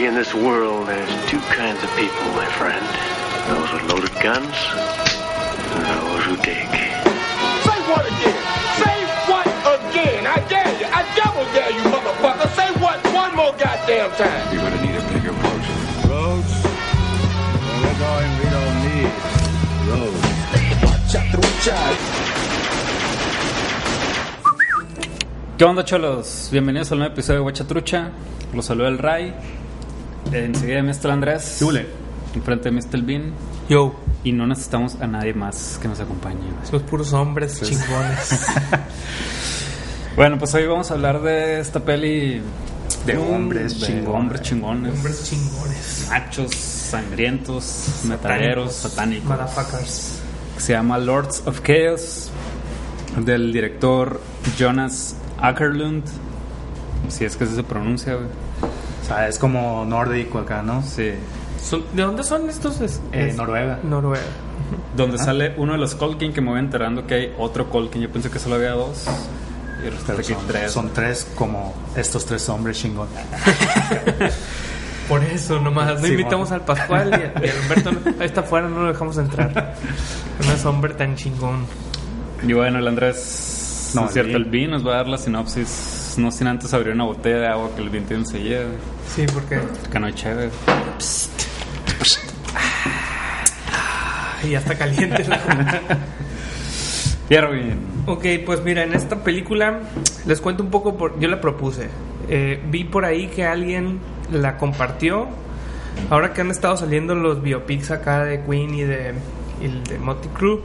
see, 0.00 0.06
in 0.06 0.14
this 0.14 0.32
world, 0.34 0.88
there's 0.88 1.10
two 1.30 1.40
kinds 1.56 1.82
of 1.82 1.90
people, 1.96 2.24
my 2.32 2.46
friend. 2.58 2.84
Those 3.48 3.72
with 3.72 3.84
loaded 3.90 4.14
guns 4.22 4.56
and 5.74 5.82
those 5.84 6.24
who 6.24 6.36
dig. 6.36 6.70
Say 7.66 7.78
what 7.90 8.04
again? 8.12 8.40
Say 8.80 8.96
what 9.30 9.46
again? 9.74 10.22
I 10.26 10.38
dare 10.48 10.72
you. 10.80 10.86
I 10.98 11.02
double 11.20 11.46
dare 11.56 11.72
you, 11.76 11.84
motherfucker. 11.94 12.48
Say 12.56 12.68
what 12.80 12.98
one 13.12 13.32
more 13.36 13.52
goddamn 13.64 14.10
time. 14.12 14.44
You're 14.52 14.62
gonna 14.64 14.82
need 14.86 14.96
a 14.96 15.04
bigger 15.12 15.34
boat. 15.42 15.64
Roads? 16.08 16.52
Well, 17.60 17.78
we're 17.82 17.98
going, 18.04 18.30
we 18.40 18.46
don't 18.56 18.76
need 18.88 19.12
roads. 19.90 20.30
¿Qué 25.58 25.64
onda, 25.64 25.84
cholos? 25.84 26.48
Bienvenidos 26.50 26.90
al 26.92 26.98
nuevo 26.98 27.12
episodio 27.12 27.40
de 27.40 27.44
Huachatrucha. 27.44 28.10
Los 28.54 28.64
saluda 28.64 28.88
el 28.88 28.98
Ray. 28.98 29.59
Enseguida 30.32 30.80
el 30.80 31.10
Andrés. 31.10 31.56
Chule. 31.58 31.86
Enfrente 32.34 32.70
de 32.70 32.80
el 32.92 33.02
Bin. 33.02 33.32
Yo, 33.68 33.94
Y 34.22 34.32
no 34.32 34.46
necesitamos 34.46 34.96
a 35.00 35.06
nadie 35.06 35.32
más 35.34 35.78
que 35.80 35.88
nos 35.88 35.98
acompañe. 36.00 36.40
somos 36.64 36.82
puros 36.82 37.12
hombres 37.12 37.60
chingones. 37.60 38.46
Bueno, 40.16 40.38
pues 40.38 40.52
hoy 40.54 40.66
vamos 40.66 40.90
a 40.90 40.94
hablar 40.94 41.22
de 41.22 41.60
esta 41.60 41.80
peli. 41.80 42.42
De 43.06 43.16
hombres 43.16 43.80
de 43.80 43.86
chingones. 43.86 44.08
Hombres 44.08 44.42
chingones. 44.42 44.92
hombres 44.94 45.24
chingones. 45.24 46.06
Machos, 46.10 46.50
sangrientos, 46.50 48.00
metaleros, 48.04 48.74
satánicos. 48.74 49.30
Motherfuckers. 49.30 50.18
Se 50.58 50.72
llama 50.72 50.98
Lords 50.98 51.44
of 51.46 51.60
Chaos. 51.62 52.28
Del 53.24 53.52
director 53.52 54.20
Jonas 54.58 55.14
Ackerlund. 55.38 56.04
Si 57.08 57.24
es 57.24 57.36
que 57.36 57.44
así 57.44 57.54
se 57.54 57.62
pronuncia, 57.62 58.14
güey. 58.16 58.26
Sea, 59.14 59.28
es 59.28 59.38
como 59.38 59.84
nórdico 59.84 60.38
acá, 60.38 60.62
¿no? 60.62 60.82
Sí. 60.82 61.12
Son- 61.62 61.84
¿De 61.94 62.02
dónde 62.02 62.22
son 62.24 62.48
estos? 62.48 62.80
Es, 62.80 63.00
Eh, 63.12 63.28
es- 63.30 63.36
Noruega. 63.36 63.78
Noruega. 63.82 64.24
Donde 64.96 65.18
sale 65.18 65.54
uno 65.56 65.72
de 65.72 65.78
los 65.78 65.94
Colkin 65.94 66.32
que 66.32 66.40
me 66.40 66.50
voy 66.50 66.60
enterando 66.60 67.06
que 67.06 67.14
hay 67.14 67.34
otro 67.38 67.68
Colkin. 67.70 68.02
Yo 68.02 68.10
pensé 68.10 68.30
que 68.30 68.38
solo 68.38 68.54
había 68.56 68.70
dos. 68.72 69.06
Y 69.80 69.88
resulta 69.88 70.12
Pero 70.14 70.18
que 70.18 70.34
son, 70.34 70.46
tres. 70.46 70.72
son 70.72 70.90
tres 70.92 71.28
como 71.34 71.74
estos 71.96 72.24
tres 72.26 72.48
hombres 72.48 72.78
chingones. 72.78 73.14
Por 75.08 75.24
eso 75.24 75.58
nomás. 75.60 76.00
No 76.00 76.06
Sí, 76.06 76.12
invitamos 76.12 76.50
bueno. 76.50 76.62
al 76.62 76.66
Pascual 76.76 77.10
y, 77.10 77.14
a- 77.14 77.46
y 77.46 77.48
al 77.50 77.56
Humberto. 77.62 77.90
Ahí 78.20 78.26
está 78.26 78.40
afuera, 78.42 78.68
no 78.68 78.82
lo 78.82 78.88
dejamos 78.88 79.16
entrar. 79.18 79.74
No 80.46 80.52
es 80.54 80.64
hombre 80.64 80.94
tan 80.94 81.16
chingón. 81.16 81.66
Y 82.46 82.52
bueno, 82.54 82.78
el 82.78 82.88
Andrés, 82.88 83.92
no 83.94 84.00
No, 84.02 84.06
es 84.06 84.14
cierto, 84.14 84.30
el 84.36 84.44
el 84.44 84.50
Vin 84.50 84.70
nos 84.70 84.86
va 84.86 84.92
a 84.92 84.96
dar 84.96 85.08
la 85.08 85.18
sinopsis. 85.18 85.99
No 86.18 86.30
sin 86.30 86.46
antes 86.48 86.72
abrir 86.74 86.94
una 86.94 87.04
botella 87.04 87.38
de 87.38 87.46
agua 87.48 87.70
que 87.74 87.82
el 87.82 87.90
Vin 87.90 88.04
tiene 88.04 88.22
enseguida. 88.22 88.62
güey. 88.62 88.76
Sí, 89.14 89.26
porque. 89.32 89.60
Que 89.90 90.00
no 90.00 90.06
hay 90.06 90.12
chévere. 90.12 90.50
Y 94.44 94.50
ya 94.50 94.58
está 94.58 94.76
caliente 94.76 95.24
la 95.28 95.98
bien. 97.48 97.78
Ok, 98.06 98.24
pues 98.44 98.62
mira, 98.64 98.82
en 98.82 98.92
esta 98.92 99.22
película 99.22 99.80
les 100.26 100.40
cuento 100.40 100.62
un 100.62 100.70
poco, 100.70 100.96
por, 100.96 101.18
yo 101.20 101.28
la 101.28 101.40
propuse. 101.40 101.88
Eh, 102.28 102.60
vi 102.70 102.84
por 102.84 103.04
ahí 103.04 103.28
que 103.28 103.44
alguien 103.44 104.00
la 104.32 104.56
compartió. 104.56 105.28
Ahora 106.08 106.32
que 106.32 106.40
han 106.40 106.50
estado 106.50 106.76
saliendo 106.76 107.14
los 107.14 107.42
biopics 107.42 107.90
acá 107.90 108.24
de 108.24 108.42
Queen 108.42 108.74
y 108.74 108.82
de, 108.82 109.14
y 109.60 109.88
de 109.88 109.98
Motley 109.98 110.30
Crue, 110.34 110.60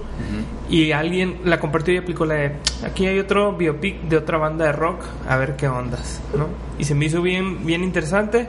y 0.70 0.92
alguien 0.92 1.40
la 1.46 1.60
compartió 1.60 1.94
y 1.94 1.98
aplicó 1.98 2.26
la 2.26 2.36
de, 2.36 2.52
aquí 2.86 3.06
hay 3.08 3.20
otro 3.20 3.54
biopic 3.54 4.02
de 4.04 4.18
otra 4.18 4.38
banda 4.38 4.66
de 4.66 4.72
rock, 4.72 5.02
a 5.28 5.38
ver 5.38 5.56
qué 5.56 5.68
ondas, 5.68 6.22
¿no? 6.38 6.48
Y 6.80 6.86
se 6.86 6.96
me 6.96 7.06
hizo 7.06 7.22
bien, 7.22 7.66
bien 7.66 7.84
interesante. 7.84 8.48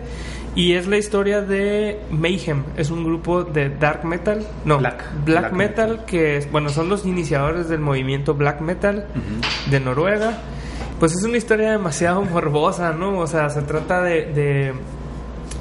Y 0.54 0.72
es 0.72 0.86
la 0.86 0.96
historia 0.96 1.42
de 1.42 2.00
Mayhem, 2.10 2.62
es 2.78 2.90
un 2.90 3.04
grupo 3.04 3.44
de 3.44 3.68
dark 3.68 4.06
metal, 4.06 4.46
no, 4.64 4.78
Black. 4.78 5.04
black, 5.26 5.42
Black 5.42 5.52
metal, 5.52 5.88
metal. 5.90 6.04
que 6.06 6.36
es, 6.38 6.50
bueno, 6.50 6.70
son 6.70 6.88
los 6.88 7.04
iniciadores 7.04 7.68
del 7.68 7.80
movimiento 7.80 8.32
black 8.32 8.62
metal 8.62 9.06
de 9.70 9.80
Noruega. 9.80 10.38
Pues 10.98 11.12
es 11.14 11.22
una 11.24 11.36
historia 11.36 11.72
demasiado 11.72 12.22
morbosa, 12.32 12.92
¿no? 12.94 13.18
O 13.18 13.26
sea, 13.26 13.50
se 13.50 13.60
trata 13.60 14.00
de, 14.00 14.32
de 14.32 14.72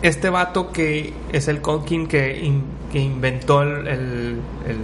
este 0.02 0.30
vato 0.30 0.72
que 0.72 1.14
es 1.34 1.50
el 1.50 1.60
Colkin 1.60 2.08
que, 2.08 2.40
in- 2.40 2.64
que 2.92 3.00
inventó 3.00 3.62
el, 3.64 3.88
el- 3.88 4.40
el- 4.68 4.80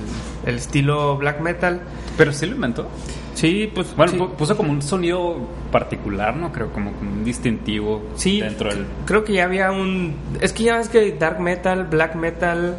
el 0.45 0.55
estilo 0.55 1.17
black 1.17 1.39
metal. 1.41 1.81
Pero 2.17 2.33
sí 2.33 2.45
lo 2.45 2.55
inventó. 2.55 2.87
Sí, 3.33 3.71
pues 3.73 3.95
Bueno, 3.95 4.11
sí. 4.11 4.33
puso 4.37 4.57
como 4.57 4.71
un 4.71 4.81
sonido 4.81 5.37
particular, 5.71 6.35
¿no? 6.35 6.51
Creo, 6.51 6.71
como, 6.73 6.91
como 6.93 7.11
un 7.11 7.23
distintivo 7.23 8.03
Sí, 8.15 8.41
dentro 8.41 8.69
del 8.69 8.85
creo 9.05 9.23
que 9.23 9.33
ya 9.33 9.45
había 9.45 9.71
un... 9.71 10.15
Es 10.41 10.51
que 10.51 10.63
ya 10.63 10.77
ves 10.77 10.89
que 10.89 11.13
dark 11.13 11.39
metal, 11.39 11.85
black 11.85 12.15
metal... 12.15 12.75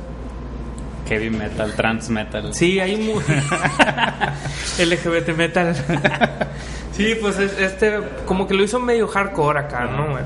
heavy 1.08 1.30
metal, 1.30 1.72
trans 1.74 2.10
metal. 2.10 2.52
Sí, 2.54 2.78
hay 2.80 2.96
mu- 2.98 3.20
LGBT 4.78 5.36
metal. 5.36 5.74
sí, 6.92 7.14
pues 7.20 7.38
es- 7.38 7.58
este 7.58 7.98
como 8.26 8.46
que 8.46 8.54
lo 8.54 8.62
hizo 8.62 8.78
medio 8.80 9.08
hardcore 9.08 9.58
acá, 9.60 9.86
¿no? 9.86 10.10
güey? 10.10 10.24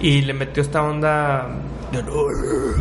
Y 0.00 0.22
le 0.22 0.34
metió 0.34 0.62
esta 0.62 0.82
onda 0.82 1.48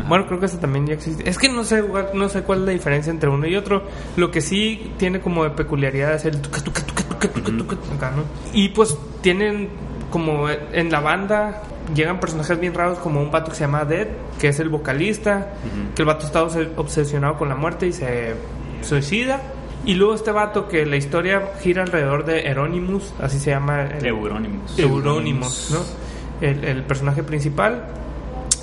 bueno, 0.08 0.26
creo 0.28 0.40
que 0.40 0.46
eso 0.46 0.58
también 0.58 0.88
ya 0.88 0.94
existe. 0.94 1.28
Es 1.30 1.38
que 1.38 1.50
no 1.50 1.64
sé, 1.64 1.84
no 2.14 2.30
sé 2.30 2.44
cuál 2.44 2.60
es 2.60 2.66
la 2.66 2.72
diferencia 2.72 3.12
entre 3.12 3.30
uno 3.30 3.46
y 3.48 3.56
otro. 3.56 3.84
Lo 4.16 4.32
que 4.32 4.42
sí 4.42 4.94
tiene 4.98 5.20
como 5.22 5.44
de 5.44 5.52
peculiaridad 5.52 6.14
es 6.16 6.26
el 6.26 6.40
tuca, 6.42 6.62
tuca, 6.64 6.82
tuca, 6.86 7.76
acá, 7.96 8.12
¿no? 8.16 8.24
Y 8.54 8.70
pues 8.70 8.98
tienen 9.22 9.70
como 10.10 10.50
en 10.50 10.92
la 10.92 11.00
banda 11.00 11.62
llegan 11.96 12.20
personajes 12.20 12.60
bien 12.60 12.74
raros 12.74 13.00
como 13.00 13.22
un 13.22 13.32
vato 13.32 13.50
que 13.52 13.56
se 13.58 13.64
llama 13.66 13.86
Dead, 13.86 14.08
que 14.40 14.50
es 14.50 14.60
el 14.60 14.70
vocalista, 14.70 15.54
que 15.96 16.02
el 16.04 16.06
vato 16.06 16.26
está 16.26 16.44
obse- 16.44 16.70
obsesionado 16.78 17.38
con 17.38 17.50
la 17.50 17.56
muerte 17.56 17.88
y 17.88 17.94
se 17.94 18.34
suicida. 18.82 19.42
Y 19.84 19.96
luego 19.96 20.14
este 20.14 20.32
vato 20.32 20.68
que 20.68 20.86
la 20.86 20.96
historia 20.96 21.54
gira 21.62 21.82
alrededor 21.82 22.24
de 22.24 22.48
Euronymous, 22.48 23.14
así 23.20 23.40
se 23.40 23.50
llama 23.50 23.84
el, 23.84 24.06
Euronymous. 24.06 24.78
Euronymous, 24.78 25.72
¿no? 25.72 26.48
El, 26.48 26.64
el 26.64 26.84
personaje 26.84 27.24
principal. 27.24 27.88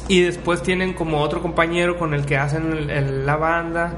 Y 0.08 0.22
después 0.22 0.62
tienen 0.62 0.94
como 0.94 1.20
otro 1.20 1.41
compañero 1.42 1.98
con 1.98 2.14
el 2.14 2.24
que 2.24 2.36
hacen 2.38 2.72
el- 2.72 2.91
el- 2.91 3.26
la 3.26 3.36
banda, 3.36 3.92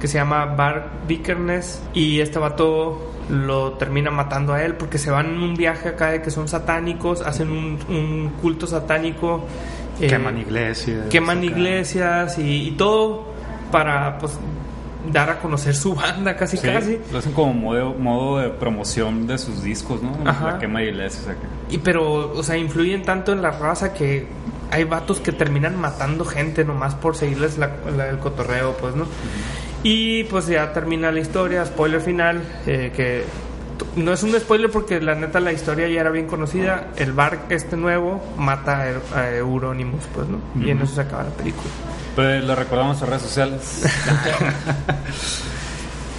que 0.00 0.08
se 0.08 0.18
llama 0.18 0.44
Bart 0.44 1.06
Vikernes. 1.06 1.82
Y 1.94 2.20
este 2.20 2.38
vato 2.38 3.10
lo 3.30 3.74
termina 3.74 4.10
matando 4.10 4.52
a 4.52 4.62
él 4.64 4.74
porque 4.74 4.98
se 4.98 5.10
van 5.10 5.26
en 5.26 5.42
un 5.42 5.54
viaje 5.54 5.90
acá 5.90 6.10
de 6.10 6.20
que 6.20 6.30
son 6.32 6.48
satánicos, 6.48 7.22
hacen 7.22 7.50
un, 7.50 7.78
un 7.88 8.32
culto 8.42 8.66
satánico. 8.66 9.44
eh, 10.00 10.08
Queman 10.08 10.38
iglesias. 10.38 11.06
queman 11.08 11.38
acá. 11.38 11.46
iglesias 11.46 12.38
y, 12.38 12.68
y 12.68 12.70
todo 12.72 13.26
para 13.70 14.18
pues 14.18 14.38
dar 15.12 15.30
a 15.30 15.38
conocer 15.38 15.74
su 15.74 15.94
banda 15.94 16.36
casi 16.36 16.56
Sí, 16.56 16.66
casi. 16.66 16.98
Lo 17.12 17.18
hacen 17.18 17.32
como 17.32 17.52
modo, 17.54 17.94
modo 17.94 18.38
de 18.38 18.48
promoción 18.50 19.26
de 19.26 19.38
sus 19.38 19.62
discos, 19.62 20.02
¿no? 20.02 20.16
Ajá. 20.28 20.52
La 20.52 20.58
quema 20.58 20.80
de 20.80 20.86
iglesias 20.90 21.26
acá. 21.28 21.46
Y 21.70 21.78
pero, 21.78 22.32
o 22.32 22.42
sea, 22.42 22.56
influyen 22.56 23.02
tanto 23.02 23.32
en 23.32 23.42
la 23.42 23.50
raza 23.52 23.92
que 23.94 24.26
hay 24.72 24.84
vatos 24.84 25.20
que 25.20 25.30
terminan 25.32 25.78
matando 25.80 26.24
gente 26.24 26.64
nomás 26.64 26.94
por 26.96 27.14
seguirles 27.16 27.58
la- 27.58 27.70
la- 27.96 28.08
el 28.08 28.18
cotorreo, 28.18 28.76
pues, 28.78 28.94
¿no? 28.96 29.06
Y 29.84 30.24
pues 30.24 30.46
ya 30.46 30.72
termina 30.72 31.12
la 31.12 31.20
historia, 31.20 31.64
spoiler 31.66 32.00
final, 32.00 32.42
eh, 32.66 32.92
que 32.96 33.24
no 33.96 34.12
es 34.12 34.22
un 34.22 34.32
spoiler 34.38 34.70
porque 34.70 35.00
la 35.00 35.14
neta 35.14 35.40
la 35.40 35.52
historia 35.52 35.88
ya 35.88 36.00
era 36.00 36.10
bien 36.10 36.26
conocida. 36.26 36.88
El 36.96 37.12
bar 37.12 37.40
este 37.48 37.76
nuevo 37.76 38.22
mata 38.38 38.80
a, 38.80 38.86
Eu- 38.92 39.14
a 39.16 39.30
Euronymous, 39.30 40.04
pues, 40.14 40.26
¿no? 40.28 40.38
Y 40.64 40.70
en 40.70 40.80
eso 40.82 40.94
se 40.94 41.00
acaba 41.02 41.24
la 41.24 41.30
película. 41.30 41.68
Pues 42.14 42.44
lo 42.44 42.54
recordamos 42.54 43.00
en 43.02 43.08
redes 43.08 43.22
sociales. 43.22 43.82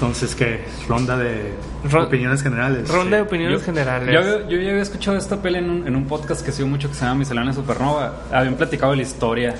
Entonces, 0.03 0.35
¿qué? 0.35 0.59
Ronda 0.89 1.15
de 1.17 1.53
Ro- 1.89 2.03
opiniones 2.03 2.43
generales. 2.43 2.89
Ronda 2.89 3.15
de 3.17 3.23
Sí. 3.23 3.27
opiniones 3.27 3.59
Yo- 3.61 3.65
generales. 3.65 4.13
Yo, 4.13 4.49
yo 4.49 4.57
ya 4.61 4.69
había 4.71 4.81
escuchado 4.81 5.15
esta 5.17 5.41
peli 5.41 5.59
en 5.59 5.69
un, 5.69 5.87
en 5.87 5.95
un 5.95 6.05
podcast 6.07 6.45
que 6.45 6.51
sigo 6.51 6.67
mucho 6.67 6.89
que 6.89 6.95
se 6.95 7.05
llama 7.05 7.15
Miscelánea 7.19 7.53
Supernova. 7.53 8.23
Habían 8.29 8.55
platicado 8.55 8.93
la 8.95 9.01
historia. 9.01 9.55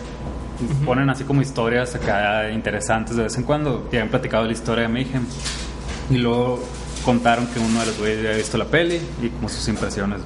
Ponen 0.85 1.09
así 1.09 1.23
como 1.23 1.41
historias 1.41 1.95
acá 1.95 2.51
interesantes 2.51 3.15
de 3.15 3.23
vez 3.23 3.37
en 3.37 3.43
cuando. 3.43 3.87
Y 3.89 3.95
habían 3.95 4.09
platicado 4.09 4.43
la 4.45 4.51
historia 4.51 4.81
de 4.83 4.89
Mayhem. 4.89 5.25
Y 6.09 6.17
luego 6.17 6.61
contaron 7.05 7.47
que 7.47 7.59
uno 7.59 7.79
de 7.79 7.85
los 7.85 7.97
güeyes 7.97 8.19
había 8.19 8.35
visto 8.37 8.57
la 8.57 8.65
peli 8.65 8.99
y 9.21 9.29
como 9.29 9.47
sus 9.47 9.65
impresiones. 9.69 10.19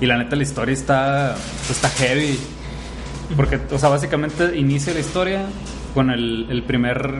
Y 0.00 0.06
la 0.06 0.18
neta, 0.18 0.34
la 0.34 0.42
historia 0.42 0.72
está, 0.74 1.36
está 1.70 1.88
heavy. 1.88 2.36
Porque, 3.36 3.60
o 3.70 3.78
sea, 3.78 3.88
básicamente 3.90 4.56
inicia 4.58 4.92
la 4.92 4.98
historia 5.00 5.46
con 5.94 6.10
el, 6.10 6.48
el 6.50 6.64
primer. 6.64 7.14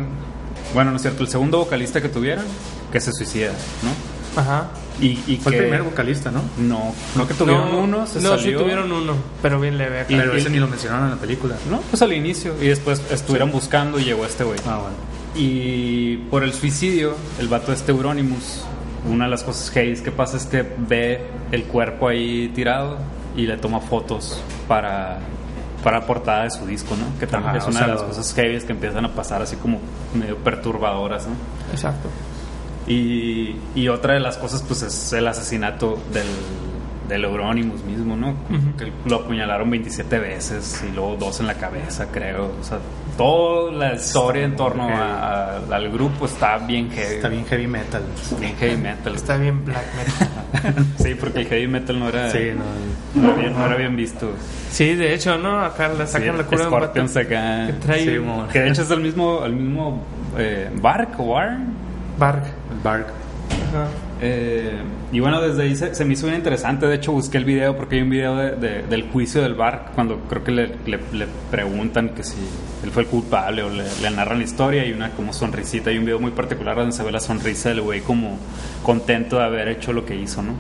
Bueno, 0.74 0.90
no 0.90 0.96
es 0.96 1.02
cierto, 1.02 1.22
el 1.22 1.28
segundo 1.28 1.58
vocalista 1.58 2.00
que 2.00 2.08
tuvieron, 2.08 2.44
que 2.90 3.00
se 3.00 3.12
suicida, 3.12 3.52
¿no? 3.82 4.40
Ajá. 4.40 4.68
Y, 5.00 5.18
y 5.26 5.38
Fue 5.42 5.52
que- 5.52 5.58
el 5.58 5.64
primer 5.64 5.82
vocalista, 5.82 6.30
¿no? 6.30 6.42
No, 6.58 6.94
no 7.16 7.28
que 7.28 7.34
tuvieron 7.34 7.70
no, 7.72 7.78
uno, 7.80 8.06
se 8.06 8.20
No, 8.20 8.36
sí 8.36 8.44
salió. 8.44 8.60
tuvieron 8.60 8.90
uno, 8.92 9.14
pero 9.42 9.60
bien 9.60 9.76
leve. 9.78 10.00
acá. 10.00 10.12
Y- 10.12 10.16
Pero 10.16 10.34
y- 10.36 10.40
ese 10.40 10.50
ni 10.50 10.58
lo 10.58 10.68
mencionaron 10.68 11.06
en 11.06 11.10
la 11.14 11.20
película. 11.20 11.56
No, 11.70 11.80
pues 11.90 12.00
al 12.02 12.12
inicio. 12.12 12.54
Y 12.60 12.68
después 12.68 13.02
estuvieron 13.10 13.50
buscando 13.50 13.98
y 13.98 14.04
llegó 14.04 14.24
este 14.24 14.44
güey. 14.44 14.58
Ah, 14.66 14.78
bueno. 14.78 14.96
Y 15.34 16.16
por 16.30 16.44
el 16.44 16.52
suicidio, 16.52 17.14
el 17.38 17.48
vato 17.48 17.72
este 17.72 17.92
Euronymous, 17.92 18.64
una 19.10 19.24
de 19.24 19.30
las 19.30 19.42
cosas 19.42 19.70
heavy 19.70 19.96
que 20.00 20.12
pasa 20.12 20.36
es 20.36 20.44
que 20.46 20.62
ve 20.78 21.20
el 21.50 21.64
cuerpo 21.64 22.08
ahí 22.08 22.50
tirado 22.54 22.98
y 23.36 23.46
le 23.46 23.56
toma 23.56 23.80
fotos 23.80 24.40
para, 24.68 25.18
para 25.82 26.06
portada 26.06 26.44
de 26.44 26.50
su 26.50 26.66
disco, 26.66 26.94
¿no? 26.96 27.18
Que 27.18 27.26
también 27.26 27.50
Ajá, 27.56 27.58
es 27.58 27.64
o 27.64 27.68
una 27.70 27.78
sea, 27.78 27.86
de 27.88 27.94
las 27.94 28.02
cosas 28.02 28.34
heavy 28.34 28.60
que 28.60 28.72
empiezan 28.72 29.04
a 29.04 29.08
pasar 29.12 29.42
así 29.42 29.56
como 29.56 29.78
medio 30.14 30.36
perturbadoras, 30.38 31.26
¿no? 31.26 31.34
Exacto. 31.72 32.08
Y, 32.86 33.56
y 33.74 33.88
otra 33.88 34.14
de 34.14 34.20
las 34.20 34.36
cosas, 34.38 34.62
pues, 34.66 34.82
es 34.82 35.12
el 35.12 35.26
asesinato 35.28 36.00
del, 36.12 36.26
del 37.08 37.24
Euronymous 37.24 37.84
mismo, 37.84 38.16
¿no? 38.16 38.34
Que 38.76 38.92
lo 39.06 39.16
apuñalaron 39.16 39.70
27 39.70 40.18
veces 40.18 40.82
y 40.88 40.92
luego 40.94 41.16
dos 41.16 41.38
en 41.40 41.46
la 41.46 41.54
cabeza, 41.54 42.08
creo. 42.10 42.52
O 42.60 42.64
sea, 42.64 42.78
toda 43.16 43.70
la 43.72 43.94
historia 43.94 44.44
en 44.44 44.56
torno 44.56 44.88
heavy. 44.88 45.00
a- 45.00 45.44
a- 45.70 45.76
al 45.76 45.90
grupo 45.92 46.26
está 46.26 46.58
bien 46.58 46.90
heavy. 46.90 47.14
Está 47.16 47.28
bien 47.28 47.44
heavy 47.46 47.66
metal. 47.68 48.02
Bien 48.40 48.56
heavy 48.56 48.76
metal. 48.76 49.14
Está 49.14 49.36
bien 49.36 49.64
black 49.64 49.84
metal. 49.96 50.86
Sí, 50.98 51.14
porque 51.14 51.40
el 51.40 51.46
heavy 51.46 51.66
metal 51.68 51.98
no 51.98 52.08
era, 52.08 52.30
Sí, 52.30 52.50
no. 52.54 52.62
No 53.14 53.28
era, 53.32 53.36
bien, 53.40 53.52
no 53.52 53.66
era 53.66 53.76
bien 53.76 53.96
visto. 53.96 54.30
Sí, 54.70 54.94
de 54.94 55.14
hecho, 55.14 55.36
¿no? 55.38 55.60
Acá 55.60 55.88
le 55.88 56.06
sacan 56.06 56.32
Sí, 56.32 56.38
la 56.38 56.44
cura 56.44 56.64
de 56.64 56.70
acá. 57.20 57.66
que 57.66 57.72
trae 57.84 58.04
Sí, 58.04 58.16
un. 58.18 58.48
Que 58.48 58.60
de 58.60 58.68
hecho 58.70 58.82
es 58.82 58.90
el 58.90 59.00
mismo, 59.00 59.44
el 59.44 59.52
mismo 59.52 60.02
eh, 60.38 60.70
Bark 60.80 61.18
o 61.20 61.24
War. 61.24 61.58
bark. 62.18 62.44
El 62.70 62.78
Bark. 62.82 63.06
Ajá. 63.68 63.86
Eh, 64.24 64.70
y 65.10 65.18
bueno, 65.20 65.40
desde 65.42 65.62
ahí 65.64 65.74
se, 65.74 65.94
se 65.94 66.04
me 66.04 66.12
hizo 66.14 66.26
bien 66.26 66.38
interesante. 66.38 66.86
De 66.86 66.94
hecho, 66.94 67.10
busqué 67.12 67.38
el 67.38 67.44
video 67.44 67.76
porque 67.76 67.96
hay 67.96 68.02
un 68.02 68.10
video 68.10 68.36
de- 68.36 68.52
de- 68.56 68.82
del 68.84 69.02
juicio 69.10 69.42
del 69.42 69.54
bar 69.54 69.90
cuando 69.94 70.20
creo 70.28 70.44
que 70.44 70.52
le, 70.52 70.66
le- 70.86 71.00
le 71.12 71.26
preguntan 71.50 72.10
que 72.10 72.22
si 72.22 72.36
él 72.84 72.90
fue 72.92 73.02
el 73.02 73.08
culpable 73.08 73.62
o 73.64 73.68
le, 73.70 73.82
le 74.00 74.10
narran 74.10 74.38
la 74.38 74.44
historia 74.44 74.86
y 74.86 74.92
una 74.92 75.10
como 75.10 75.32
sonrisita. 75.32 75.90
Hay 75.90 75.98
un 75.98 76.04
video 76.04 76.20
muy 76.20 76.30
particular 76.30 76.76
donde 76.76 76.92
se 76.92 77.02
ve 77.02 77.10
la 77.10 77.18
sonrisa 77.20 77.70
del 77.70 77.80
güey 77.82 78.00
como 78.00 78.38
contento 78.84 79.38
de 79.38 79.44
haber 79.44 79.68
hecho 79.68 79.92
lo 79.92 80.06
que 80.06 80.14
hizo, 80.14 80.40
¿no? 80.42 80.52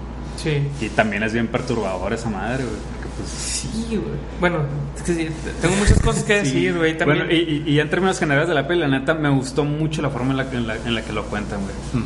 Sí. 0.42 0.62
Y 0.80 0.88
también 0.90 1.22
es 1.22 1.32
bien 1.32 1.46
perturbador 1.48 2.12
esa 2.12 2.28
madre, 2.30 2.64
güey. 2.64 2.76
porque, 2.76 3.08
pues, 3.16 3.28
Sí, 3.30 3.96
güey. 3.96 4.18
Bueno, 4.40 4.58
es 4.96 5.02
que 5.02 5.14
sí, 5.14 5.28
tengo 5.60 5.76
muchas 5.76 6.00
cosas 6.00 6.24
que 6.24 6.34
decir, 6.40 6.76
güey. 6.76 6.96
También. 6.98 7.26
Bueno, 7.26 7.32
y, 7.32 7.62
y- 7.66 7.72
y 7.74 7.80
en 7.80 7.88
términos 7.88 8.18
generales 8.18 8.48
de 8.48 8.54
la 8.54 8.66
peli, 8.66 8.80
la 8.80 8.88
neta 8.88 9.14
me 9.14 9.28
gustó 9.30 9.64
mucho 9.64 10.02
la 10.02 10.10
forma 10.10 10.32
en 10.32 10.36
la, 10.38 10.50
que- 10.50 10.56
en 10.56 10.66
la, 10.66 10.76
en 10.76 10.94
la 10.94 11.02
que 11.02 11.12
lo 11.12 11.24
cuentan, 11.26 11.60
güey. 11.60 12.02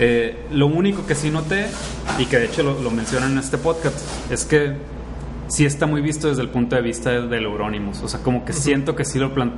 Eh, 0.00 0.46
lo 0.50 0.66
único 0.66 1.06
que 1.06 1.14
sí 1.14 1.30
noté, 1.30 1.66
y 2.18 2.26
que 2.26 2.38
de 2.38 2.46
hecho 2.46 2.62
lo, 2.64 2.80
lo 2.82 2.90
mencionan 2.90 3.32
en 3.32 3.38
este 3.38 3.58
podcast, 3.58 3.96
es 4.30 4.44
que 4.44 4.72
sí 5.46 5.64
está 5.64 5.86
muy 5.86 6.00
visto 6.00 6.28
desde 6.28 6.42
el 6.42 6.48
punto 6.48 6.74
de 6.76 6.82
vista 6.82 7.10
del, 7.12 7.44
Euronymous. 7.44 8.02
O 8.02 8.08
sea, 8.08 8.20
como 8.20 8.44
que 8.44 8.52
siento 8.52 8.96
que 8.96 9.04
sí 9.04 9.18
lo, 9.18 9.32
plan- 9.32 9.52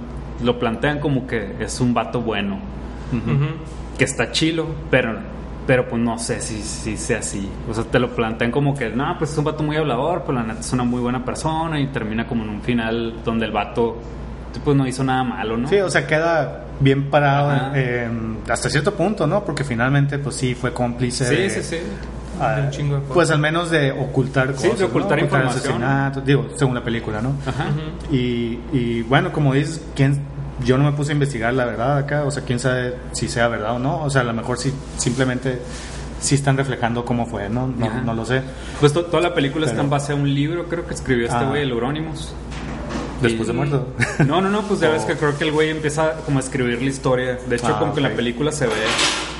lo 0.44 0.59
plantean 0.59 1.00
como 1.00 1.26
que 1.26 1.55
es 1.61 1.81
un 1.81 1.94
vato 1.94 2.20
bueno, 2.20 2.59
que 3.97 4.05
está 4.05 4.31
chilo, 4.31 4.67
pero, 4.91 5.17
pero 5.66 5.88
pues 5.88 6.00
no 6.00 6.18
sé 6.18 6.40
si, 6.40 6.62
si 6.62 6.96
sea 6.96 7.18
así. 7.18 7.48
O 7.68 7.74
sea, 7.74 7.84
te 7.84 7.98
lo 7.98 8.10
plantean 8.14 8.50
como 8.52 8.74
que, 8.76 8.88
no, 8.90 9.16
pues 9.18 9.32
es 9.32 9.38
un 9.38 9.44
vato 9.44 9.62
muy 9.62 9.76
hablador, 9.76 10.22
pues 10.22 10.36
la 10.36 10.44
neta 10.44 10.60
es 10.60 10.72
una 10.72 10.84
muy 10.84 11.00
buena 11.00 11.24
persona 11.24 11.80
y 11.80 11.88
termina 11.88 12.26
como 12.26 12.44
en 12.44 12.50
un 12.50 12.62
final 12.62 13.14
donde 13.24 13.46
el 13.46 13.52
vato 13.52 13.96
pues 14.64 14.74
no 14.74 14.86
hizo 14.86 15.04
nada 15.04 15.22
malo, 15.22 15.58
¿no? 15.58 15.68
Sí, 15.68 15.76
o 15.80 15.90
sea, 15.90 16.06
queda 16.06 16.64
bien 16.80 17.10
parado 17.10 17.72
eh, 17.74 18.08
hasta 18.48 18.70
cierto 18.70 18.94
punto, 18.94 19.26
¿no? 19.26 19.44
Porque 19.44 19.64
finalmente, 19.64 20.18
pues 20.18 20.34
sí, 20.36 20.54
fue 20.54 20.72
cómplice. 20.72 21.26
sí, 21.26 21.34
de- 21.34 21.50
sí, 21.50 21.62
sí. 21.62 21.76
De 21.76 22.62
un 22.62 22.70
chingo 22.70 22.94
de 22.96 23.00
cosas. 23.02 23.14
Pues 23.14 23.30
al 23.30 23.38
menos 23.38 23.70
de 23.70 23.92
ocultar 23.92 24.48
Sí, 24.56 24.62
de 24.64 24.68
cosas. 24.70 24.80
¿no? 24.80 24.86
ocultar 24.88 25.18
información. 25.18 25.58
asesinatos, 25.82 26.24
digo, 26.24 26.48
según 26.56 26.74
la 26.74 26.82
película, 26.84 27.20
¿no? 27.20 27.32
Ajá. 27.46 27.66
Y, 28.10 28.58
y 28.72 29.02
bueno, 29.08 29.30
como 29.32 29.52
dices, 29.54 29.82
¿quién, 29.94 30.20
yo 30.64 30.79
no 30.79 30.85
me 30.85 30.93
puse 30.93 31.12
a 31.12 31.14
investigar 31.14 31.53
la 31.55 31.64
verdad 31.64 31.99
acá, 31.99 32.25
o 32.25 32.31
sea, 32.31 32.43
quién 32.44 32.58
sabe 32.58 32.97
si 33.12 33.29
sea 33.29 33.49
verdad 33.49 33.73
o 33.75 33.79
no, 33.79 34.03
o 34.03 34.11
sea, 34.11 34.23
a 34.23 34.25
lo 34.25 34.32
mejor 34.32 34.58
sí, 34.58 34.73
simplemente 34.97 35.61
sí 36.20 36.35
están 36.35 36.56
reflejando 36.56 37.05
cómo 37.05 37.26
fue, 37.26 37.49
¿no? 37.49 37.67
No, 37.67 38.03
no 38.03 38.14
lo 38.14 38.25
sé. 38.25 38.43
Pues 38.81 38.93
to- 38.93 39.05
toda 39.05 39.23
la 39.23 39.35
película 39.35 39.67
está 39.67 39.76
Pero- 39.76 39.85
en 39.85 39.91
base 39.91 40.12
a 40.12 40.14
un 40.14 40.32
libro, 40.35 40.64
creo 40.67 40.87
que 40.87 40.94
escribió 40.94 41.26
este 41.26 41.37
Ah. 41.38 41.49
güey, 41.49 41.62
el 41.62 41.70
Euronymous. 41.70 42.32
Después 43.20 43.49
Y- 43.49 43.53
de 43.53 43.56
muerto. 43.56 43.88
No, 44.26 44.41
no, 44.41 44.49
no, 44.50 44.62
pues 44.62 44.81
ya 44.81 44.88
ves 44.91 45.05
O- 45.05 45.06
que 45.08 45.14
creo 45.17 45.37
que 45.37 45.44
el 45.44 45.53
güey 45.53 45.70
empieza 45.70 46.14
como 46.25 46.38
a 46.38 46.41
escribir 46.41 46.81
la 46.82 46.88
historia. 46.88 47.38
De 47.49 47.56
hecho, 47.56 47.69
Ah, 47.75 47.79
como 47.79 47.93
que 47.94 48.00
en 48.00 48.05
la 48.11 48.14
película 48.17 48.50
se 48.52 48.67
ve 48.67 48.73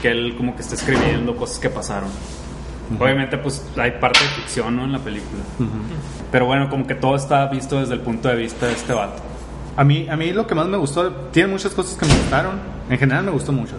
que 0.03 0.11
él 0.11 0.35
como 0.37 0.55
que 0.55 0.62
está 0.62 0.75
escribiendo 0.75 1.35
cosas 1.37 1.59
que 1.59 1.71
pasaron. 1.71 2.09
Obviamente, 3.01 3.37
pues 3.39 3.65
hay 3.77 3.93
parte 4.01 4.21
de 4.21 4.31
ficción, 4.43 4.77
¿no? 4.77 4.85
En 4.85 4.93
la 4.93 4.99
película. 5.01 5.43
Pero 6.31 6.47
bueno, 6.47 6.69
como 6.71 6.87
que 6.87 6.95
todo 6.95 7.17
está 7.17 7.47
visto 7.49 7.81
desde 7.81 7.95
el 7.95 8.01
punto 8.01 8.29
de 8.29 8.37
vista 8.37 8.67
de 8.67 8.73
este 8.75 8.93
vato. 8.93 9.23
A 9.76 9.84
mí, 9.84 10.08
a 10.08 10.17
mí 10.17 10.32
lo 10.32 10.46
que 10.46 10.55
más 10.55 10.67
me 10.67 10.76
gustó, 10.76 11.12
tiene 11.32 11.50
muchas 11.50 11.73
cosas 11.73 11.99
que 11.99 12.06
me 12.06 12.14
gustaron, 12.14 12.58
en 12.88 12.99
general 12.99 13.25
me 13.25 13.31
gustó 13.31 13.52
mucho. 13.52 13.75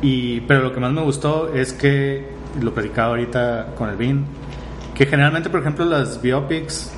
Y, 0.00 0.40
pero 0.42 0.62
lo 0.62 0.72
que 0.72 0.80
más 0.80 0.92
me 0.92 1.00
gustó 1.00 1.52
es 1.54 1.72
que, 1.72 2.28
lo 2.60 2.74
platicaba 2.74 3.10
ahorita 3.10 3.68
con 3.76 3.88
el 3.88 3.96
Vin, 3.96 4.26
que 4.94 5.06
generalmente, 5.06 5.48
por 5.48 5.60
ejemplo, 5.60 5.84
las 5.84 6.20
biopics 6.20 6.92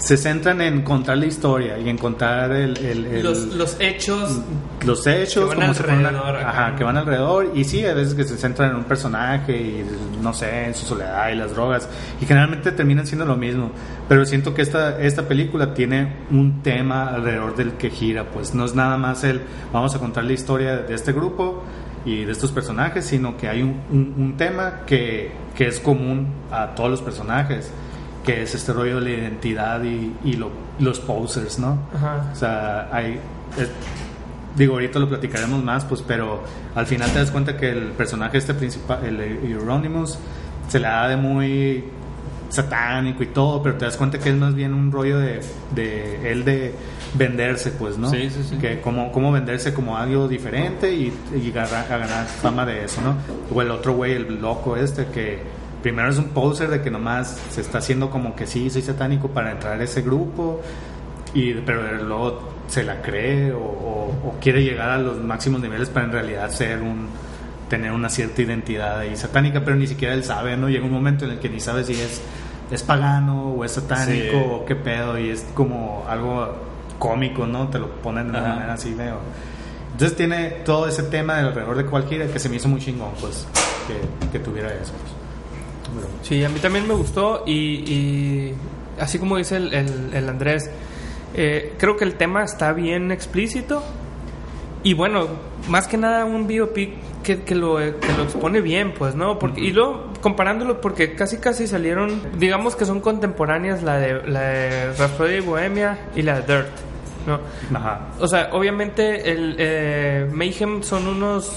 se 0.00 0.16
centran 0.16 0.60
en 0.62 0.82
contar 0.82 1.18
la 1.18 1.26
historia 1.26 1.78
y 1.78 1.88
en 1.88 1.98
contar 1.98 2.50
el, 2.52 2.76
el- 2.78 3.06
el- 3.06 3.22
los, 3.22 3.46
los 3.54 3.76
hechos. 3.80 4.40
los 4.84 5.06
hechos 5.06 5.50
que 5.50 5.56
van 5.60 5.74
si 5.74 5.82
alrededor, 5.82 6.36
ajá, 6.36 6.74
que 6.76 6.84
van 6.84 6.96
alrededor. 6.96 7.52
Y 7.54 7.64
sí, 7.64 7.84
a 7.84 7.92
veces 7.94 8.14
que 8.14 8.24
se 8.24 8.36
centran 8.38 8.70
en 8.70 8.76
un 8.76 8.84
personaje 8.84 9.56
y 9.56 9.84
no 10.22 10.32
sé, 10.32 10.64
en 10.66 10.74
su 10.74 10.86
soledad 10.86 11.28
y 11.30 11.36
las 11.36 11.54
drogas. 11.54 11.88
Y 12.20 12.24
generalmente 12.26 12.72
terminan 12.72 13.06
siendo 13.06 13.24
lo 13.26 13.36
mismo, 13.36 13.70
pero 14.08 14.24
siento 14.24 14.54
que 14.54 14.62
esta 14.62 14.98
esta 15.00 15.28
película 15.28 15.74
tiene 15.74 16.16
un 16.30 16.62
tema 16.62 17.08
alrededor 17.08 17.54
del 17.54 17.72
que 17.72 17.90
gira, 17.90 18.24
pues. 18.24 18.54
No 18.54 18.64
es 18.64 18.74
nada 18.74 18.96
más 18.96 19.22
el 19.24 19.42
vamos 19.72 19.94
a 19.94 19.98
contar 19.98 20.24
la 20.24 20.32
historia 20.32 20.78
de 20.78 20.94
este 20.94 21.12
grupo 21.12 21.62
y 22.06 22.24
de 22.24 22.32
estos 22.32 22.50
personajes, 22.52 23.04
sino 23.04 23.36
que 23.36 23.48
hay 23.48 23.60
un, 23.62 23.80
un- 23.90 24.14
un 24.16 24.36
tema 24.38 24.80
que, 24.86 25.30
que 25.54 25.66
es 25.68 25.78
común 25.78 26.28
a 26.50 26.74
todos 26.74 26.88
los 26.90 27.02
personajes, 27.02 27.70
que 28.34 28.42
es 28.42 28.54
este 28.54 28.72
rollo 28.72 28.96
de 28.96 29.00
la 29.02 29.10
identidad 29.10 29.82
y, 29.82 30.12
y 30.24 30.34
lo- 30.34 30.50
los 30.78 31.00
posers, 31.00 31.58
¿no? 31.58 31.78
Ajá. 31.94 32.30
O 32.32 32.36
sea, 32.36 32.88
hay. 32.92 33.18
es- 33.58 33.70
digo, 34.56 34.74
ahorita 34.74 34.98
lo 34.98 35.08
platicaremos 35.08 35.62
más, 35.64 35.84
pues, 35.84 36.02
pero 36.02 36.42
al 36.74 36.86
final 36.86 37.10
te 37.12 37.18
das 37.20 37.30
cuenta 37.30 37.56
que 37.56 37.70
el 37.70 37.92
personaje 37.92 38.38
este 38.38 38.54
principal, 38.54 39.04
el 39.04 39.20
Euronymous, 39.52 40.18
se 40.68 40.78
la 40.80 40.90
da 40.90 41.08
de 41.08 41.16
muy 41.16 41.84
satánico 42.48 43.22
y 43.22 43.26
todo, 43.28 43.62
pero 43.62 43.76
te 43.76 43.84
das 43.84 43.96
cuenta 43.96 44.18
que 44.18 44.28
es 44.30 44.34
más 44.36 44.54
bien 44.54 44.74
un 44.74 44.90
rollo 44.90 45.18
de, 45.20 45.40
de 45.74 46.32
él 46.32 46.44
de 46.44 46.74
venderse, 47.14 47.70
pues, 47.70 47.96
¿no? 47.96 48.10
Sí, 48.10 48.28
sí, 48.30 48.42
sí. 48.48 48.56
Que 48.56 48.80
cómo, 48.80 49.12
cómo 49.12 49.30
venderse 49.30 49.72
como 49.72 49.96
algo 49.96 50.26
diferente 50.26 50.92
y, 50.92 51.12
y 51.34 51.50
ganar, 51.52 51.86
a 51.90 51.96
ganar 51.98 52.26
fama 52.26 52.66
de 52.66 52.84
eso, 52.84 53.00
¿no? 53.02 53.14
O 53.54 53.62
el 53.62 53.70
otro 53.70 53.94
güey, 53.94 54.12
el 54.14 54.40
loco 54.40 54.76
este, 54.76 55.06
que 55.06 55.38
primero 55.82 56.08
es 56.08 56.18
un 56.18 56.28
poser 56.28 56.68
de 56.70 56.82
que 56.82 56.90
nomás 56.90 57.40
se 57.50 57.60
está 57.60 57.78
haciendo 57.78 58.10
como 58.10 58.34
que 58.36 58.46
sí, 58.46 58.68
soy 58.70 58.82
satánico 58.82 59.28
para 59.28 59.52
entrar 59.52 59.80
a 59.80 59.84
ese 59.84 60.02
grupo, 60.02 60.60
y, 61.34 61.54
pero 61.54 61.82
luego 62.02 62.40
se 62.68 62.82
la 62.84 63.00
cree 63.02 63.52
o, 63.52 63.58
o- 63.58 64.28
o 64.28 64.34
quiere 64.40 64.62
llegar 64.62 64.90
a 64.90 64.98
los 64.98 65.18
máximos 65.22 65.60
niveles 65.60 65.88
para 65.88 66.06
en 66.06 66.12
realidad 66.12 66.50
ser 66.50 66.80
un 66.82 67.08
tener 67.68 67.92
una 67.92 68.08
cierta 68.08 68.42
identidad 68.42 68.98
ahí 68.98 69.16
satánica, 69.16 69.60
pero 69.64 69.76
ni 69.76 69.86
siquiera 69.86 70.12
él 70.14 70.24
sabe, 70.24 70.56
¿no? 70.56 70.68
Llega 70.68 70.84
un 70.84 70.90
momento 70.92 71.24
en 71.24 71.32
el 71.32 71.38
que 71.38 71.48
ni 71.48 71.60
sabe 71.60 71.84
si 71.84 71.92
es, 71.92 72.20
es 72.72 72.82
pagano 72.82 73.52
o 73.52 73.64
es 73.64 73.70
satánico 73.72 74.32
Sí. 74.32 74.44
o 74.50 74.64
qué 74.66 74.74
pedo, 74.74 75.16
y 75.18 75.30
es 75.30 75.46
como 75.54 76.04
algo 76.08 76.52
cómico, 76.98 77.46
¿no? 77.46 77.68
Te 77.68 77.78
lo 77.78 77.88
ponen 78.02 78.32
de 78.32 78.38
una 78.38 78.48
manera 78.56 78.72
así, 78.74 78.92
veo. 78.92 79.18
Entonces 79.92 80.16
tiene 80.16 80.48
todo 80.64 80.88
ese 80.88 81.04
tema 81.04 81.34
de 81.36 81.46
alrededor 81.48 81.76
de 81.76 81.84
cualquiera 81.86 82.26
que 82.26 82.38
se 82.40 82.48
me 82.48 82.56
hizo 82.56 82.68
muy 82.68 82.80
chingón, 82.80 83.10
pues, 83.20 83.46
que, 83.86 84.28
que 84.38 84.44
tuviera 84.44 84.68
eso. 84.74 84.92
pues. 85.00 85.19
Sí, 86.22 86.44
a 86.44 86.48
mí 86.48 86.58
también 86.60 86.86
me 86.86 86.94
gustó 86.94 87.44
y, 87.46 87.52
y 87.54 88.54
así 88.98 89.18
como 89.18 89.36
dice 89.36 89.56
el, 89.56 89.72
el- 89.74 90.10
el 90.14 90.28
Andrés, 90.28 90.70
eh, 91.34 91.74
creo 91.78 91.96
que 91.96 92.04
el 92.04 92.14
tema 92.14 92.42
está 92.44 92.72
bien 92.72 93.10
explícito 93.12 93.82
y 94.82 94.94
bueno, 94.94 95.26
más 95.68 95.86
que 95.88 95.96
nada 95.96 96.24
un 96.24 96.46
biopic 96.46 96.90
que, 97.22 97.42
que 97.42 97.54
lo, 97.54 97.76
que 97.76 98.12
lo 98.16 98.22
expone 98.24 98.60
bien, 98.62 98.94
pues, 98.96 99.14
¿no? 99.14 99.38
Porque, 99.38 99.60
y 99.60 99.72
luego 99.72 100.06
comparándolo, 100.22 100.80
porque 100.80 101.14
casi 101.14 101.36
casi 101.38 101.66
salieron, 101.66 102.22
digamos 102.38 102.76
que 102.76 102.84
son 102.86 103.00
contemporáneas 103.00 103.82
la 103.82 103.98
de, 103.98 104.26
la 104.26 104.40
de 104.40 104.92
Rhapsody 104.94 105.32
de 105.34 105.40
Bohemia 105.40 105.98
y 106.16 106.22
la 106.22 106.40
de 106.40 106.54
Dirt, 106.56 106.68
¿no? 107.26 107.40
Ajá. 107.76 108.08
O 108.20 108.26
sea, 108.26 108.48
obviamente 108.52 109.30
el 109.30 109.54
eh, 109.58 110.28
Mayhem 110.32 110.82
son 110.82 111.06
unos 111.06 111.52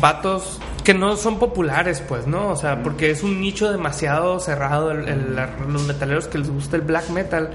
vatos 0.00 0.58
que 0.84 0.94
no 0.94 1.16
son 1.16 1.38
populares, 1.38 2.02
pues, 2.06 2.26
¿no? 2.26 2.48
O 2.48 2.56
sea, 2.56 2.82
porque 2.82 3.10
es 3.10 3.22
un 3.22 3.40
nicho 3.40 3.70
demasiado 3.70 4.40
cerrado. 4.40 4.90
el- 4.90 5.08
el- 5.08 5.36
los 5.68 5.82
metaleros 5.86 6.26
que 6.28 6.38
les 6.38 6.50
gusta 6.50 6.76
el 6.76 6.82
black 6.82 7.08
metal, 7.10 7.50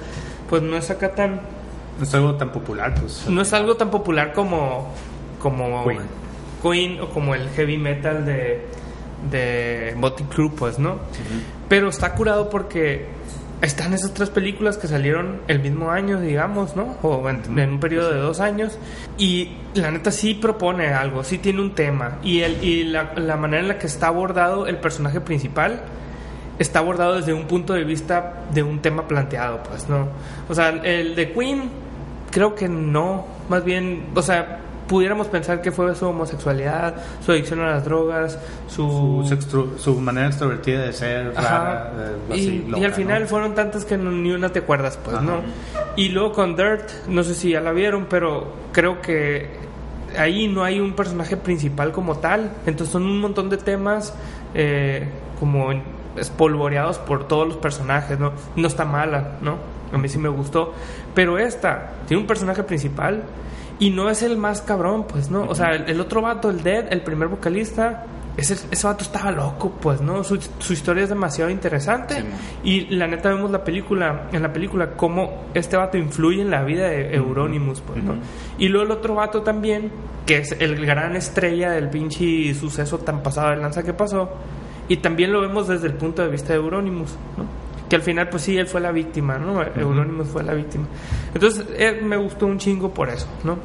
pues 0.49 0.61
no 0.61 0.77
es 0.77 0.89
acá 0.89 1.11
tan. 1.13 1.41
No 1.97 2.03
es 2.03 2.13
algo 2.13 2.35
tan 2.35 2.51
popular, 2.51 2.93
pues. 2.99 3.27
No 3.27 3.41
es 3.41 3.51
algo 3.53 3.75
tan 3.75 3.89
popular 3.89 4.33
como. 4.33 4.87
como 5.41 5.83
Queen. 5.85 6.01
Queen 6.61 7.01
o 7.01 7.09
como 7.09 7.35
el 7.35 7.49
heavy 7.49 7.77
metal 7.77 8.25
de. 8.25 8.65
de 9.31 9.93
Motley 9.97 10.27
Crue, 10.29 10.51
pues, 10.51 10.79
¿no? 10.79 10.97
Pero 11.67 11.89
está 11.89 12.13
curado 12.13 12.49
porque 12.49 13.07
están 13.61 13.93
esas 13.93 14.13
tres 14.13 14.29
películas 14.29 14.77
que 14.77 14.87
salieron 14.87 15.41
el 15.47 15.59
mismo 15.59 15.89
año, 15.89 16.19
digamos, 16.19 16.75
¿no? 16.75 16.97
O 17.01 17.27
en, 17.29 17.41
en 17.57 17.71
un 17.71 17.79
periodo 17.79 18.11
de 18.11 18.19
dos 18.19 18.39
años. 18.39 18.77
Y 19.17 19.53
la 19.73 19.89
neta 19.91 20.11
sí 20.11 20.35
propone 20.35 20.89
algo, 20.89 21.23
sí 21.23 21.39
tiene 21.39 21.61
un 21.61 21.73
tema. 21.73 22.19
Y, 22.23 22.41
el, 22.41 22.63
y 22.63 22.83
la, 22.83 23.13
la 23.15 23.35
manera 23.35 23.61
en 23.61 23.67
la 23.69 23.79
que 23.79 23.87
está 23.87 24.07
abordado 24.07 24.67
el 24.67 24.77
personaje 24.77 25.21
principal 25.21 25.81
está 26.59 26.79
abordado 26.79 27.15
desde 27.15 27.33
un 27.33 27.45
punto 27.45 27.73
de 27.73 27.83
vista 27.83 28.43
de 28.53 28.63
un 28.63 28.79
tema 28.79 29.07
planteado, 29.07 29.61
pues, 29.63 29.89
¿no? 29.89 30.07
O 30.49 30.55
sea, 30.55 30.69
el 30.69 31.15
de 31.15 31.31
Queen, 31.31 31.69
creo 32.31 32.55
que 32.55 32.67
no. 32.67 33.25
Más 33.49 33.63
bien, 33.63 34.07
o 34.13 34.21
sea, 34.21 34.59
pudiéramos 34.87 35.27
pensar 35.27 35.61
que 35.61 35.71
fue 35.71 35.93
su 35.95 36.05
homosexualidad, 36.07 36.95
su 37.25 37.31
adicción 37.31 37.59
a 37.61 37.71
las 37.71 37.85
drogas, 37.85 38.39
Su, 38.67 39.23
su 39.77 39.99
manera 39.99 40.27
extrovertida 40.27 40.81
de 40.83 40.93
ser 40.93 41.33
rara. 41.35 41.91
eh, 41.97 42.15
y, 42.29 42.33
así, 42.33 42.63
y 42.65 42.69
loca, 42.69 42.85
al 42.85 42.93
final 42.93 43.21
¿no? 43.23 43.27
fueron 43.27 43.55
tantas 43.55 43.85
que 43.85 43.97
ni 43.97 44.31
una 44.31 44.49
te 44.49 44.59
acuerdas, 44.59 44.97
pues, 45.03 45.15
Ajá. 45.17 45.25
¿no? 45.25 45.41
Y 45.95 46.09
luego 46.09 46.31
con 46.31 46.55
Dirt, 46.55 46.89
no 47.07 47.23
sé 47.23 47.33
si 47.35 47.51
ya 47.51 47.61
la 47.61 47.71
vieron, 47.71 48.05
pero 48.09 48.47
creo 48.71 49.01
que 49.01 49.49
ahí 50.17 50.47
no 50.47 50.63
hay 50.63 50.79
un 50.79 50.93
personaje 50.93 51.37
principal 51.37 51.91
como 51.91 52.17
tal. 52.17 52.51
Entonces 52.65 52.91
son 52.93 53.03
un 53.03 53.19
montón 53.19 53.49
de 53.49 53.57
temas 53.57 54.13
eh, 54.53 55.07
como 55.39 55.69
espolvoreados 56.15 56.97
por 56.99 57.27
todos 57.27 57.47
los 57.47 57.57
personajes, 57.57 58.17
¿no? 58.19 58.31
No 58.55 58.67
está 58.67 58.85
mala, 58.85 59.33
¿no? 59.41 59.57
A 59.91 59.97
mí 59.97 60.07
sí 60.09 60.17
me 60.17 60.29
gustó. 60.29 60.73
Pero 61.13 61.37
esta 61.37 61.91
tiene 62.07 62.21
un 62.21 62.27
personaje 62.27 62.63
principal 62.63 63.23
y 63.79 63.89
no 63.91 64.09
es 64.09 64.23
el 64.23 64.37
más 64.37 64.61
cabrón, 64.61 65.05
pues, 65.07 65.29
¿no? 65.29 65.43
O 65.43 65.55
sea, 65.55 65.75
el, 65.75 65.89
el 65.89 65.99
otro 66.01 66.21
vato, 66.21 66.49
el 66.49 66.63
Dead, 66.63 66.91
el 66.91 67.01
primer 67.01 67.27
vocalista, 67.27 68.05
ese, 68.37 68.53
ese 68.69 68.87
vato 68.87 69.03
estaba 69.03 69.31
loco, 69.31 69.71
pues, 69.81 69.99
¿no? 69.99 70.23
Su, 70.23 70.39
su 70.59 70.73
historia 70.73 71.03
es 71.03 71.09
demasiado 71.09 71.49
interesante. 71.49 72.15
Sí, 72.15 72.25
y 72.63 72.95
la 72.95 73.07
neta 73.07 73.29
vemos 73.29 73.49
la 73.49 73.63
película, 73.63 74.29
en 74.31 74.43
la 74.43 74.53
película, 74.53 74.91
cómo 74.91 75.45
este 75.53 75.75
vato 75.75 75.97
influye 75.97 76.41
en 76.41 76.51
la 76.51 76.63
vida 76.63 76.87
de 76.87 77.15
Euronymous, 77.15 77.81
pues, 77.81 78.03
¿no? 78.03 78.15
Y 78.59 78.67
luego 78.67 78.85
el 78.85 78.91
otro 78.91 79.15
vato 79.15 79.41
también, 79.41 79.91
que 80.25 80.37
es 80.37 80.55
el 80.59 80.85
gran 80.85 81.15
estrella 81.15 81.71
del 81.71 81.89
pinche 81.89 82.53
suceso 82.53 82.99
tan 82.99 83.23
pasado 83.23 83.49
de 83.49 83.57
lanza 83.57 83.83
que 83.83 83.93
pasó. 83.93 84.29
Y 84.87 84.97
también 84.97 85.33
lo 85.33 85.41
vemos 85.41 85.67
desde 85.67 85.87
el 85.87 85.93
punto 85.93 86.21
de 86.21 86.29
vista 86.29 86.53
de 86.53 86.59
Euronymous, 86.59 87.15
¿no? 87.37 87.56
Que 87.89 87.95
al 87.95 88.01
final, 88.01 88.27
pues 88.29 88.43
sí, 88.43 88.57
él 88.57 88.67
fue 88.67 88.81
la 88.81 88.91
víctima, 88.91 89.37
¿no? 89.37 89.61
Euronymous 89.63 90.27
fue 90.27 90.43
la 90.43 90.53
víctima. 90.53 90.85
Entonces, 91.33 91.65
eh, 91.77 91.99
me 92.03 92.17
gustó 92.17 92.45
un 92.45 92.57
chingo 92.57 92.93
por 92.93 93.09
eso, 93.09 93.27
¿no? 93.43 93.57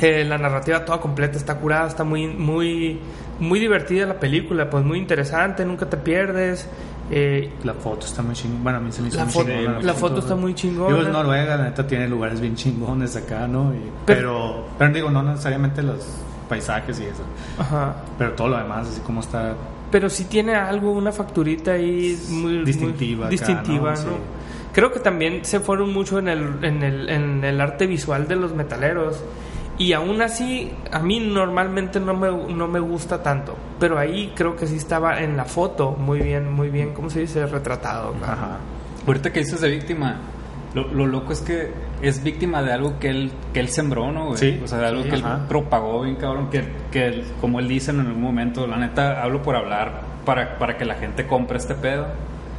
Eh, 0.00 0.24
la 0.24 0.38
narrativa 0.38 0.84
toda 0.84 1.00
completa 1.00 1.36
está 1.36 1.56
curada, 1.56 1.88
está 1.88 2.04
muy, 2.04 2.28
muy, 2.28 3.00
muy 3.40 3.58
divertida 3.58 4.06
la 4.06 4.20
película, 4.20 4.70
pues 4.70 4.84
muy 4.84 4.98
interesante, 4.98 5.64
nunca 5.64 5.86
te 5.86 5.96
pierdes. 5.96 6.68
Eh, 7.10 7.50
La 7.64 7.72
foto 7.74 8.06
está 8.06 8.22
muy 8.22 8.34
chingona. 8.34 8.62
Bueno, 8.62 8.78
a 8.78 8.80
mí 8.82 8.92
se 8.92 9.02
me 9.02 9.08
hizo 9.08 9.16
La 9.16 9.24
muy 9.24 9.32
foto- 9.32 9.46
chingona 9.48 9.80
la 9.80 9.94
foto 9.94 10.18
está 10.20 10.34
muy 10.36 10.54
chingona. 10.54 10.96
Digo, 10.98 11.08
Noruega, 11.10 11.56
la 11.56 11.64
neta 11.64 11.84
tiene 11.86 12.06
lugares 12.06 12.38
bien 12.40 12.54
chingones 12.54 13.16
acá, 13.16 13.48
¿no? 13.48 13.74
Y- 13.74 13.90
pero, 14.04 14.66
pero, 14.78 14.92
digo, 14.92 15.10
no 15.10 15.22
necesariamente 15.22 15.82
los 15.82 16.06
paisajes 16.48 17.00
y 17.00 17.04
eso. 17.04 17.22
ajá. 17.58 17.94
Pero 18.18 18.32
todo 18.34 18.48
lo 18.48 18.58
demás, 18.58 18.86
así 18.88 19.00
como 19.00 19.20
está 19.20 19.54
Pero 19.90 20.10
sí 20.10 20.24
tiene 20.24 20.54
algo, 20.54 20.92
una 20.92 21.12
facturita 21.12 21.72
ahí 21.72 22.18
muy 22.30 22.52
muy 22.54 22.64
Distintiva 22.64 23.26
acá, 23.26 23.30
distintiva, 23.30 23.94
¿no? 23.94 24.02
¿no? 24.02 24.10
Sí. 24.10 24.16
Creo 24.72 24.92
que 24.92 25.00
también 25.00 25.44
se 25.44 25.60
fueron 25.60 25.92
mucho 25.92 26.18
en 26.18 26.28
el, 26.28 26.64
en 26.64 26.82
el, 26.82 27.08
en 27.08 27.44
el 27.44 27.60
arte 27.60 27.86
visual 27.86 28.28
de 28.28 28.36
los 28.36 28.54
metaleros. 28.54 29.22
Y 29.78 29.92
aún 29.92 30.20
así, 30.22 30.72
a 30.90 30.98
mí 30.98 31.20
normalmente 31.20 32.00
no 32.00 32.14
me, 32.14 32.28
no 32.30 32.66
me 32.66 32.80
gusta 32.80 33.22
tanto. 33.22 33.56
Pero 33.78 33.98
ahí 33.98 34.32
creo 34.34 34.56
que 34.56 34.66
sí 34.66 34.76
estaba 34.76 35.22
en 35.22 35.36
la 35.36 35.44
foto 35.44 35.92
muy 35.92 36.20
bien, 36.20 36.52
muy 36.52 36.68
bien, 36.68 36.92
¿cómo 36.92 37.08
se 37.10 37.20
dice? 37.20 37.46
Retratado. 37.46 38.14
Ajá. 38.22 38.58
Ahorita 39.06 39.32
que 39.32 39.40
dices 39.40 39.60
de 39.60 39.70
víctima, 39.70 40.20
lo, 40.74 40.88
lo 40.88 41.06
loco 41.06 41.32
es 41.32 41.40
que 41.40 41.70
es 42.02 42.22
víctima 42.22 42.62
de 42.62 42.72
algo 42.72 42.98
que 42.98 43.08
él, 43.10 43.30
que 43.54 43.60
él 43.60 43.68
sembró, 43.68 44.12
¿no, 44.12 44.26
güey? 44.26 44.38
Sí. 44.38 44.60
O 44.62 44.68
sea, 44.68 44.78
de 44.78 44.86
algo 44.86 45.02
Sí, 45.04 45.08
que 45.10 45.16
él 45.16 45.24
propagó 45.48 46.02
bien 46.02 46.16
cabrón, 46.16 46.50
que, 46.50 46.64
que 46.90 47.06
él- 47.06 47.24
como 47.40 47.58
él 47.60 47.68
dice 47.68 47.90
en 47.90 48.00
algún 48.00 48.22
momento, 48.22 48.66
la 48.66 48.76
neta, 48.76 49.22
hablo 49.22 49.42
por 49.42 49.56
hablar 49.56 50.02
para, 50.24 50.58
para 50.58 50.76
que 50.76 50.84
la 50.84 50.94
gente 50.96 51.26
compre 51.26 51.56
este 51.58 51.74
pedo. 51.74 52.06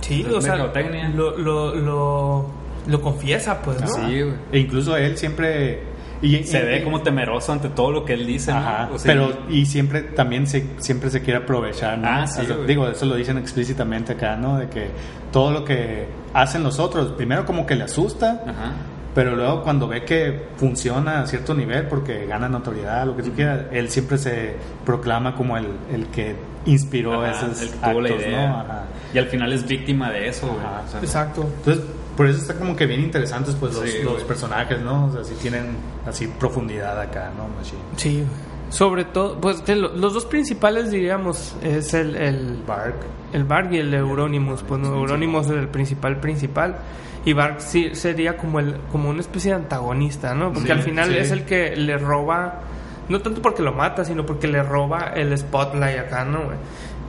Sí, 0.01 0.25
o 0.33 0.41
sea, 0.41 0.55
lo, 0.55 1.37
lo, 1.37 1.75
lo, 1.75 2.45
lo 2.87 3.01
confiesa, 3.01 3.61
pues, 3.61 3.79
¿no? 3.81 3.87
Sí, 3.87 4.21
güey. 4.21 4.33
E 4.51 4.59
incluso 4.59 4.95
él 4.97 5.17
siempre... 5.17 5.83
Y, 6.21 6.43
Se 6.43 6.59
y- 6.59 6.63
ve 6.65 6.83
como 6.83 7.01
temeroso 7.01 7.53
ante 7.53 7.69
todo 7.69 7.91
lo 7.91 8.03
que 8.03 8.13
él 8.13 8.27
dice, 8.27 8.51
¿no? 8.51 8.57
Ajá, 8.57 8.89
O 8.93 8.99
sea, 8.99 9.13
pero 9.13 9.31
y 9.49 9.65
siempre 9.65 10.01
también 10.01 10.47
se 10.47 10.65
siempre 10.79 11.09
se 11.09 11.21
quiere 11.21 11.39
aprovechar, 11.39 11.97
¿no? 11.97 12.07
Ah, 12.09 12.27
sí, 12.27 12.41
O 12.41 12.45
sea, 12.45 12.55
güey. 12.57 12.67
digo, 12.67 12.87
eso 12.89 13.05
lo 13.05 13.15
dicen 13.15 13.37
explícitamente 13.37 14.13
acá, 14.13 14.35
¿no? 14.35 14.57
De 14.57 14.67
que 14.67 14.87
todo 15.31 15.51
lo 15.51 15.63
que 15.63 16.07
hacen 16.33 16.63
los 16.63 16.79
otros, 16.79 17.11
primero 17.13 17.45
como 17.45 17.65
que 17.65 17.75
le 17.75 17.83
asusta, 17.85 18.41
Ajá. 18.45 18.71
pero 19.15 19.35
luego 19.35 19.63
cuando 19.63 19.87
ve 19.87 20.03
que 20.05 20.47
funciona 20.57 21.21
a 21.21 21.27
cierto 21.27 21.53
nivel 21.53 21.87
porque 21.87 22.25
gana 22.25 22.47
notoriedad, 22.49 23.05
lo 23.05 23.15
que 23.15 23.23
tú 23.23 23.31
quieras, 23.31 23.61
él 23.71 23.89
siempre 23.89 24.17
se 24.17 24.55
proclama 24.85 25.35
como 25.35 25.57
el, 25.57 25.67
el 25.93 26.07
que 26.07 26.35
inspiró 26.65 27.23
Ajá, 27.23 27.31
esos 27.47 27.61
el 27.61 27.69
que 27.69 27.75
tuvo 27.77 28.01
la 28.01 28.09
actos, 28.09 28.25
idea. 28.25 28.47
¿no? 28.47 28.59
Ajá. 28.59 28.83
Y 29.13 29.17
al 29.17 29.25
final 29.27 29.53
es 29.53 29.67
víctima 29.67 30.11
de 30.11 30.27
eso, 30.27 30.47
güey. 30.47 30.59
Ajá. 30.59 30.83
O 30.87 30.91
sea, 30.91 30.99
Exacto. 31.01 31.49
Entonces, 31.57 31.83
por 32.15 32.27
eso 32.27 32.39
está 32.41 32.53
como 32.55 32.75
que 32.75 32.85
bien 32.85 32.99
interesantes 32.99 33.55
pues 33.55 33.73
los, 33.73 33.89
Sí, 33.89 33.99
los 34.03 34.13
güey. 34.15 34.25
personajes, 34.27 34.79
¿no? 34.81 35.05
O 35.05 35.11
sea, 35.11 35.23
sí 35.23 35.33
tienen 35.41 35.67
así 36.05 36.27
profundidad 36.27 36.99
acá, 36.99 37.31
¿no? 37.37 37.47
Machine. 37.57 37.79
Sí. 37.95 38.23
Sobre 38.69 39.03
todo, 39.05 39.39
pues 39.41 39.67
lo- 39.67 39.95
los 39.95 40.13
dos 40.13 40.25
principales, 40.25 40.91
diríamos, 40.91 41.55
es 41.63 41.93
el, 41.93 42.15
el, 42.15 42.61
Bark. 42.67 42.95
el 43.33 43.43
Bark 43.43 43.71
y 43.73 43.77
el 43.77 43.93
Euronymous. 43.93 44.61
Pues 44.63 44.79
no, 44.79 44.93
Euronymous 44.95 45.47
es 45.47 45.53
el 45.53 45.67
principal 45.69 46.19
principal. 46.19 46.77
Y 47.25 47.33
Bark 47.33 47.59
sí 47.59 47.89
sería 47.93 48.37
como 48.37 48.59
el 48.59 48.77
como 48.91 49.09
una 49.09 49.19
especie 49.21 49.51
de 49.51 49.57
antagonista, 49.57 50.33
¿no? 50.35 50.53
Porque 50.53 50.67
Sí, 50.67 50.71
al 50.71 50.83
final 50.83 51.09
sí. 51.09 51.17
es 51.17 51.31
el 51.31 51.43
que 51.45 51.75
le 51.75 51.97
roba, 51.97 52.61
no 53.09 53.19
tanto 53.21 53.41
porque 53.41 53.61
lo 53.61 53.73
mata, 53.73 54.05
sino 54.05 54.25
porque 54.25 54.47
le 54.47 54.61
roba 54.63 55.11
el 55.15 55.37
spotlight 55.37 55.99
acá, 55.99 56.23
¿no? 56.23 56.39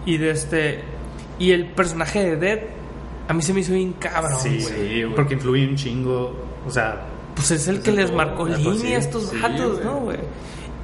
Y 0.06 0.16
de 0.16 0.30
este 0.30 0.80
y 1.38 1.52
el 1.52 1.66
personaje 1.66 2.24
de 2.24 2.36
Dead 2.36 2.58
a 3.28 3.32
mí 3.34 3.42
se 3.42 3.54
me 3.54 3.60
hizo 3.60 3.72
bien 3.74 3.92
cabrón, 3.92 4.40
Sí, 4.40 4.58
güey. 4.62 5.14
porque 5.14 5.34
influye 5.34 5.68
un 5.68 5.76
chingo, 5.76 6.34
o 6.66 6.70
sea, 6.70 7.02
Pues 7.36 7.50
es 7.52 7.68
el 7.68 7.80
que 7.80 7.92
les 7.92 8.12
marcó 8.12 8.46
línea 8.46 8.96
a 8.96 9.00
estos 9.00 9.30
gatos. 9.40 9.80
¿no, 9.84 10.00
güey? 10.00 10.18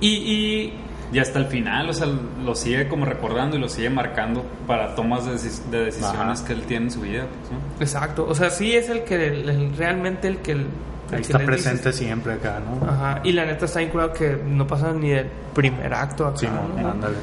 Y, 0.01 0.09
y 0.09 0.73
Y 1.13 1.19
hasta 1.21 1.39
el 1.39 1.47
final, 1.47 1.89
o 1.89 1.93
sea, 1.93 2.07
lo 2.45 2.55
sigue 2.55 2.89
como 2.89 3.05
recordando 3.07 3.57
y 3.57 3.61
lo 3.61 3.69
sigue 3.69 3.89
marcando 3.91 4.45
para 4.67 4.95
tomas 4.97 5.25
de, 5.25 5.33
decis- 5.35 5.65
de 5.71 5.85
decisiones 5.87 6.41
Ajá. 6.41 6.47
que 6.47 6.53
él 6.53 6.63
tiene 6.63 6.87
en 6.87 6.91
su 6.91 7.01
vida. 7.03 7.27
pues, 7.41 7.53
¿no? 7.53 7.59
Exacto, 7.81 8.27
o 8.29 8.35
sea, 8.35 8.51
sí 8.51 8.75
es 8.75 8.89
el 8.89 9.05
que 9.05 9.15
el- 9.29 9.49
el- 9.49 9.77
realmente 9.77 10.27
el 10.29 10.39
que 10.39 10.53
el, 10.53 10.59
el 10.61 10.67
ahí 11.13 11.17
que 11.19 11.23
está 11.23 11.39
presente 11.39 11.91
dices- 11.91 11.97
siempre 11.97 12.33
acá, 12.33 12.61
¿no? 12.61 12.85
Ajá, 12.91 13.21
y 13.23 13.33
la 13.33 13.47
neta 13.47 13.67
está 13.67 13.81
incurado 13.81 14.13
que 14.13 14.37
no 14.47 14.67
pasa 14.67 14.93
ni 14.93 15.11
del 15.11 15.29
primer 15.55 15.95
acto 15.95 16.27
acá. 16.27 16.39
Sí, 16.39 16.47
¿no? 16.49 16.83
no, 16.83 16.91
ándale. 16.91 17.17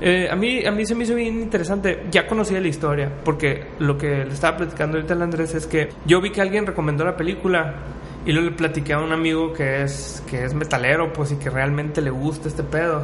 Eh, 0.00 0.28
a 0.30 0.36
mí 0.36 0.64
a 0.66 0.70
mí 0.70 0.84
se 0.86 0.94
me 0.94 1.04
hizo 1.04 1.14
bien 1.14 1.40
interesante. 1.40 2.06
Ya 2.10 2.26
conocía 2.26 2.60
la 2.60 2.68
historia 2.68 3.10
porque 3.24 3.68
lo 3.78 3.96
que 3.98 4.24
le 4.24 4.32
estaba 4.32 4.56
platicando 4.58 4.96
ahorita 4.96 5.14
al 5.14 5.22
Andrés 5.22 5.54
es 5.54 5.66
que 5.66 5.88
yo 6.04 6.20
vi 6.20 6.30
que 6.30 6.40
alguien 6.40 6.66
recomendó 6.66 7.04
la 7.04 7.16
película 7.16 7.74
y 8.26 8.32
luego 8.32 8.50
le 8.50 8.56
platiqué 8.56 8.92
a 8.94 8.98
un 9.00 9.12
amigo 9.12 9.52
que 9.52 9.82
es 9.82 10.22
que 10.28 10.44
es 10.44 10.54
metalero, 10.54 11.12
pues 11.12 11.32
y 11.32 11.36
que 11.36 11.50
realmente 11.50 12.00
le 12.00 12.10
gusta 12.10 12.48
este 12.48 12.62
pedo. 12.62 13.02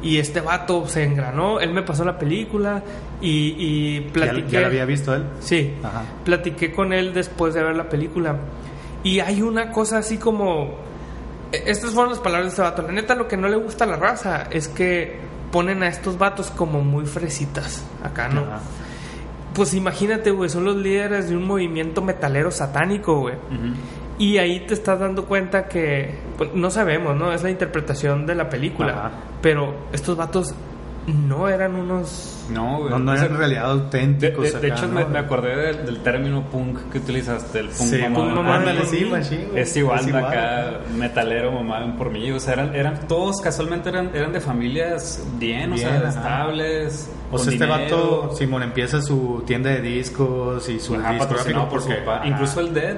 Y 0.00 0.18
este 0.18 0.40
vato 0.40 0.86
se 0.86 1.02
engranó, 1.02 1.58
él 1.58 1.72
me 1.72 1.82
pasó 1.82 2.04
la 2.04 2.18
película 2.18 2.82
y, 3.20 3.54
y 3.58 4.04
¿Ya, 4.06 4.12
platiqué. 4.12 4.48
ya 4.50 4.60
la 4.60 4.66
había 4.68 4.84
visto 4.84 5.12
él? 5.14 5.24
Sí, 5.40 5.74
Ajá. 5.82 6.02
platiqué 6.24 6.70
con 6.72 6.92
él 6.92 7.12
después 7.12 7.52
de 7.54 7.62
ver 7.64 7.74
la 7.76 7.88
película. 7.88 8.36
Y 9.02 9.18
hay 9.20 9.42
una 9.42 9.70
cosa 9.72 9.98
así 9.98 10.16
como... 10.18 10.76
e- 11.50 11.64
Estas 11.66 11.90
fueron 11.94 12.10
las 12.12 12.20
palabras 12.20 12.44
de 12.46 12.50
este 12.50 12.62
vato. 12.62 12.82
La 12.82 12.92
neta, 12.92 13.16
lo 13.16 13.26
que 13.26 13.36
no 13.36 13.48
le 13.48 13.56
gusta 13.56 13.84
a 13.84 13.86
la 13.88 13.96
raza 13.96 14.46
es 14.52 14.68
que 14.68 15.18
ponen 15.50 15.82
a 15.82 15.88
estos 15.88 16.16
vatos 16.16 16.50
como 16.52 16.80
muy 16.82 17.04
fresitas 17.06 17.84
acá, 18.04 18.28
¿no? 18.28 18.42
Ajá. 18.42 18.60
Pues 19.52 19.74
imagínate, 19.74 20.30
güey, 20.30 20.48
son 20.48 20.64
los 20.64 20.76
líderes 20.76 21.28
de 21.28 21.36
un 21.36 21.44
movimiento 21.44 22.02
metalero 22.02 22.52
satánico, 22.52 23.18
güey. 23.18 23.34
Y 24.18 24.38
ahí 24.38 24.60
te 24.66 24.74
estás 24.74 24.98
dando 24.98 25.24
cuenta 25.26 25.68
que, 25.68 26.18
pues, 26.36 26.50
no 26.54 26.70
sabemos, 26.70 27.16
¿no? 27.16 27.32
Es 27.32 27.42
la 27.42 27.50
interpretación 27.50 28.26
de 28.26 28.34
la 28.34 28.48
película. 28.48 28.92
Ajá. 28.92 29.10
Pero 29.40 29.74
estos 29.92 30.16
vatos 30.16 30.52
no 31.06 31.48
eran 31.48 31.74
unos... 31.76 32.34
No, 32.50 32.78
güey. 32.78 32.90
No, 32.90 32.98
no 32.98 33.12
O 33.12 33.14
eran 33.14 33.26
en 33.32 33.38
realidad 33.38 33.64
de, 33.64 33.70
auténticos. 33.70 34.44
de- 34.52 34.58
de 34.60 34.66
acá, 34.72 34.76
hecho, 34.76 34.86
¿no? 34.88 34.94
me, 34.94 35.04
me 35.06 35.18
acordé 35.18 35.54
del, 35.56 35.86
del 35.86 36.02
término 36.02 36.42
punk 36.50 36.78
que 36.90 36.98
utilizaste, 36.98 37.60
el 37.60 37.66
punk 37.68 37.76
Sí, 37.76 37.98
mamado. 38.02 38.24
punk 38.24 38.34
mamado. 38.36 38.54
ándale, 38.58 38.84
sí, 38.86 39.04
machín. 39.04 39.48
Es 39.54 39.76
igual, 39.76 40.00
Es 40.00 40.04
de 40.06 40.10
igual. 40.10 40.24
acá, 40.26 40.70
metalero 40.96 41.52
mamado 41.52 41.94
por 41.96 42.10
mí. 42.10 42.30
O 42.32 42.40
sea, 42.40 42.54
eran, 42.54 42.74
eran 42.74 43.06
todos 43.06 43.40
casualmente 43.40 43.88
eran, 43.90 44.10
eran 44.14 44.32
de 44.32 44.40
familias 44.40 45.22
bien, 45.38 45.72
o 45.72 45.76
Bien, 45.76 45.88
sea, 45.88 45.96
ajá. 45.98 46.08
estables. 46.08 47.10
O 47.30 47.38
sea, 47.38 47.52
este 47.52 47.64
dinero. 47.66 47.82
vato, 47.84 48.34
Simón, 48.36 48.62
empieza 48.64 49.00
su 49.00 49.42
tienda 49.46 49.70
de 49.70 49.80
discos 49.82 50.68
y 50.68 50.80
su 50.80 50.94
Ajá, 50.94 51.12
discográfico 51.12 51.28
patrocinado 51.28 51.68
por 51.68 51.80
su 51.82 51.86
porque- 51.88 52.00
papá. 52.02 52.16
ajá. 52.18 52.26
Incluso 52.28 52.60
el 52.60 52.74
Dead, 52.74 52.96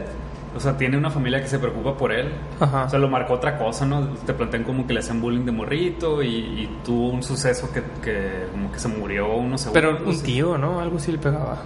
o 0.56 0.60
sea, 0.60 0.76
tiene 0.76 0.96
una 0.96 1.10
familia 1.10 1.40
que 1.40 1.48
se 1.48 1.58
preocupa 1.58 1.96
por 1.96 2.12
él. 2.12 2.30
Ajá. 2.58 2.84
O 2.84 2.90
sea, 2.90 2.98
lo 2.98 3.08
marcó 3.08 3.34
otra 3.34 3.56
cosa, 3.58 3.86
¿no? 3.86 4.06
Te 4.26 4.32
plantean 4.34 4.64
como 4.64 4.86
que 4.86 4.92
le 4.94 5.00
hacían 5.00 5.20
bullying 5.20 5.44
de 5.44 5.52
morrito 5.52 6.22
y, 6.22 6.28
y 6.28 6.70
tuvo 6.84 7.10
un 7.10 7.22
suceso 7.22 7.70
que, 7.72 7.82
que 8.02 8.46
como 8.50 8.70
que 8.72 8.78
se 8.78 8.88
murió 8.88 9.32
unos 9.34 9.60
segundos. 9.60 9.72
Pero 9.98 10.10
un 10.10 10.22
tío, 10.22 10.58
¿no? 10.58 10.80
Algo 10.80 10.98
sí 10.98 11.12
le 11.12 11.18
pegaba. 11.18 11.58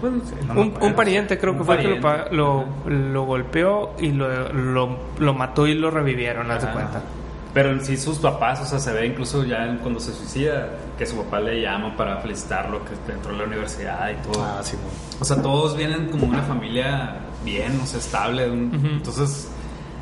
Pues, 0.00 0.12
No 0.48 0.60
un, 0.60 0.68
acuerdo. 0.68 0.86
un 0.86 0.94
pariente 0.94 1.38
creo 1.38 1.52
que 1.54 1.60
Un 1.60 1.66
fue 1.66 1.76
el 1.76 1.82
que 1.82 1.88
lo, 1.96 2.00
pariente. 2.00 2.34
lo, 2.34 2.64
lo 2.88 3.22
golpeó 3.24 3.90
y 4.00 4.10
lo, 4.12 4.52
lo, 4.52 4.96
lo 5.18 5.34
mató 5.34 5.66
y 5.66 5.74
lo 5.74 5.90
revivieron, 5.90 6.50
haz 6.50 6.62
de 6.62 6.68
Ajá. 6.68 6.72
cuenta. 6.74 7.02
Pero 7.54 7.70
en 7.70 7.84
sí 7.84 7.96
sus 7.98 8.18
papás, 8.18 8.62
o 8.62 8.64
sea, 8.64 8.78
se 8.78 8.92
ve 8.92 9.06
incluso 9.06 9.44
ya 9.44 9.78
cuando 9.82 10.00
se 10.00 10.12
suicida 10.12 10.70
que 11.02 11.06
su 11.10 11.16
papá 11.16 11.40
le 11.40 11.60
llama 11.60 11.96
para 11.96 12.18
felicitarlo, 12.18 12.80
que 12.84 13.12
entró 13.12 13.34
a 13.34 13.38
la 13.38 13.44
universidad 13.44 14.08
y 14.10 14.14
todo. 14.32 14.42
Ah, 14.44 14.60
Simón. 14.62 14.86
O 15.20 15.24
sea, 15.24 15.42
todos 15.42 15.76
vienen 15.76 16.08
como 16.10 16.26
una 16.26 16.42
familia 16.42 17.16
bien, 17.44 17.78
o 17.82 17.86
sea, 17.86 17.98
estable. 17.98 18.48
un- 18.48 18.72
Ujú. 18.74 18.86
Entonces, 18.86 19.48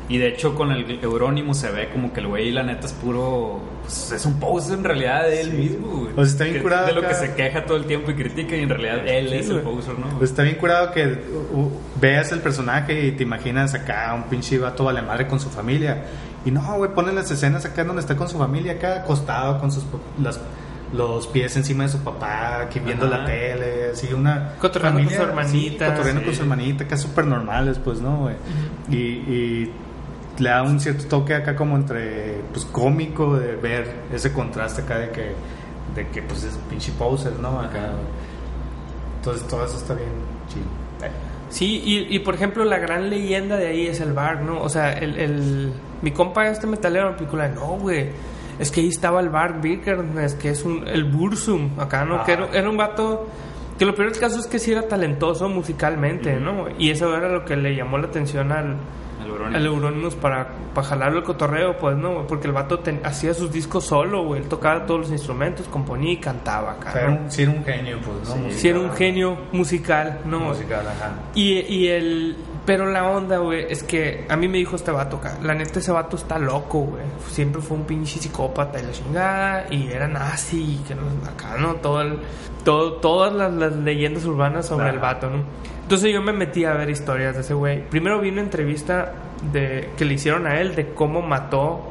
y 0.09 0.17
de 0.17 0.27
hecho 0.27 0.53
con 0.55 0.71
el 0.71 0.99
Eurónimo 1.01 1.53
se 1.53 1.71
ve 1.71 1.89
como 1.91 2.11
que 2.13 2.19
el 2.19 2.27
güey, 2.27 2.51
la 2.51 2.61
neta, 2.63 2.85
es 2.85 2.93
puro. 2.93 3.59
Pues, 3.81 4.11
es 4.11 4.25
un 4.27 4.39
poser 4.39 4.77
en 4.77 4.83
realidad 4.83 5.23
de 5.23 5.41
él 5.41 5.53
mismo, 5.53 5.87
güey. 5.87 6.11
O 6.11 6.15
sea, 6.17 6.23
está 6.25 6.43
bien 6.43 6.55
Que- 6.57 6.61
curado 6.61 6.85
De 6.87 6.93
lo 6.93 6.99
acá. 6.99 7.09
que 7.09 7.15
se 7.15 7.33
queja 7.33 7.65
todo 7.65 7.77
el 7.77 7.85
tiempo 7.85 8.11
y 8.11 8.15
critica, 8.15 8.55
y 8.55 8.61
en 8.61 8.69
realidad 8.69 9.07
él 9.07 9.33
es 9.33 9.49
el 9.49 9.61
güey. 9.61 9.75
poser, 9.75 9.97
¿no? 9.97 10.07
Pues 10.19 10.29
está 10.29 10.43
bien 10.43 10.55
curado 10.57 10.91
que 10.91 11.05
uh, 11.07 11.57
uh, 11.59 11.71
veas 11.99 12.31
el 12.31 12.41
personaje 12.41 13.07
y 13.07 13.11
te 13.13 13.23
imaginas 13.23 13.73
acá 13.73 14.13
un 14.13 14.23
pinche 14.29 14.59
vato 14.59 14.83
vale 14.83 15.01
madre 15.01 15.25
con 15.27 15.39
su 15.39 15.49
familia. 15.49 16.03
Y 16.45 16.51
no, 16.51 16.61
güey, 16.77 16.91
ponen 16.93 17.15
las 17.15 17.29
escenas 17.31 17.65
acá 17.65 17.83
donde 17.83 18.01
está 18.01 18.15
con 18.15 18.27
su 18.27 18.37
familia, 18.37 18.73
acá 18.73 18.97
acostado 19.03 19.59
con 19.59 19.71
sus 19.71 19.83
las, 20.21 20.39
los 20.93 21.27
pies 21.27 21.55
encima 21.55 21.83
de 21.83 21.89
su 21.89 21.99
papá, 21.99 22.61
aquí 22.63 22.79
viendo 22.79 23.05
Ajá. 23.07 23.19
la 23.19 23.25
tele, 23.25 23.91
así 23.93 24.11
una 24.13 24.53
Cotorreando 24.59 24.99
con 25.03 25.09
su 25.15 25.21
hermanita, 25.21 25.85
sí, 25.85 25.91
cotorreando 25.91 26.19
sí. 26.21 26.25
con 26.25 26.35
su 26.35 26.41
hermanita, 26.41 26.83
acá 26.83 26.97
súper 26.97 27.25
normales, 27.27 27.79
pues, 27.83 28.01
¿no, 28.01 28.17
güey? 28.17 28.35
y, 28.89 28.95
y 28.97 29.71
le 30.39 30.49
da 30.49 30.63
un 30.63 30.79
cierto 30.79 31.05
toque 31.07 31.33
acá 31.35 31.55
como 31.55 31.75
entre, 31.77 32.41
pues, 32.51 32.65
cómico 32.65 33.37
de 33.37 33.55
ver 33.55 33.87
ese 34.13 34.33
contraste 34.33 34.81
acá 34.81 34.97
de 34.97 35.09
que, 35.11 35.31
de 35.95 36.07
que 36.09 36.21
pues, 36.23 36.43
es 36.43 36.57
pinche 36.69 36.91
poser, 36.93 37.33
¿no? 37.39 37.59
Acá, 37.61 37.91
entonces 39.17 39.47
todo 39.47 39.65
eso 39.65 39.77
está 39.77 39.93
bien 39.93 40.09
chido. 40.49 40.65
Sí, 41.49 41.81
y, 41.85 42.15
y 42.15 42.19
por 42.19 42.33
ejemplo, 42.35 42.63
la 42.63 42.77
gran 42.79 43.09
leyenda 43.09 43.57
de 43.57 43.67
ahí 43.67 43.87
es 43.87 43.99
el 43.99 44.13
bar, 44.13 44.41
¿no? 44.41 44.61
O 44.61 44.69
sea, 44.69 44.93
el, 44.93 45.17
el- 45.17 45.73
mi 46.01 46.11
compa 46.11 46.47
este 46.47 46.65
metalero 46.65 47.07
en 47.07 47.11
la 47.11 47.17
película, 47.17 47.47
no, 47.49 47.77
güey. 47.77 48.07
Es 48.61 48.71
que 48.71 48.81
ahí 48.81 48.87
estaba 48.89 49.19
el 49.19 49.29
bar 49.29 49.59
es 49.65 50.35
que 50.35 50.49
es 50.49 50.63
un, 50.63 50.87
el 50.87 51.03
Bursum, 51.05 51.71
acá, 51.79 52.05
¿no? 52.05 52.15
Ah. 52.17 52.23
Que 52.25 52.33
era, 52.33 52.47
era 52.53 52.69
un 52.69 52.77
vato 52.77 53.27
que 53.77 53.85
lo 53.85 53.95
peor 53.95 54.11
del 54.11 54.19
caso 54.19 54.39
es 54.39 54.45
que 54.45 54.59
sí 54.59 54.71
era 54.71 54.87
talentoso 54.87 55.49
musicalmente, 55.49 56.39
¿no? 56.39 56.67
Y 56.77 56.91
eso 56.91 57.15
era 57.17 57.27
lo 57.29 57.43
que 57.43 57.55
le 57.57 57.75
llamó 57.75 57.97
la 57.97 58.07
atención 58.07 58.51
al, 58.51 58.75
El 59.55 59.65
Euronymous 59.65 60.13
para, 60.15 60.49
para 60.75 60.85
jalarlo 60.87 61.17
el 61.19 61.23
cotorreo, 61.23 61.77
pues, 61.77 61.97
¿no? 61.97 62.27
Porque 62.27 62.45
el 62.47 62.53
vato 62.53 62.79
ten- 62.79 63.01
hacía 63.03 63.33
sus 63.33 63.51
discos 63.51 63.85
solo, 63.85 64.23
güey. 64.25 64.41
Él 64.43 64.47
tocaba 64.47 64.85
todos 64.85 65.01
los 65.01 65.11
instrumentos, 65.11 65.67
componía 65.67 66.11
y 66.13 66.17
cantaba. 66.17 66.77
O 66.79 66.83
sea, 66.83 67.01
era 67.01 67.09
¿no? 67.09 67.21
un, 67.23 67.31
sí 67.31 67.41
era 67.41 67.51
un 67.51 67.63
genio, 67.65 67.97
pues, 68.05 68.29
¿no? 68.37 68.49
Sí, 68.51 68.67
era 68.67 68.79
un 68.79 68.91
genio 68.91 69.37
musical, 69.51 70.19
¿no? 70.25 70.39
musical, 70.41 70.85
ajá. 70.87 71.13
Y, 71.33 71.53
y 71.61 71.87
el. 71.87 72.35
Pero 72.65 72.85
la 72.85 73.09
onda, 73.09 73.37
güey, 73.37 73.65
es 73.69 73.81
que 73.81 74.25
a 74.29 74.35
mí 74.35 74.47
me 74.47 74.59
dijo 74.59 74.75
este 74.75 74.91
vato 74.91 75.17
acá. 75.17 75.37
La 75.41 75.55
neta, 75.55 75.79
ese 75.79 75.91
vato 75.91 76.15
está 76.15 76.37
loco, 76.37 76.81
güey. 76.81 77.03
Siempre 77.29 77.59
fue 77.61 77.75
un 77.77 77.85
pinche 77.85 78.19
psicópata 78.19 78.79
y 78.79 78.83
la 78.83 78.91
chingada. 78.91 79.65
Y 79.71 79.87
era 79.91 80.07
nazi. 80.07 80.75
Y 80.79 80.83
que 80.87 80.93
no- 80.93 81.01
acá, 81.27 81.57
¿no? 81.59 81.75
Todo 81.77 82.01
el, 82.01 82.19
todo, 82.63 82.93
todas 82.93 83.33
las, 83.33 83.51
las 83.53 83.75
leyendas 83.75 84.25
urbanas 84.25 84.67
sobre 84.67 84.83
Claro. 84.83 84.95
el 84.95 85.01
vato, 85.01 85.29
¿no? 85.31 85.43
Entonces 85.81 86.13
yo 86.13 86.21
me 86.21 86.33
metí 86.33 86.63
a 86.63 86.73
ver 86.73 86.89
historias 86.91 87.33
de 87.35 87.41
ese 87.41 87.53
güey. 87.55 87.83
Primero 87.89 88.21
vi 88.21 88.29
una 88.29 88.41
entrevista 88.41 89.11
de, 89.51 89.89
que 89.97 90.05
le 90.05 90.13
hicieron 90.13 90.45
a 90.45 90.59
él 90.61 90.75
de 90.75 90.93
cómo 90.93 91.21
mató 91.23 91.81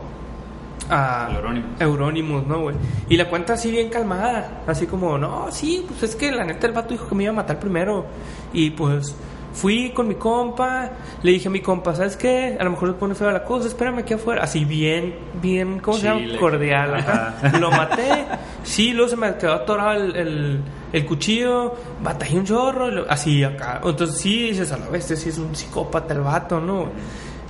a 0.89 1.29
Euronymous. 1.35 1.81
Euronymous, 1.81 2.47
¿no, 2.47 2.61
güey? 2.63 2.77
Y 3.09 3.17
la 3.17 3.29
cuenta 3.29 3.55
así 3.55 3.71
bien 3.71 3.91
calmada, 3.91 4.63
así 4.67 4.87
como, 4.87 5.19
no, 5.19 5.49
sí, 5.51 5.85
pues 5.87 6.03
es 6.05 6.17
que 6.17 6.33
la 6.33 6.45
neta 6.45 6.67
el 6.67 6.73
vato 6.73 6.91
dijo 6.91 7.09
que 7.09 7.15
me 7.15 7.25
iba 7.25 7.33
a 7.33 7.37
matar 7.37 7.59
primero. 7.61 8.07
Y 8.53 8.71
pues 8.71 9.15
fui 9.53 9.91
con 9.91 10.09
mi 10.09 10.15
compa, 10.15 10.91
le 11.23 11.33
dije 11.33 11.49
a 11.49 11.51
mi 11.51 11.61
compa, 11.61 11.95
¿sabes 11.95 12.17
qué? 12.17 12.57
A 12.59 12.65
lo 12.65 12.71
mejor 12.71 12.89
se 12.91 12.95
pone 12.95 13.15
fea 13.15 13.33
la 13.33 13.45
cosa, 13.45 13.69
espérame 13.69 13.99
aquí 13.99 14.15
afuera. 14.15 14.43
Así 14.43 14.65
bien, 14.65 15.15
bien, 15.41 15.81
¿cómo 15.81 15.97
se 15.97 16.05
llama? 16.05 16.39
Cordial. 16.39 16.95
ajá. 16.95 17.59
Lo 17.59 17.71
maté, 17.71 18.27
sí, 18.63 18.93
luego 18.93 19.09
se 19.11 19.17
me 19.17 19.37
quedó 19.37 19.55
atorado 19.55 20.03
el, 20.03 20.17
el, 20.17 20.61
el 20.93 21.07
cuchillo, 21.07 21.75
batallé 22.03 22.39
un 22.39 22.45
chorro, 22.45 23.05
así 23.09 23.43
acá. 23.43 23.81
Entonces 23.85 24.19
sí, 24.19 24.51
dices, 24.51 24.73
a 24.73 24.79
la 24.79 24.89
vez, 24.89 25.05
sí 25.07 25.29
es 25.29 25.39
un 25.39 25.55
psicópata 25.55 26.15
el 26.15 26.21
vato, 26.21 26.61
¿no? 26.61 26.89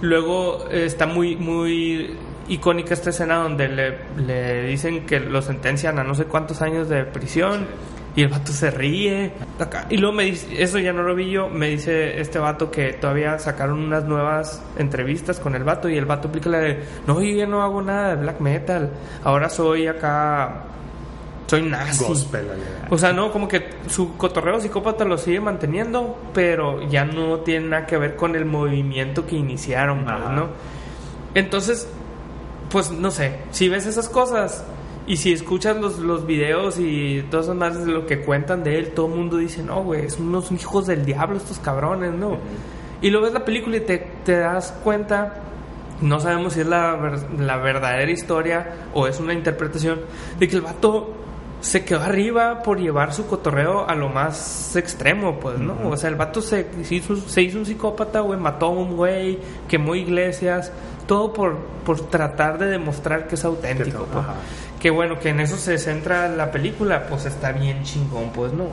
Luego 0.01 0.67
eh, 0.71 0.87
está 0.87 1.07
muy, 1.07 1.37
muy 1.37 2.17
icónica 2.49 2.95
esta 2.95 3.11
escena 3.11 3.37
donde 3.37 3.69
le, 3.69 3.99
le 4.17 4.67
dicen 4.67 5.07
que 5.07 5.21
lo 5.21 5.41
sentencian 5.43 5.99
a 5.99 6.05
no 6.05 6.15
sé 6.15 6.25
cuántos 6.25 6.63
años 6.63 6.89
de 6.89 7.05
prisión 7.05 7.67
y 8.17 8.23
el 8.23 8.29
vato 8.29 8.53
se 8.53 8.71
ríe. 8.71 9.33
Acá. 9.59 9.87
Y 9.91 9.97
luego 9.97 10.17
me 10.17 10.25
dice, 10.25 10.63
eso 10.63 10.79
ya 10.79 10.93
no 10.93 11.03
lo 11.03 11.15
vi 11.15 11.31
yo, 11.31 11.49
me 11.49 11.69
dice 11.69 12.21
este 12.21 12.39
vato 12.39 12.71
que 12.71 12.93
todavía 12.95 13.39
sacaron 13.39 13.81
unas 13.81 14.05
nuevas 14.05 14.63
entrevistas 14.79 15.39
con 15.39 15.55
el 15.55 15.65
vato 15.65 15.89
y 15.89 15.97
el 15.97 16.07
vato 16.07 16.29
aplica 16.29 16.51
la 16.51 16.59
de, 16.59 16.85
no, 17.07 17.21
yo 17.21 17.37
ya 17.37 17.47
no 17.47 17.63
hago 17.63 17.83
nada 17.83 18.11
de 18.11 18.23
black 18.23 18.41
metal, 18.41 18.91
ahora 19.25 19.49
soy 19.49 19.87
acá, 19.87 20.65
soy 21.47 21.63
nazi. 21.63 22.05
Gospel. 22.05 22.49
O 22.91 22.99
sea, 22.99 23.13
no, 23.13 23.33
como 23.33 23.49
que 23.49 23.69
su 23.89 24.17
cotorreo 24.17 24.61
psicópata 24.61 25.05
lo 25.05 25.19
sigue 25.19 25.41
manteniendo, 25.41 26.19
pero 26.33 26.89
ya 26.89 27.05
no 27.05 27.41
tiene 27.41 27.69
nada 27.69 27.87
que 27.87 27.97
ver 27.97 28.17
con 28.17 28.35
el 28.35 28.45
movimiento 28.45 29.27
que 29.27 29.37
iniciaron, 29.37 30.05
pues. 30.05 30.31
¿no? 30.31 30.49
Entonces, 31.35 31.89
pues 32.71 32.91
no 32.91 33.11
sé, 33.11 33.39
si 33.51 33.69
ves 33.69 33.87
esas 33.87 34.09
cosas 34.09 34.65
y 35.11 35.17
si 35.17 35.33
escuchas 35.33 35.77
los, 35.77 35.99
los 35.99 36.25
videos 36.25 36.79
y 36.79 37.27
todas 37.33 37.47
esas 37.47 37.57
más 37.57 37.85
de 37.85 37.91
lo 37.91 38.07
que 38.07 38.21
cuentan 38.21 38.63
de 38.63 38.79
él, 38.79 38.91
todo 38.91 39.07
el 39.07 39.15
mundo 39.15 39.39
dice, 39.39 39.61
no, 39.61 39.83
güey, 39.83 40.09
son 40.09 40.29
unos 40.29 40.53
hijos 40.53 40.87
del 40.87 41.05
diablo 41.05 41.37
estos 41.37 41.59
cabrones, 41.59 42.13
¿no? 42.13 42.39
Y 43.03 43.11
lo 43.11 43.21
ves 43.21 43.33
la 43.33 43.45
película 43.45 43.79
y 43.79 43.81
te, 43.81 43.99
te 44.25 44.37
das 44.37 44.71
cuenta, 44.85 45.35
no 46.01 46.21
sabemos 46.21 46.53
si 46.53 46.61
es 46.61 46.69
la, 46.69 47.27
la 47.37 47.57
verdadera 47.57 48.09
historia 48.09 48.87
o 48.95 49.09
es 49.09 49.19
una 49.19 49.35
interpretación, 49.35 49.99
de 50.39 50.47
que 50.47 50.55
el 50.55 50.63
vato 50.63 51.13
se 51.61 51.85
quedó 51.85 52.03
arriba 52.03 52.63
por 52.63 52.79
llevar 52.79 53.13
su 53.13 53.27
cotorreo 53.27 53.89
a 53.89 53.97
lo 53.97 54.11
más 54.11 54.77
extremo, 54.77 55.41
pues, 55.41 55.59
¿no? 55.59 55.77
O 55.91 55.97
sea, 55.97 56.09
el 56.09 56.15
vato 56.15 56.41
se, 56.41 56.69
se 56.85 56.95
hizo, 56.95 57.17
se 57.17 57.43
hizo 57.43 57.59
un 57.59 57.67
psicópata, 57.67 58.21
güey, 58.21 58.39
mató 58.39 58.67
a 58.67 58.71
un 58.71 58.97
güey, 58.97 59.41
quemó 59.67 59.97
iglesias, 59.97 60.71
todo 61.07 61.33
por, 61.33 61.59
por 61.85 62.01
tratar 62.09 62.59
de 62.59 62.67
demostrar 62.67 63.27
que 63.27 63.35
es 63.35 63.45
auténtico, 63.45 64.07
pues. 64.13 64.25
Que 64.81 64.91
bueno, 64.91 65.19
que 65.19 65.29
en 65.29 65.41
eso 65.41 65.57
se 65.57 65.79
centra 65.79 66.27
la 66.29 66.51
película, 66.51 67.07
pues 67.07 67.27
está 67.27 67.53
bien 67.53 67.83
chingón, 67.85 68.31
pues, 68.33 68.53
¿no? 68.53 68.65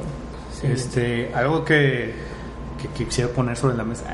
Sí. 0.54 0.68
Este, 0.68 1.32
algo 1.36 1.64
que, 1.66 2.16
que, 2.82 2.88
que 2.98 3.06
quisiera 3.06 3.30
poner 3.32 3.58
sobre 3.58 3.76
la 3.76 3.84
mesa. 3.84 4.06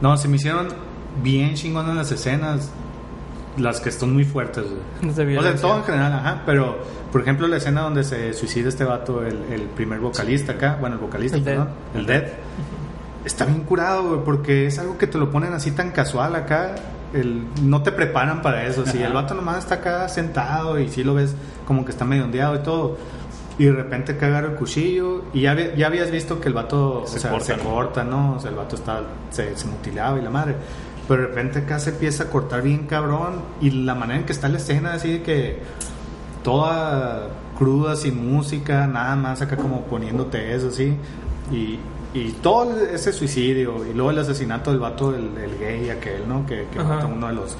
No, 0.00 0.16
se 0.16 0.28
me 0.28 0.36
hicieron 0.36 0.68
bien 1.22 1.54
chingonas 1.54 1.96
las 1.96 2.12
escenas. 2.12 2.70
Las 3.56 3.80
que 3.80 3.88
están 3.88 4.12
muy 4.12 4.24
fuertes, 4.24 4.64
güey. 4.64 5.36
O 5.36 5.42
sea, 5.42 5.54
todo 5.54 5.76
en 5.76 5.84
general, 5.84 6.12
ajá. 6.12 6.42
Pero, 6.44 6.76
por 7.12 7.20
ejemplo, 7.20 7.46
la 7.46 7.58
escena 7.58 7.82
donde 7.82 8.02
se 8.02 8.32
suicida 8.32 8.68
este 8.68 8.82
vato, 8.82 9.24
el, 9.24 9.44
el 9.52 9.62
primer 9.62 10.00
vocalista 10.00 10.52
acá. 10.52 10.76
Bueno, 10.80 10.96
el 10.96 11.00
vocalista, 11.02 11.36
El 11.36 11.44
Dead. 11.44 11.54
perdón. 11.54 11.74
El 11.94 12.06
Dead. 12.06 12.24
Está 13.24 13.44
bien 13.44 13.60
curado, 13.60 14.08
güey, 14.08 14.24
porque 14.24 14.66
es 14.66 14.78
algo 14.80 14.98
que 14.98 15.06
te 15.06 15.18
lo 15.18 15.30
ponen 15.30 15.52
así 15.52 15.70
tan 15.70 15.92
casual 15.92 16.34
acá. 16.34 16.74
El, 17.14 17.46
no 17.62 17.82
te 17.82 17.92
preparan 17.92 18.42
para 18.42 18.66
eso. 18.66 18.84
Si 18.86 19.02
el 19.02 19.12
vato 19.12 19.34
nomás 19.34 19.58
está 19.58 19.76
acá 19.76 20.08
sentado 20.08 20.78
y 20.78 20.88
si 20.88 21.04
lo 21.04 21.14
ves 21.14 21.34
como 21.66 21.84
que 21.84 21.92
está 21.92 22.04
medio 22.04 22.24
ondeado 22.24 22.56
y 22.56 22.58
todo. 22.58 22.98
Y 23.56 23.66
de 23.66 23.72
repente 23.72 24.12
agarra 24.20 24.48
el 24.48 24.54
cuchillo 24.56 25.22
y 25.32 25.42
ya, 25.42 25.54
ya 25.74 25.86
habías 25.86 26.10
visto 26.10 26.40
que 26.40 26.48
el 26.48 26.54
vato 26.54 27.04
Se 27.06 27.18
o 27.18 27.20
sea, 27.20 27.30
corta, 27.30 27.46
se 27.46 27.56
¿no? 27.56 27.62
corta, 27.62 28.04
¿no? 28.04 28.34
O 28.34 28.40
sea, 28.40 28.50
el 28.50 28.56
vato 28.56 28.74
está, 28.74 29.02
se, 29.30 29.56
se 29.56 29.66
mutilaba 29.66 30.18
y 30.18 30.22
la 30.22 30.30
madre. 30.30 30.56
Pero 31.06 31.22
de 31.22 31.28
repente 31.28 31.60
acá 31.60 31.78
se 31.78 31.90
empieza 31.90 32.24
a 32.24 32.26
cortar 32.28 32.62
bien 32.62 32.86
cabrón 32.86 33.42
y 33.60 33.70
la 33.70 33.94
manera 33.94 34.20
en 34.20 34.26
que 34.26 34.32
está 34.32 34.48
la 34.48 34.56
escena 34.56 34.94
así 34.94 35.12
de 35.12 35.22
que 35.22 35.58
toda 36.42 37.28
cruda, 37.56 37.96
sin 37.96 38.32
música, 38.32 38.86
nada 38.86 39.14
más 39.16 39.40
acá 39.40 39.56
como 39.56 39.82
poniéndote 39.82 40.54
eso, 40.54 40.68
así. 40.68 40.96
Y, 41.52 41.78
y 42.14 42.30
todo 42.40 42.80
ese 42.86 43.12
suicidio 43.12 43.84
y 43.84 43.92
luego 43.92 44.10
el 44.12 44.18
asesinato 44.20 44.70
del 44.70 44.80
vato, 44.80 45.14
el, 45.14 45.30
el 45.36 45.58
gay 45.58 45.90
aquel, 45.90 46.26
¿no? 46.28 46.46
Que, 46.46 46.66
que 46.72 46.78
a 46.78 47.04
uno 47.06 47.26
de 47.28 47.34
los... 47.34 47.50
de 47.52 47.56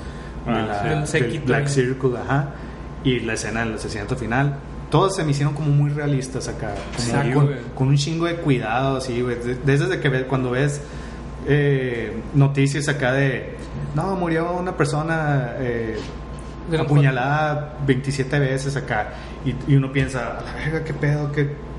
Ah, 0.47 0.85
la- 1.01 1.07
sí. 1.07 1.19
Del 1.21 1.41
Black 1.41 1.63
ahí. 1.67 1.69
Circle, 1.69 2.19
ajá. 2.19 2.51
Y 3.03 3.21
la 3.21 3.35
escena 3.35 3.65
del 3.65 3.75
asesinato 3.75 4.15
final. 4.17 4.57
todos 4.91 5.17
se 5.17 5.25
me 5.25 5.33
hicieron 5.33 5.55
como 5.55 5.69
muy 5.71 5.91
realistas 5.91 6.47
acá. 6.49 6.73
Como 6.97 7.23
Sí, 7.49 7.59
con, 7.75 7.89
un 7.89 7.97
chingo 7.97 8.27
de 8.27 8.37
cuidado, 8.37 9.01
sí, 9.01 9.21
güey. 9.23 9.37
De- 9.41 9.57
Desde 9.57 9.99
que 10.01 10.09
ves, 10.09 10.25
cuando 10.25 10.51
ves 10.53 10.81
eh, 11.47 12.13
noticias 12.35 12.87
acá 12.89 13.13
de, 13.13 13.57
no, 13.95 14.15
murió 14.15 14.53
una 14.53 14.77
persona 14.77 15.55
eh, 15.59 15.97
apuñalada 16.79 17.77
27 17.87 18.39
veces 18.39 18.77
acá. 18.77 19.15
Y, 19.45 19.73
y 19.73 19.77
uno 19.77 19.91
piensa, 19.93 20.39
a 20.39 20.43
la 20.43 20.53
verga, 20.55 20.85
qué 20.85 20.95
pedo, 20.95 21.33
qué... 21.33 21.74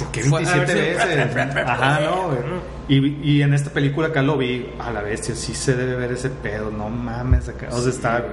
¿Por 0.00 0.10
qué 0.12 0.22
Fue- 0.24 0.42
a 0.44 0.54
27 0.54 0.74
ver 0.74 1.28
si- 1.30 1.34
veces? 1.36 1.56
Ajá, 1.66 2.00
no, 2.00 2.26
güey. 2.28 2.38
Y, 2.88 3.30
y 3.38 3.42
en 3.42 3.54
esta 3.54 3.70
película 3.70 4.08
acá 4.08 4.20
lo 4.22 4.36
vi, 4.36 4.66
a 4.80 4.90
la 4.90 5.00
bestia, 5.02 5.34
sí 5.36 5.54
se 5.54 5.76
debe 5.76 5.94
ver 5.94 6.12
ese 6.12 6.28
pedo, 6.30 6.70
no 6.70 6.88
mames 6.88 7.48
acá. 7.48 7.68
O 7.70 7.80
sea, 7.80 7.90
está, 7.90 8.24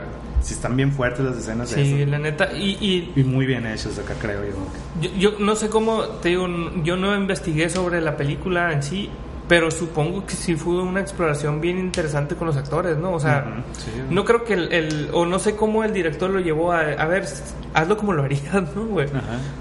sí 0.41 0.53
están 0.56 0.75
bien 0.75 0.91
fuertes 0.91 1.23
las 1.23 1.38
escenas 1.38 1.69
de 1.69 1.84
Sí, 1.84 2.01
eso. 2.01 2.10
la 2.10 2.17
neta. 2.19 2.51
Y, 2.53 2.77
y 3.15 3.19
Y 3.19 3.23
muy 3.23 3.45
bien 3.45 3.67
hechos 3.67 3.99
acá, 3.99 4.15
creo 4.19 4.41
yo. 4.43 4.53
yo, 5.01 5.12
yo 5.32 5.39
no 5.39 5.56
sé 5.56 5.69
cómo, 5.69 6.03
te 6.03 6.30
digo, 6.30 6.47
yo 6.84 6.97
no 6.97 7.15
investigué 7.15 7.69
sobre 7.69 8.01
la 8.01 8.17
película 8.17 8.71
en 8.73 8.82
sí, 8.82 9.10
pero 9.47 9.71
supongo 9.71 10.25
que 10.25 10.33
sí 10.33 10.55
fue 10.55 10.81
una 10.81 10.99
exploración 10.99 11.62
bien 11.62 11.77
interesante 11.79 12.36
con 12.36 12.47
los 12.47 12.57
actores, 12.57 12.97
¿no? 12.97 13.13
O 13.13 13.19
sea, 13.19 13.63
sí. 13.73 13.91
no 14.10 14.25
creo 14.25 14.43
que 14.43 14.53
el, 14.53 14.73
el- 14.73 15.10
o 15.13 15.25
no 15.25 15.39
sé 15.39 15.55
cómo 15.55 15.83
el 15.83 15.93
director 15.93 16.29
lo 16.29 16.39
llevó 16.39 16.71
a, 16.73 16.81
a 16.81 17.05
ver, 17.05 17.25
hazlo 17.73 17.95
como 17.97 18.13
lo 18.13 18.23
harías, 18.23 18.53
¿no, 18.75 18.86
güey? 18.86 19.07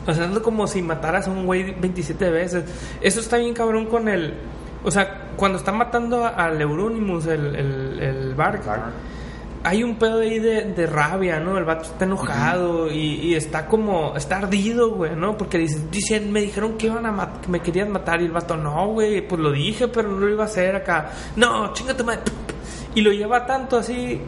O 0.06 0.12
sea, 0.12 0.24
hazlo 0.24 0.42
como 0.42 0.66
si 0.66 0.82
mataras 0.82 1.28
a 1.28 1.30
un 1.30 1.46
güey 1.46 1.72
27 1.78 2.30
veces. 2.30 2.64
Eso 3.00 3.20
está 3.20 3.36
bien 3.38 3.54
cabrón 3.54 3.86
con 3.86 4.08
el, 4.08 4.34
o 4.84 4.90
sea, 4.90 5.28
cuando 5.36 5.58
está 5.58 5.70
matando 5.72 6.24
a- 6.24 6.30
al 6.30 6.60
Euronymous, 6.60 7.26
el, 7.26 7.54
el, 7.54 8.00
el 8.00 8.34
Bark, 8.34 8.62
hay 9.66 9.82
un 9.82 9.96
pedo 9.96 10.20
ahí 10.20 10.38
de, 10.38 10.62
de 10.62 10.86
rabia, 10.86 11.40
¿no? 11.40 11.58
El 11.58 11.64
vato 11.64 11.86
está 11.86 12.04
enojado 12.04 12.88
y, 12.88 13.14
y 13.14 13.34
está 13.34 13.66
como, 13.66 14.16
está 14.16 14.38
ardido, 14.38 14.90
güey, 14.90 15.16
¿no? 15.16 15.36
Porque 15.36 15.58
dicen, 15.58 15.90
dicen, 15.90 16.30
me 16.30 16.40
dijeron 16.40 16.78
que 16.78 16.86
iban 16.86 17.04
a 17.04 17.40
que 17.42 17.48
me 17.48 17.58
querían 17.58 17.90
matar 17.90 18.22
y 18.22 18.26
el 18.26 18.30
vato, 18.30 18.56
no, 18.56 18.86
güey, 18.92 19.26
pues 19.26 19.40
lo 19.40 19.50
dije, 19.50 19.88
pero 19.88 20.08
no 20.08 20.20
lo 20.20 20.28
iba 20.28 20.44
a 20.44 20.46
hacer 20.46 20.76
acá. 20.76 21.10
No, 21.34 21.72
chingate 21.72 22.04
madre. 22.04 22.20
Y 22.94 23.00
lo 23.00 23.10
lleva 23.10 23.44
tanto 23.44 23.78
así. 23.78 24.20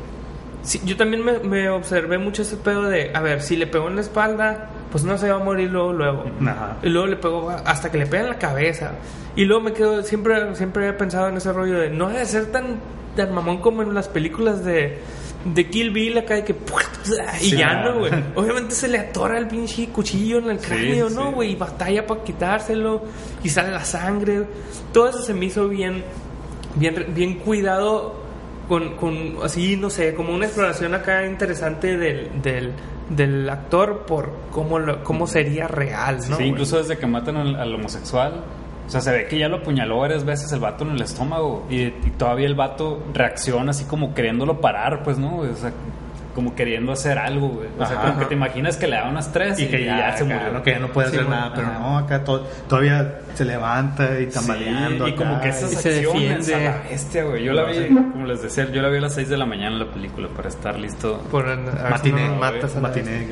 Sí, 0.62 0.80
yo 0.84 0.96
también 0.96 1.24
me, 1.24 1.38
me 1.38 1.70
observé 1.70 2.18
mucho 2.18 2.42
ese 2.42 2.56
pedo 2.56 2.82
de, 2.82 3.12
a 3.14 3.20
ver, 3.20 3.40
si 3.40 3.56
le 3.56 3.68
pegó 3.68 3.86
en 3.86 3.94
la 3.94 4.00
espalda, 4.00 4.70
pues 4.90 5.04
no 5.04 5.16
se 5.18 5.30
va 5.30 5.36
a 5.36 5.44
morir 5.44 5.70
luego, 5.70 5.92
luego. 5.92 6.24
Ajá. 6.44 6.78
Y 6.82 6.88
luego 6.88 7.06
le 7.06 7.16
pegó 7.16 7.50
hasta 7.50 7.92
que 7.92 7.98
le 7.98 8.06
pega 8.06 8.24
en 8.24 8.30
la 8.30 8.38
cabeza. 8.38 8.90
Y 9.36 9.44
luego 9.44 9.62
me 9.62 9.72
quedo, 9.72 10.02
siempre, 10.02 10.56
siempre 10.56 10.84
había 10.84 10.98
pensado 10.98 11.28
en 11.28 11.36
ese 11.36 11.52
rollo 11.52 11.78
de 11.78 11.90
no 11.90 12.08
debe 12.08 12.26
ser 12.26 12.46
tan, 12.46 12.80
tan 13.14 13.32
mamón 13.32 13.58
como 13.58 13.82
en 13.82 13.94
las 13.94 14.08
películas 14.08 14.64
de, 14.64 14.98
de 15.54 15.68
Kill 15.68 15.90
Bill 15.90 16.18
acá 16.18 16.34
de 16.34 16.44
que 16.44 16.54
y 17.40 17.50
Sí, 17.50 17.56
ya 17.56 17.82
no, 17.82 18.00
güey. 18.00 18.12
Obviamente 18.34 18.74
se 18.74 18.88
le 18.88 18.98
atora 18.98 19.38
el 19.38 19.46
pinche 19.48 19.88
cuchillo 19.88 20.38
en 20.38 20.50
el 20.50 20.58
cráneo, 20.58 21.08
¿no, 21.08 21.28
sí. 21.28 21.34
güey? 21.34 21.52
Y 21.52 21.56
batalla 21.56 22.06
para 22.06 22.22
quitárselo 22.22 23.02
y 23.42 23.48
sale 23.48 23.70
la 23.70 23.84
sangre. 23.84 24.44
Todo 24.92 25.08
eso 25.08 25.22
se 25.22 25.34
me 25.34 25.46
hizo 25.46 25.68
bien, 25.68 26.04
bien, 26.74 27.06
bien 27.14 27.34
cuidado 27.34 28.14
con, 28.68 28.96
con 28.96 29.36
así, 29.42 29.76
no 29.76 29.90
sé, 29.90 30.14
como 30.14 30.34
una 30.34 30.46
exploración 30.46 30.94
acá 30.94 31.26
interesante 31.26 31.96
del, 31.96 32.42
del, 32.42 32.72
del 33.08 33.48
actor 33.48 34.04
por 34.06 34.32
cómo, 34.52 34.78
lo, 34.78 35.02
cómo 35.02 35.26
sería 35.26 35.66
real, 35.66 36.18
¿no? 36.28 36.36
sí, 36.36 36.44
incluso 36.44 36.78
desde 36.78 36.98
que 36.98 37.06
matan 37.06 37.36
al, 37.36 37.56
al 37.56 37.74
homosexual. 37.74 38.44
O 38.88 38.90
sea, 38.90 39.02
se 39.02 39.12
ve 39.12 39.26
que 39.26 39.38
ya 39.38 39.48
lo 39.48 39.58
apuñaló 39.58 39.98
varias 39.98 40.24
veces 40.24 40.50
el 40.50 40.60
vato 40.60 40.82
en 40.82 40.92
el 40.92 41.02
estómago. 41.02 41.66
Y, 41.68 41.90
todavía 42.16 42.46
el 42.46 42.54
vato 42.54 43.04
reacciona 43.12 43.72
así 43.72 43.84
como 43.84 44.14
queriéndolo 44.14 44.62
parar, 44.62 45.02
pues, 45.02 45.18
¿no? 45.18 45.40
O 45.40 45.54
sea, 45.54 45.74
como 46.38 46.54
queriendo 46.54 46.92
hacer 46.92 47.18
algo, 47.18 47.48
güey. 47.48 47.68
O 47.76 47.84
sea, 47.84 47.96
Ajá. 47.98 48.06
como 48.10 48.20
que 48.20 48.26
te 48.26 48.34
imaginas 48.34 48.76
que 48.76 48.86
le 48.86 48.94
da 48.94 49.08
unas 49.08 49.32
tres 49.32 49.58
Y 49.58 49.66
que 49.66 49.84
ya, 49.84 50.16
se 50.16 50.22
acá, 50.22 50.34
murió. 50.36 50.52
¿no? 50.52 50.62
que 50.62 50.70
ya 50.70 50.78
no 50.78 50.86
puede 50.92 51.08
Sí, 51.08 51.16
hacer 51.16 51.26
bueno, 51.26 51.40
nada, 51.40 51.52
pero 51.56 51.66
ajá. 51.66 51.78
no, 51.80 51.98
acá 51.98 52.22
to- 52.22 52.46
todavía 52.68 53.18
se 53.34 53.44
levanta 53.44 54.20
y 54.20 54.26
tambaleando. 54.26 55.06
Sí, 55.06 55.10
y 55.10 55.14
como 55.16 55.40
que 55.40 55.48
esas 55.48 55.70
se 55.72 55.88
acciones 55.96 56.46
defiende. 56.46 56.54
a 56.54 56.70
la 56.82 56.82
bestia, 56.88 57.24
güey. 57.24 57.42
Yo 57.42 57.52
la 57.52 57.64
vi, 57.64 57.88
como 57.88 58.24
les 58.26 58.40
decía, 58.42 58.70
yo 58.70 58.80
la 58.82 58.88
vi 58.88 58.98
a 58.98 59.00
las 59.00 59.14
6 59.14 59.28
de 59.28 59.36
la 59.36 59.46
mañana 59.46 59.76
la 59.78 59.90
película 59.90 60.28
para 60.28 60.48
estar 60.48 60.78
listo. 60.78 61.20
Por 61.28 61.46
Matiné, 61.90 62.28
matas 62.30 62.76
a 62.76 62.80
matiné. 62.80 63.26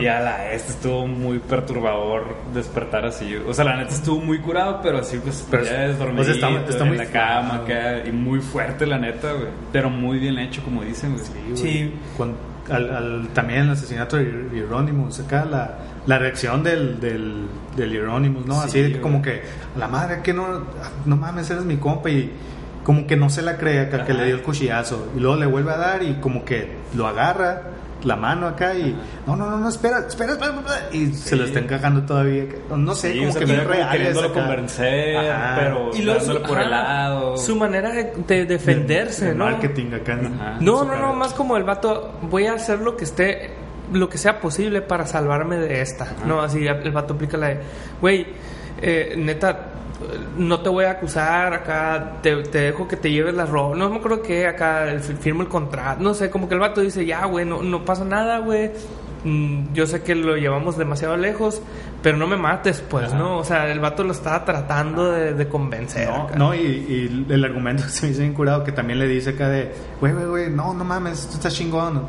Y 0.00 0.06
a 0.08 0.18
la 0.20 0.52
este 0.52 0.72
estuvo 0.72 1.06
muy 1.06 1.38
perturbador 1.38 2.36
despertar 2.52 3.04
así. 3.06 3.36
O 3.46 3.54
sea, 3.54 3.64
la 3.64 3.76
neta 3.76 3.94
estuvo 3.94 4.20
muy 4.20 4.38
curado, 4.40 4.80
pero 4.82 4.98
así 4.98 5.18
pues 5.22 5.46
Pero, 5.50 5.64
ya 5.64 5.84
es 5.86 5.98
dormido 5.98 6.24
sea, 6.24 6.34
está- 6.34 6.48
está 6.68 6.82
en 6.82 6.88
muy 6.88 6.96
la 6.98 7.06
cama 7.06 7.54
acá, 7.56 8.06
y 8.06 8.10
muy 8.12 8.40
fuerte 8.40 8.86
la 8.86 8.98
neta, 8.98 9.32
güey. 9.32 9.48
Pero 9.72 9.90
muy 9.90 10.18
bien 10.18 10.38
hecho, 10.38 10.62
como 10.62 10.82
dicen, 10.82 11.12
güey. 11.14 11.56
Sí. 11.56 11.94
Con- 12.16 12.34
al, 12.70 12.90
al- 12.94 13.28
también 13.34 13.60
el 13.62 13.70
asesinato 13.70 14.16
de 14.16 14.24
Hier- 14.24 14.52
Hieronymus, 14.52 15.20
acá 15.20 15.44
la, 15.44 15.78
la 16.06 16.18
reacción 16.18 16.62
del, 16.62 17.00
del, 17.00 17.46
del 17.76 17.90
Hieronymus, 17.92 18.46
¿no? 18.46 18.54
Sí, 18.62 18.68
Así 18.68 18.82
de 18.82 18.92
que 18.92 19.00
como 19.00 19.20
que, 19.22 19.42
la 19.78 19.88
madre, 19.88 20.20
que 20.22 20.32
no, 20.32 20.62
no 21.06 21.16
mames, 21.16 21.50
eres 21.50 21.64
mi 21.64 21.76
compa 21.76 22.10
y 22.10 22.30
como 22.84 23.06
que 23.06 23.16
no 23.16 23.28
se 23.28 23.42
la 23.42 23.56
cree 23.58 23.80
acá 23.80 24.04
que 24.04 24.14
le 24.14 24.24
dio 24.24 24.34
el 24.36 24.42
cuchillazo 24.42 25.12
y 25.16 25.20
luego 25.20 25.36
le 25.36 25.46
vuelve 25.46 25.70
a 25.72 25.76
dar 25.76 26.02
y 26.02 26.14
como 26.14 26.44
que 26.44 26.72
lo 26.94 27.06
agarra 27.06 27.62
la 28.04 28.16
mano 28.16 28.46
acá 28.46 28.74
y 28.74 28.96
no, 29.26 29.36
no, 29.36 29.50
no, 29.50 29.58
no, 29.58 29.68
espera, 29.68 30.06
espera, 30.08 30.32
espera, 30.32 30.52
espera", 30.54 30.88
y 30.92 31.12
se 31.12 31.36
lo 31.36 31.44
está 31.44 31.58
encajando 31.58 32.02
todavía. 32.02 32.44
No 32.76 32.94
sé, 32.94 33.12
Sí, 33.12 33.18
como 33.18 33.30
o 33.30 33.32
sea, 33.32 33.40
que 33.40 33.46
pero 33.46 33.58
bien 33.60 33.68
real. 33.78 33.90
queriéndolo 33.90 34.32
convencer, 34.32 35.16
pero 35.58 35.90
Y 35.94 36.02
por 36.46 36.60
el 36.60 36.70
lado. 36.70 37.36
su 37.36 37.56
manera 37.56 37.90
de, 37.92 38.12
de 38.26 38.46
defenderse, 38.46 39.34
¿no? 39.34 39.44
marketing 39.46 39.92
acá. 39.94 40.14
Ajá. 40.14 40.56
No, 40.60 40.84
no, 40.84 40.96
no, 40.96 41.14
más 41.14 41.32
como 41.34 41.56
el 41.56 41.64
vato, 41.64 42.12
voy 42.22 42.46
a 42.46 42.54
hacer 42.54 42.80
lo 42.80 42.96
que 42.96 43.04
esté, 43.04 43.50
lo 43.92 44.08
que 44.08 44.18
sea 44.18 44.40
posible 44.40 44.80
para 44.82 45.06
salvarme 45.06 45.56
de 45.56 45.80
esta. 45.80 46.14
No, 46.26 46.40
así 46.42 46.66
el 46.66 46.90
vato 46.92 47.14
aplica 47.14 47.36
la 47.36 47.48
de, 47.48 47.60
güey, 48.00 48.26
eh, 48.82 49.14
neta, 49.16 49.58
no 50.38 50.60
te 50.60 50.68
voy 50.68 50.84
a 50.84 50.92
acusar, 50.92 51.52
acá 51.52 52.18
te, 52.22 52.34
te 52.44 52.58
dejo 52.58 52.88
que 52.88 52.96
te 52.96 53.10
lleves 53.10 53.34
las 53.34 53.48
ropas. 53.48 53.78
No 53.78 53.90
me 53.90 53.96
acuerdo 53.96 54.22
que 54.22 54.46
acá 54.46 54.86
firmo 55.20 55.42
el 55.42 55.48
contrato, 55.48 56.02
no 56.02 56.14
sé, 56.14 56.30
como 56.30 56.48
que 56.48 56.54
el 56.54 56.60
vato 56.60 56.80
dice, 56.80 57.04
ya, 57.04 57.24
güey, 57.26 57.44
no, 57.44 57.62
no 57.62 57.84
pasa 57.84 58.04
nada, 58.04 58.38
güey. 58.38 58.70
Mm, 59.22 59.74
Yo 59.74 59.86
sé 59.86 60.02
que 60.02 60.14
lo 60.14 60.36
llevamos 60.36 60.78
demasiado 60.78 61.16
lejos, 61.16 61.60
pero 62.02 62.16
no 62.16 62.26
me 62.26 62.36
mates, 62.38 62.80
pues, 62.88 63.12
¿no? 63.12 63.36
O 63.38 63.44
sea, 63.44 63.70
el 63.70 63.78
vato 63.78 64.02
lo 64.02 64.12
estaba 64.12 64.44
tratando 64.46 65.12
de, 65.12 65.34
de 65.34 65.48
convencer. 65.48 66.08
No, 66.08 66.22
acá. 66.22 66.36
no 66.36 66.54
y, 66.54 66.58
y 66.58 67.26
el 67.28 67.44
argumento 67.44 67.82
que 67.82 67.88
se 67.90 68.06
me 68.06 68.12
hizo 68.12 68.20
bien 68.22 68.32
curado 68.32 68.64
que 68.64 68.72
también 68.72 68.98
le 68.98 69.06
dice 69.06 69.30
acá 69.30 69.48
de, 69.48 69.72
güey, 70.00 70.12
güey, 70.14 70.26
güey, 70.26 70.50
no, 70.50 70.72
no 70.72 70.84
mames, 70.84 71.26
tú 71.26 71.34
estás 71.34 71.54
chingón. 71.54 72.04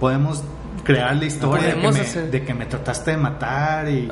Podemos 0.00 0.42
crear 0.82 1.16
la 1.16 1.24
historia 1.24 1.74
de 1.74 1.80
que, 1.80 1.88
me, 1.88 2.26
de 2.28 2.42
que 2.42 2.54
me 2.54 2.66
trataste 2.66 3.12
de 3.12 3.16
matar 3.16 3.88
y, 3.88 4.08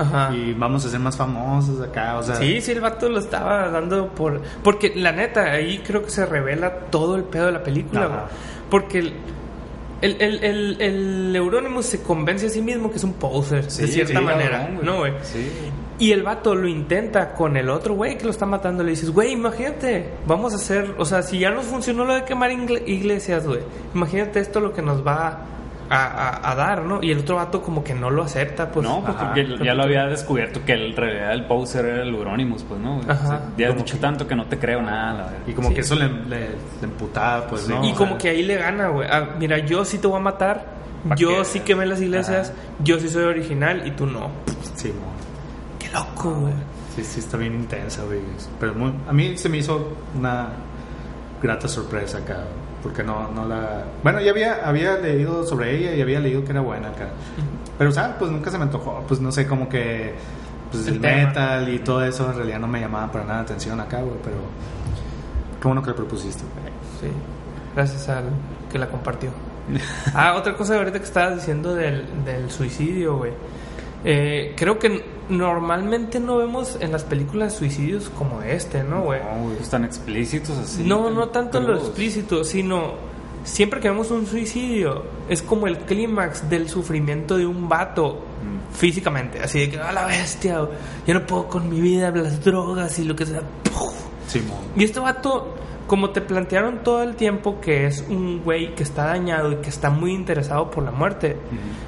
vamos 0.56 0.84
a 0.84 0.90
ser 0.90 1.00
más 1.00 1.16
famosos 1.16 1.80
acá, 1.80 2.18
o 2.18 2.22
sea. 2.22 2.36
Sí, 2.36 2.60
sí, 2.60 2.72
el 2.72 2.80
vato 2.80 3.08
lo 3.08 3.18
estaba 3.18 3.68
dando 3.68 4.08
por... 4.08 4.40
Porque 4.62 4.92
la 4.94 5.12
neta, 5.12 5.52
ahí 5.52 5.82
creo 5.84 6.02
que 6.02 6.10
se 6.10 6.24
revela 6.26 6.86
todo 6.90 7.16
el 7.16 7.24
pedo 7.24 7.46
de 7.46 7.52
la 7.52 7.62
película, 7.62 8.04
Ajá. 8.04 8.26
Porque 8.70 9.00
el, 9.00 9.14
el, 10.00 10.16
el, 10.20 10.44
el, 10.44 10.76
el 10.80 11.36
Euronymous 11.36 11.86
se 11.86 12.02
convence 12.02 12.46
a 12.46 12.48
sí 12.48 12.62
mismo 12.62 12.90
que 12.90 12.96
es 12.96 13.04
un 13.04 13.14
poser, 13.14 13.70
Sí, 13.70 13.82
de 13.82 13.88
cierta 13.88 14.18
sí, 14.18 14.24
manera, 14.24 14.58
cabrón, 14.58 14.74
güey. 14.76 14.86
¿no, 14.86 14.98
güey? 14.98 15.12
Sí. 15.22 15.50
Y 15.98 16.12
el 16.12 16.22
vato 16.22 16.54
lo 16.54 16.66
intenta 16.66 17.34
con 17.34 17.56
el 17.56 17.68
otro 17.70 17.94
güey 17.94 18.18
que 18.18 18.24
lo 18.24 18.30
está 18.30 18.46
matando. 18.46 18.82
Le 18.82 18.90
dices, 18.90 19.10
güey, 19.10 19.32
imagínate, 19.32 20.08
vamos 20.26 20.52
a 20.52 20.56
hacer... 20.56 20.94
O 20.98 21.04
sea, 21.04 21.22
si 21.22 21.38
ya 21.38 21.50
nos 21.50 21.66
funcionó 21.66 22.04
lo 22.04 22.14
de 22.14 22.24
quemar 22.24 22.50
iglesias, 22.50 23.46
güey. 23.46 23.60
Imagínate 23.94 24.40
esto 24.40 24.58
lo 24.58 24.72
que 24.72 24.82
nos 24.82 25.06
va 25.06 25.46
a, 25.92 26.06
a- 26.06 26.50
a 26.50 26.54
dar, 26.54 26.82
¿no? 26.82 27.02
Y 27.02 27.10
el 27.10 27.18
otro 27.20 27.36
vato 27.36 27.60
como 27.62 27.84
que 27.84 27.94
no 27.94 28.10
lo 28.10 28.22
acepta, 28.22 28.70
pues... 28.70 28.86
no, 28.86 29.00
pues 29.04 29.14
ajá. 29.16 29.26
porque 29.34 29.46
ya 29.64 29.74
lo 29.74 29.82
había 29.82 30.06
descubierto 30.06 30.64
que 30.64 30.72
en 30.72 30.96
realidad 30.96 31.32
el 31.32 31.44
poser 31.46 31.84
era 31.86 32.02
el 32.02 32.14
Euronymous, 32.14 32.62
pues 32.64 32.80
no. 32.80 32.96
güey. 32.96 33.10
Ajá. 33.10 33.24
O 33.24 33.28
sea, 33.28 33.42
ya 33.56 33.68
has 33.68 33.76
dicho 33.76 33.98
tanto 33.98 34.26
que 34.26 34.34
no 34.34 34.46
te 34.46 34.58
creo 34.58 34.80
nada, 34.82 35.12
la 35.14 35.24
verdad. 35.24 35.38
Y 35.46 35.52
como 35.52 35.68
Sí. 35.68 35.74
que 35.74 35.80
eso 35.82 35.94
le, 35.94 36.08
le, 36.08 36.40
le 36.48 36.54
emputaba, 36.82 37.46
pues, 37.46 37.68
¿no? 37.68 37.84
Y 37.86 37.92
O 37.92 37.94
como 37.94 38.10
sea, 38.12 38.18
que 38.18 38.28
ahí 38.30 38.42
le 38.42 38.56
gana, 38.56 38.88
güey. 38.88 39.08
Ah, 39.10 39.30
mira, 39.38 39.58
yo 39.58 39.84
sí 39.84 39.98
te 39.98 40.06
voy 40.06 40.16
a 40.18 40.22
matar. 40.22 40.66
¿Pa' 41.08 41.16
Yo 41.16 41.38
qué? 41.38 41.44
sí 41.44 41.60
quemé 41.60 41.84
las 41.86 42.00
iglesias. 42.00 42.52
Yo 42.78 42.98
sí 43.00 43.08
soy 43.08 43.24
original 43.24 43.86
y 43.86 43.90
tú 43.90 44.06
no. 44.06 44.30
Sí, 44.76 44.88
mo. 44.88 45.12
Qué 45.78 45.88
loco, 45.92 46.32
güey. 46.32 46.52
sí, 46.94 47.02
sí, 47.04 47.20
está 47.20 47.36
bien 47.36 47.54
intensa, 47.54 48.02
güey. 48.04 48.20
Pero 48.60 48.74
muy- 48.74 48.92
a 49.08 49.12
mí 49.12 49.36
se 49.36 49.48
me 49.48 49.58
hizo 49.58 49.96
una 50.16 50.48
grata 51.42 51.66
sorpresa 51.66 52.18
acá. 52.18 52.44
Porque 52.82 53.04
no, 53.04 53.30
no 53.30 53.46
la... 53.46 53.84
Bueno, 54.02 54.20
ya 54.20 54.30
había, 54.32 54.66
había 54.66 54.98
leído 54.98 55.44
sobre 55.44 55.76
ella 55.76 55.94
y 55.94 56.00
había 56.00 56.18
leído 56.20 56.44
que 56.44 56.50
era 56.50 56.60
buena 56.60 56.88
acá. 56.88 57.10
Pero, 57.78 57.92
¿sabes? 57.92 58.16
Pues 58.18 58.30
nunca 58.30 58.50
se 58.50 58.58
me 58.58 58.64
antojó. 58.64 59.04
Pues 59.06 59.20
no 59.20 59.30
sé, 59.30 59.46
como 59.46 59.68
que... 59.68 60.14
Pues 60.70 60.86
El 60.86 61.00
metal 61.00 61.68
y 61.68 61.78
todo 61.80 62.02
eso 62.02 62.30
en 62.30 62.36
realidad 62.36 62.58
no 62.58 62.66
me 62.66 62.80
llamaba 62.80 63.12
para 63.12 63.24
nada 63.24 63.36
la 63.36 63.42
atención 63.42 63.78
acá, 63.78 64.00
güey. 64.00 64.16
Pero... 64.24 64.36
Qué 65.60 65.68
bueno 65.68 65.82
que 65.82 65.90
lo 65.90 65.96
propusiste. 65.96 66.42
Sí. 67.00 67.08
Gracias 67.74 68.08
al 68.08 68.24
que 68.70 68.78
la 68.78 68.88
compartió. 68.88 69.30
ah, 70.14 70.34
otra 70.36 70.54
cosa 70.54 70.76
ahorita 70.76 70.98
que 70.98 71.04
estabas 71.04 71.36
diciendo 71.36 71.74
del, 71.74 72.04
del 72.24 72.50
suicidio, 72.50 73.18
güey. 73.18 73.32
Eh, 74.04 74.54
creo 74.56 74.78
que 74.78 75.04
normalmente 75.28 76.18
no 76.20 76.38
vemos 76.38 76.76
en 76.80 76.92
las 76.92 77.04
películas 77.04 77.54
suicidios 77.54 78.10
como 78.10 78.42
este, 78.42 78.82
¿no, 78.82 79.02
güey? 79.02 79.20
No, 79.22 79.44
güey, 79.44 79.56
están 79.60 79.84
explícitos 79.84 80.58
así. 80.58 80.82
No, 80.84 81.10
no 81.10 81.28
tanto 81.28 81.60
lo 81.60 81.66
crudos. 81.68 81.84
explícito, 81.88 82.44
sino 82.44 82.94
siempre 83.44 83.80
que 83.80 83.88
vemos 83.88 84.10
un 84.10 84.26
suicidio, 84.26 85.04
es 85.28 85.42
como 85.42 85.66
el 85.66 85.78
clímax 85.78 86.48
del 86.50 86.68
sufrimiento 86.68 87.36
de 87.36 87.46
un 87.46 87.68
vato 87.68 88.18
Mm. 88.42 88.74
físicamente. 88.74 89.40
Así 89.40 89.60
de 89.60 89.70
que, 89.70 89.78
a 89.78 89.92
la 89.92 90.04
bestia, 90.06 90.66
yo 91.06 91.14
no 91.14 91.24
puedo 91.26 91.46
con 91.48 91.68
mi 91.68 91.80
vida, 91.80 92.10
las 92.10 92.42
drogas 92.44 92.98
y 92.98 93.04
lo 93.04 93.14
que 93.14 93.26
sea. 93.26 93.40
¡puf! 93.62 93.94
Simón. 94.26 94.58
Y 94.76 94.82
este 94.84 94.98
vato, 94.98 95.54
como 95.86 96.10
te 96.10 96.20
plantearon 96.20 96.78
todo 96.84 97.02
el 97.02 97.16
tiempo 97.16 97.60
que 97.60 97.86
es 97.86 98.04
un 98.08 98.42
güey 98.42 98.74
que 98.74 98.82
está 98.82 99.06
dañado 99.06 99.52
y 99.52 99.56
que 99.56 99.68
está 99.68 99.90
muy 99.90 100.12
interesado 100.12 100.70
por 100.70 100.84
la 100.84 100.90
muerte. 100.90 101.36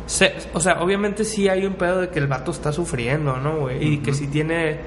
se- 0.07 0.35
o 0.53 0.61
sea, 0.61 0.81
obviamente 0.83 1.25
sí 1.25 1.49
hay 1.49 1.65
un 1.65 1.75
pedo 1.75 2.01
de 2.03 2.09
que 2.09 2.19
el 2.19 2.27
vato 2.27 2.51
está 2.51 2.73
sufriendo, 2.73 3.37
¿no, 3.39 3.61
güey? 3.61 3.95
Y 3.95 3.99
que 3.99 4.13
sí 4.13 4.27
tiene... 4.27 4.81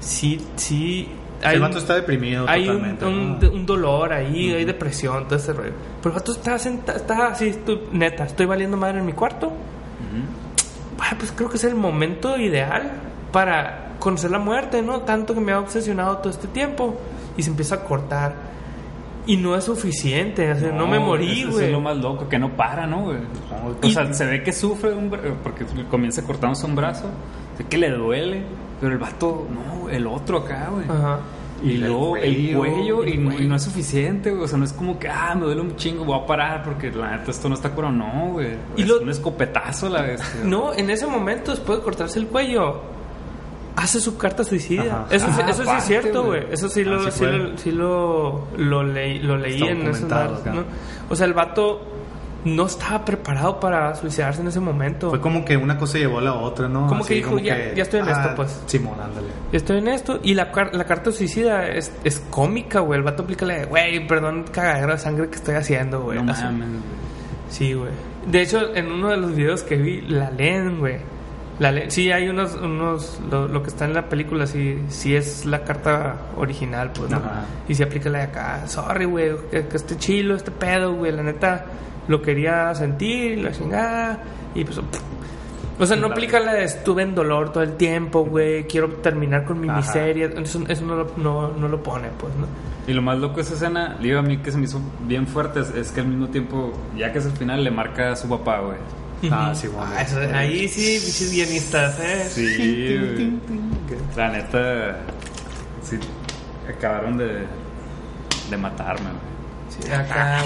Sí, 0.00 0.44
sí... 0.56 1.08
el 1.42 1.56
un- 1.56 1.62
vato 1.62 1.78
está 1.78 1.94
deprimido 1.94 2.46
hay 2.48 2.66
totalmente. 2.66 3.04
un- 3.06 3.38
¿no? 3.40 3.50
un 3.50 3.66
dolor 3.66 4.12
ahí, 4.12 4.52
hay 4.52 4.64
depresión, 4.64 5.24
todo 5.26 5.36
ese 5.36 5.52
rollo. 5.52 5.72
Pero 6.02 6.14
el 6.14 6.20
vato 6.20 6.32
está 6.32 6.58
sentado, 6.58 6.98
está 6.98 7.26
así, 7.28 7.48
estoy- 7.48 7.82
neta, 7.92 8.24
estoy 8.24 8.46
valiendo 8.46 8.76
madre 8.76 8.98
en 9.00 9.06
mi 9.06 9.12
cuarto. 9.12 9.52
Ah, 11.00 11.14
pues 11.18 11.32
creo 11.32 11.48
que 11.48 11.56
es 11.56 11.64
el 11.64 11.74
momento 11.74 12.36
ideal 12.36 12.90
para 13.32 13.92
conocer 13.98 14.30
la 14.30 14.38
muerte, 14.38 14.82
¿no? 14.82 15.00
Tanto 15.02 15.32
que 15.34 15.40
me 15.40 15.52
ha 15.52 15.60
obsesionado 15.60 16.18
todo 16.18 16.30
este 16.30 16.48
tiempo. 16.48 16.96
Y 17.38 17.42
se 17.42 17.48
empieza 17.50 17.76
a 17.76 17.84
cortar. 17.84 18.34
Y 19.26 19.36
no 19.36 19.54
es 19.56 19.64
suficiente, 19.64 20.50
o 20.52 20.56
sea, 20.58 20.72
no, 20.72 20.86
me 20.86 20.98
morí, 20.98 21.44
güey. 21.44 21.66
Es 21.66 21.72
lo 21.72 21.80
más 21.80 21.96
loco, 21.98 22.28
que 22.28 22.38
no 22.38 22.50
para, 22.56 22.86
¿no, 22.86 23.04
güey? 23.04 23.18
O 23.82 23.86
Y- 23.86 23.92
sea, 23.92 24.12
se 24.12 24.24
ve 24.26 24.42
que 24.42 24.52
sufre 24.52 24.92
un 24.92 25.10
bra- 25.10 25.34
porque 25.42 25.64
comienza 25.90 26.22
cortándose 26.24 26.64
un 26.66 26.74
brazo, 26.74 27.06
sé 27.58 27.64
que 27.64 27.76
le 27.78 27.90
duele, 27.90 28.42
pero 28.80 28.92
el 28.92 28.98
vato, 28.98 29.46
no, 29.50 29.88
el 29.90 30.06
otro 30.06 30.38
acá, 30.38 30.70
güey. 30.72 30.84
Ajá. 30.88 31.20
Y, 31.62 31.72
luego 31.76 32.16
el 32.16 32.54
cuello, 32.54 32.58
cuello, 32.58 33.04
y, 33.04 33.18
no- 33.18 33.30
y 33.30 33.34
cuello. 33.34 33.48
no 33.50 33.56
es 33.56 33.62
suficiente, 33.64 34.30
güey. 34.30 34.44
O 34.44 34.48
sea, 34.48 34.56
no 34.58 34.64
es 34.64 34.72
como 34.72 34.98
que, 34.98 35.08
ah, 35.08 35.34
me 35.34 35.42
duele 35.44 35.60
un 35.60 35.76
chingo, 35.76 36.04
voy 36.04 36.18
a 36.18 36.24
parar 36.24 36.62
porque 36.62 36.90
la 36.90 37.16
neta 37.16 37.30
esto 37.32 37.48
no 37.48 37.54
está 37.56 37.70
curado. 37.70 37.92
No, 37.92 38.28
güey. 38.32 38.56
Y 38.76 38.82
es 38.82 38.88
lo- 38.88 39.00
un 39.00 39.10
escopetazo 39.10 39.88
la 39.90 40.02
bestia. 40.02 40.40
No, 40.44 40.72
en 40.72 40.88
ese 40.88 41.06
momento, 41.06 41.50
después 41.50 41.78
de 41.80 41.84
cortarse 41.84 42.18
el 42.18 42.28
cuello, 42.28 42.80
hace 43.82 44.00
su 44.00 44.16
carta 44.16 44.44
suicida. 44.44 44.82
Ajá. 44.82 45.06
Eso, 45.10 45.26
sí- 45.26 45.40
Ah, 45.44 45.50
eso 45.50 45.64
sí 45.64 45.70
es 45.78 45.84
cierto, 45.84 46.24
güey. 46.24 46.42
Eso 46.50 46.68
sí 46.68 46.84
lo, 46.84 47.00
Así 47.06 47.18
sí 47.18 47.24
lo, 47.26 47.58
sí 47.58 47.70
lo, 47.72 48.48
lo 48.56 48.82
leí, 48.82 49.18
lo 49.20 49.36
leí 49.36 49.54
Está 49.62 49.70
en 49.72 49.86
esos. 49.88 50.66
O 51.10 51.16
sea, 51.16 51.26
el 51.26 51.32
vato 51.34 51.80
no 52.44 52.66
estaba 52.66 53.04
preparado 53.04 53.58
para 53.58 53.94
suicidarse 53.96 54.40
en 54.40 54.48
ese 54.48 54.60
momento. 54.60 55.10
Fue 55.10 55.20
como 55.20 55.44
que 55.44 55.56
una 55.56 55.76
cosa 55.76 55.98
llevó 55.98 56.18
a 56.18 56.22
la 56.22 56.34
otra, 56.34 56.68
¿no? 56.68 56.86
Como 56.86 57.04
que 57.04 57.14
dijo, 57.14 57.38
ya- 57.38 57.74
ya 57.74 57.82
estoy 57.82 58.00
en 58.00 58.08
esto, 58.08 58.28
pues. 58.36 58.60
Simón, 58.66 58.94
ándale. 59.00 59.26
Estoy 59.52 59.78
en 59.78 59.88
esto 59.88 60.20
y 60.22 60.34
la, 60.34 60.50
la 60.72 60.84
carta 60.84 61.10
suicida 61.12 61.66
es, 61.68 61.92
es 62.04 62.20
cómica, 62.30 62.80
güey. 62.80 62.98
El 62.98 63.04
vato 63.04 63.22
aplica 63.24 63.44
la 63.46 63.54
de, 63.54 63.64
güey, 63.66 64.06
perdón, 64.06 64.44
cagadero 64.52 64.92
de 64.92 64.98
sangre 64.98 65.28
que 65.28 65.36
estoy 65.36 65.54
haciendo, 65.56 66.02
güey. 66.02 66.18
no 66.18 66.24
mames, 66.32 66.68
güey. 66.68 66.80
Sí, 67.50 67.72
güey. 67.74 67.90
De 68.26 68.42
hecho, 68.42 68.74
en 68.74 68.92
uno 68.92 69.08
de 69.08 69.16
los 69.16 69.34
videos 69.34 69.62
que 69.62 69.76
vi, 69.76 70.00
la 70.02 70.30
leen, 70.30 70.78
güey. 70.78 70.98
La. 71.58 71.90
Sí, 71.90 72.12
hay 72.12 72.28
unos, 72.28 72.54
unos 72.54 73.20
lo, 73.30 73.48
lo 73.48 73.62
que 73.62 73.68
está 73.68 73.84
en 73.84 73.94
la 73.94 74.08
película, 74.08 74.46
sí, 74.46 74.80
sí 74.88 75.16
es 75.16 75.44
la 75.44 75.64
carta 75.64 76.16
original, 76.36 76.92
pues, 76.92 77.10
¿no? 77.10 77.20
Y 77.68 77.74
se 77.74 77.82
aplica 77.84 78.08
la 78.10 78.18
de 78.18 78.24
acá, 78.24 78.66
sorry, 78.68 79.04
güey, 79.04 79.32
que, 79.50 79.66
que 79.66 79.76
este 79.76 79.96
chilo, 79.96 80.36
este 80.36 80.50
pedo, 80.50 80.94
güey, 80.94 81.12
la 81.12 81.22
neta, 81.22 81.66
lo 82.06 82.22
quería 82.22 82.74
sentir, 82.74 83.38
la 83.38 83.52
chingada, 83.52 84.22
y 84.54 84.64
pues... 84.64 84.78
pff. 84.78 85.02
O 85.80 85.86
sea, 85.86 85.96
no 85.96 86.08
aplica 86.08 86.40
la 86.40 86.54
de 86.54 86.64
estuve 86.64 87.02
en 87.02 87.14
dolor 87.14 87.52
todo 87.52 87.62
el 87.62 87.76
tiempo, 87.76 88.24
güey, 88.24 88.66
quiero 88.66 88.88
terminar 88.94 89.44
con 89.44 89.60
mi 89.60 89.68
Ajá. 89.68 89.78
miseria. 89.78 90.26
Eso, 90.26 90.60
eso 90.66 90.84
no, 90.84 90.96
lo, 90.96 91.06
no, 91.16 91.52
no 91.52 91.68
lo 91.68 91.80
pone, 91.80 92.08
pues, 92.18 92.34
¿no? 92.34 92.46
Y 92.88 92.92
lo 92.92 93.00
más 93.02 93.18
loco 93.18 93.36
de 93.36 93.42
esa 93.42 93.54
escena, 93.54 93.96
digo 94.00 94.18
a 94.18 94.22
mí 94.22 94.38
que 94.38 94.50
se 94.50 94.58
me 94.58 94.64
hizo 94.64 94.80
bien 95.06 95.26
fuerte, 95.28 95.60
es, 95.60 95.72
es 95.74 95.92
que 95.92 96.00
al 96.00 96.08
mismo 96.08 96.28
tiempo, 96.28 96.72
ya 96.96 97.12
que 97.12 97.18
es 97.20 97.26
el 97.26 97.32
final, 97.32 97.62
le 97.62 97.70
marca 97.70 98.10
a 98.10 98.16
su 98.16 98.28
papá, 98.28 98.58
güey. 98.58 98.78
Ah, 99.30 99.52
Simón. 99.54 99.88
Ah, 99.96 100.02
eso- 100.02 100.20
ahí 100.34 100.68
sí, 100.68 100.98
bichos 101.04 101.30
guionistas, 101.32 101.98
¿eh? 102.00 102.26
Sí, 102.30 102.98
güey. 102.98 103.32
La 104.16 104.30
neta, 104.30 104.96
sí, 105.82 105.98
acabaron 106.68 107.16
de, 107.18 107.44
de 108.50 108.56
matarme, 108.56 109.10
güey. 109.10 109.28
Sí, 109.70 109.92
acaba 109.92 110.36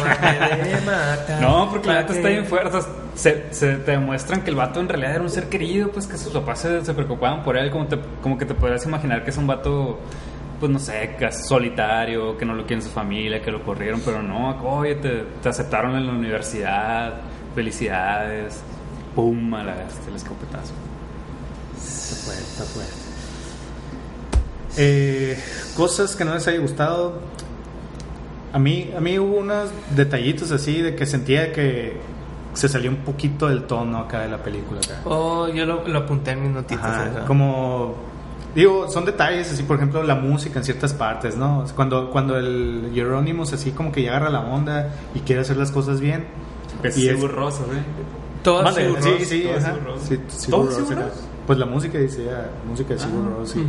de 0.57 0.81
matar. 0.87 1.41
No, 1.41 1.71
porque 1.71 1.89
la 1.89 1.95
neta 2.01 2.07
que- 2.09 2.19
está 2.19 2.29
bien 2.29 2.45
fuerte. 2.47 2.79
Se, 3.15 3.53
se 3.53 3.75
te 3.77 3.91
demuestran 3.93 4.41
que 4.43 4.51
el 4.51 4.57
vato 4.57 4.81
en 4.81 4.89
realidad 4.89 5.13
era 5.17 5.23
un 5.23 5.29
ser 5.31 5.49
querido, 5.51 5.91
pues 5.91 6.07
que 6.07 6.17
sus 6.17 6.33
papás 6.33 6.61
se, 6.61 6.83
se 6.85 6.95
preocupaban 6.95 7.43
por 7.43 7.57
él, 7.59 7.71
como, 7.71 7.87
te- 7.87 7.99
como 8.23 8.39
que 8.39 8.47
te 8.47 8.55
podrías 8.55 8.85
imaginar 8.87 9.23
que 9.23 9.31
es 9.31 9.37
un 9.37 9.47
vato, 9.47 10.01
pues 10.59 10.73
no 10.73 10.79
sé, 10.79 11.15
que 11.19 11.27
es 11.27 11.47
solitario, 11.47 12.37
que 12.39 12.47
no 12.47 12.55
lo 12.55 12.63
quiere 12.63 12.77
en 12.77 12.83
su 12.83 12.89
familia, 12.91 13.43
que 13.43 13.51
lo 13.51 13.63
corrieron, 13.63 14.01
pero 14.03 14.23
no, 14.23 14.57
oye, 14.65 14.95
te, 14.95 15.25
te 15.43 15.49
aceptaron 15.51 15.95
en 15.97 16.07
la 16.07 16.13
universidad, 16.13 17.15
felicidades, 17.55 18.61
pum, 19.15 19.55
a 19.55 19.65
la 19.65 19.73
el 19.73 20.17
escopetazo. 20.17 20.73
Está 21.77 22.17
fuerte, 22.17 22.43
está 22.43 22.65
fuerte. 22.65 22.93
Eh, 24.77 25.39
cosas 25.77 26.17
que 26.17 26.25
no 26.25 26.35
les 26.35 26.47
haya 26.49 26.59
gustado. 26.59 27.21
A 28.53 28.59
mí, 28.59 28.91
a 28.97 29.01
mí 29.01 29.19
hubo 29.19 29.39
unos 29.39 29.71
detallitos 29.95 30.51
así 30.53 30.83
de 30.83 30.95
que 30.95 31.07
sentía 31.07 31.53
que 31.53 31.97
se 32.55 32.69
salió 32.69 32.91
un 32.91 32.99
poquito 32.99 33.49
del 33.49 33.65
tono 33.65 33.99
acá 33.99 34.21
de 34.21 34.29
la 34.29 34.43
película. 34.43 34.81
Acá. 34.81 35.01
Oh, 35.05 35.49
yo 35.49 35.65
lo, 35.65 35.87
lo 35.89 35.99
apunté 35.99 36.33
en 36.33 36.43
mis 36.43 36.53
notitas. 36.53 37.27
Como 37.27 37.95
digo, 38.55 38.91
son 38.91 39.05
detalles 39.05 39.51
así, 39.51 39.63
por 39.63 39.77
ejemplo, 39.77 40.03
la 40.03 40.15
música 40.15 40.59
en 40.59 40.65
ciertas 40.65 40.93
partes, 40.93 41.37
¿no? 41.37 41.65
Cuando 41.75 42.11
cuando 42.11 42.37
el 42.37 42.91
Hieronymus 42.93 43.53
así 43.53 43.71
como 43.71 43.91
que 43.91 44.03
ya 44.03 44.11
agarra 44.11 44.31
la 44.31 44.41
onda 44.41 44.91
y 45.15 45.21
quiere 45.21 45.43
hacer 45.43 45.57
las 45.57 45.71
cosas 45.71 46.01
bien. 46.01 46.27
Pues 46.83 46.97
Y 46.99 47.09
es- 47.09 47.15
Sigur 47.15 47.31
Rós, 47.33 47.55
¿sí? 47.55 47.63
Todo 48.43 48.63
Mande, 48.63 48.83
Sigur 48.85 49.03
sí, 49.03 49.25
sí, 49.25 49.43
todo 49.45 49.57
ajá. 49.57 49.67
Sigur 49.73 49.85
Rós. 49.85 50.01
Sí, 50.03 50.19
Sigur 50.29 50.51
¿Todo 50.61 50.65
Rós 50.79 50.89
Sigur 50.89 50.93
era-? 51.03 51.13
Pues 51.47 51.59
la 51.59 51.67
música 51.67 51.99
decía, 51.99 52.51
música 52.69 52.95
de 52.95 53.01
Sigur 53.01 53.23
Ah, 53.39 53.43
ujú. 53.43 53.61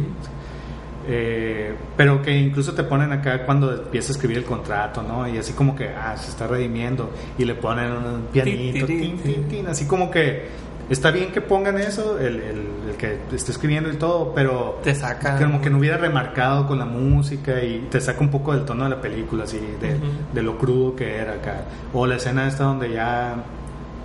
Eh, 1.05 1.75
pero 1.97 2.21
que 2.21 2.31
incluso 2.31 2.73
te 2.73 2.83
ponen 2.83 3.11
acá 3.11 3.45
cuando 3.45 3.73
empieza 3.73 4.11
a 4.11 4.13
escribir 4.13 4.37
el 4.37 4.45
contrato, 4.45 5.03
¿no? 5.03 5.27
Y 5.27 5.37
así 5.37 5.51
como 5.51 5.75
que, 5.75 5.89
ah, 5.89 6.15
se 6.15 6.29
está 6.29 6.47
redimiendo. 6.47 7.09
Y 7.37 7.43
le 7.43 7.55
ponen 7.55 7.91
un 7.91 8.21
pianito, 8.31 8.85
Tin, 8.85 8.99
tin, 8.99 8.99
tin, 8.99 9.17
tin, 9.17 9.33
tin. 9.35 9.47
tin, 9.49 9.67
así 9.67 9.85
como 9.85 10.09
que 10.09 10.47
está 10.89 11.11
bien 11.11 11.31
que 11.31 11.41
pongan 11.41 11.77
eso, 11.77 12.19
el, 12.19 12.35
el, 12.35 12.67
el 12.89 12.95
que 12.97 13.17
esté 13.33 13.51
escribiendo 13.51 13.89
y 13.91 13.95
todo, 13.97 14.33
pero 14.33 14.79
Te 14.83 14.93
saca. 14.95 15.37
como 15.37 15.61
que 15.61 15.69
no 15.69 15.77
hubiera 15.79 15.97
remarcado 15.97 16.67
con 16.67 16.79
la 16.79 16.85
música 16.85 17.61
y 17.61 17.87
te 17.89 17.99
saca 18.01 18.19
un 18.21 18.29
poco 18.29 18.53
del 18.53 18.65
tono 18.65 18.83
de 18.83 18.89
la 18.91 19.01
película, 19.01 19.43
así, 19.45 19.59
de, 19.79 19.97
de 20.33 20.43
lo 20.43 20.57
crudo 20.57 20.95
que 20.95 21.15
era 21.17 21.33
acá. 21.33 21.61
O 21.93 22.05
la 22.07 22.15
escena 22.15 22.47
esta 22.47 22.63
donde 22.65 22.91
ya... 22.91 23.35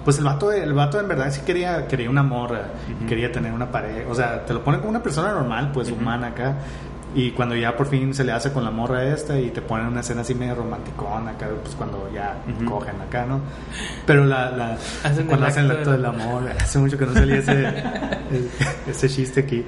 Pues 0.04 0.16
el 0.18 0.24
vato, 0.24 0.50
el 0.52 0.72
vato 0.72 0.98
en 0.98 1.06
verdad 1.06 1.30
sí 1.30 1.42
quería, 1.44 1.86
quería 1.86 2.08
una 2.08 2.22
morra, 2.22 2.62
quería 3.06 3.30
tener 3.30 3.52
una 3.52 3.70
pareja. 3.70 4.08
O 4.08 4.14
sea, 4.14 4.42
te 4.46 4.54
lo 4.54 4.62
ponen 4.64 4.80
como 4.80 4.90
una 4.90 5.02
persona 5.02 5.32
normal, 5.32 5.70
pues 5.74 5.90
humana 5.90 6.28
acá. 6.28 6.56
Y 7.14 7.30
cuando 7.30 7.56
ya 7.56 7.74
por 7.74 7.86
fin 7.88 8.12
se 8.14 8.22
le 8.22 8.32
hace 8.32 8.52
con 8.52 8.64
la 8.64 8.70
morra 8.70 9.02
esta 9.04 9.38
y 9.40 9.48
te 9.50 9.62
ponen 9.62 9.86
una 9.86 10.00
escena 10.00 10.20
así 10.20 10.34
medio 10.34 10.54
romanticona 10.56 11.30
acá, 11.32 11.48
pues 11.62 11.74
cuando 11.74 12.10
ya 12.14 12.36
Ujú. 12.56 12.70
cogen 12.70 13.00
acá, 13.00 13.24
¿no? 13.24 13.40
Pero 14.06 14.24
la, 14.26 14.50
la 14.50 14.78
Hacen 15.04 15.26
cuando 15.26 15.46
el 15.46 15.50
hacen 15.52 15.64
el 15.64 15.70
acto 15.70 15.92
del 15.92 16.04
amor, 16.04 16.42
hace 16.60 16.78
mucho 16.78 16.98
que 16.98 17.06
no 17.06 17.14
salía 17.14 17.36
ese, 17.36 17.72
ese 18.88 19.08
chiste 19.08 19.40
aquí. 19.40 19.64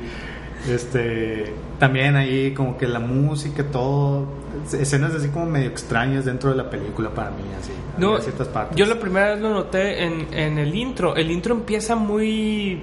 Este, 0.69 1.55
también 1.79 2.17
ahí 2.17 2.53
como 2.53 2.77
que 2.77 2.87
la 2.87 3.01
música, 3.01 3.65
todo, 3.65 4.27
escenas 4.79 5.15
así 5.15 5.29
como 5.29 5.47
medio 5.47 5.71
extrañas 5.71 6.27
dentro 6.27 6.51
de 6.51 6.57
la 6.57 6.69
película 6.69 7.09
para 7.11 7.31
mí, 7.31 7.43
así, 7.59 7.73
No, 7.97 8.19
ciertas 8.19 8.49
partes. 8.49 8.77
yo 8.77 8.85
la 8.85 8.97
primera 9.01 9.31
vez 9.31 9.41
lo 9.41 9.49
noté 9.51 10.05
en, 10.05 10.27
en 10.35 10.59
el 10.59 10.75
intro. 10.75 11.17
El 11.17 11.31
intro 11.31 11.55
empieza 11.55 11.97
muy. 11.97 12.83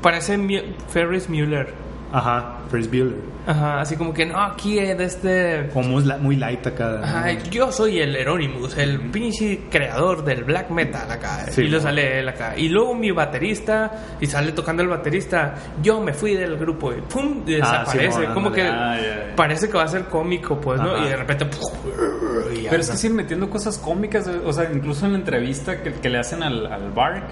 Parece 0.00 0.38
Ferris 0.88 1.28
Mueller. 1.28 1.74
Ajá, 2.10 2.60
Ferris 2.70 2.88
Bueller. 2.88 3.16
Ajá, 3.46 3.80
así 3.80 3.96
como 3.96 4.14
que 4.14 4.24
no, 4.24 4.40
aquí 4.40 4.78
es 4.78 4.96
de 4.96 5.04
este. 5.04 5.70
Como 5.72 5.88
muy, 5.90 6.04
la- 6.04 6.16
muy 6.16 6.36
light 6.36 6.66
acá. 6.66 7.00
Ajá, 7.02 7.32
yo 7.50 7.70
soy 7.70 7.98
el 8.00 8.16
Euronymous, 8.16 8.76
el 8.78 8.98
pinche 9.10 9.60
creador 9.70 10.24
del 10.24 10.44
black 10.44 10.70
metal 10.70 11.10
acá. 11.10 11.46
Sí, 11.50 11.62
y 11.62 11.68
lo 11.68 11.80
sale 11.80 12.20
él 12.20 12.28
acá. 12.28 12.54
Y 12.56 12.68
luego 12.70 12.94
mi 12.94 13.10
baterista, 13.10 13.90
y 14.20 14.26
sale 14.26 14.52
tocando 14.52 14.82
el 14.82 14.88
baterista. 14.88 15.54
Yo 15.82 16.00
me 16.00 16.12
fui 16.14 16.34
del 16.34 16.56
grupo 16.56 16.92
y 16.92 17.00
pum, 17.02 17.42
y 17.46 17.54
Ah, 17.60 17.84
desaparece. 17.84 18.24
Como 18.32 18.50
que. 18.52 18.62
Ah, 18.62 18.96
parece 19.36 19.68
que 19.68 19.76
va 19.76 19.84
a 19.84 19.88
ser 19.88 20.04
cómico, 20.04 20.58
pues, 20.60 20.80
¿no? 20.80 20.94
Ajá. 20.94 21.04
Y 21.06 21.08
de 21.10 21.16
repente. 21.16 21.46
Pero 22.70 22.82
es 22.82 22.90
que 22.90 22.96
siguen 22.96 23.16
metiendo 23.16 23.48
cosas 23.50 23.78
cómicas, 23.78 24.26
o 24.44 24.52
sea, 24.52 24.70
incluso 24.72 25.06
en 25.06 25.12
la 25.12 25.18
entrevista 25.18 25.82
que, 25.82 25.92
que 25.92 26.08
le 26.08 26.18
hacen 26.18 26.42
al, 26.42 26.66
al 26.66 26.90
Bark, 26.92 27.24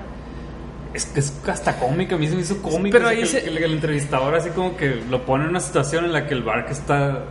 es 0.96 1.06
que 1.06 1.20
es 1.20 1.32
hasta 1.48 1.78
cómica, 1.78 2.14
a 2.16 2.18
mí 2.18 2.26
se 2.28 2.34
me 2.34 2.40
hizo 2.42 2.60
cómico. 2.62 2.96
Pero 2.96 3.08
ahí 3.08 3.20
que, 3.20 3.26
se- 3.26 3.42
que 3.42 3.48
el, 3.50 3.58
el 3.58 3.72
entrevistador 3.74 4.34
así 4.34 4.50
como 4.50 4.76
que 4.76 5.02
lo 5.08 5.24
pone 5.24 5.44
en 5.44 5.50
una 5.50 5.60
situación 5.60 6.04
en 6.06 6.12
la 6.12 6.26
que 6.26 6.34
el 6.34 6.42
Bark 6.42 6.70
está... 6.70 7.22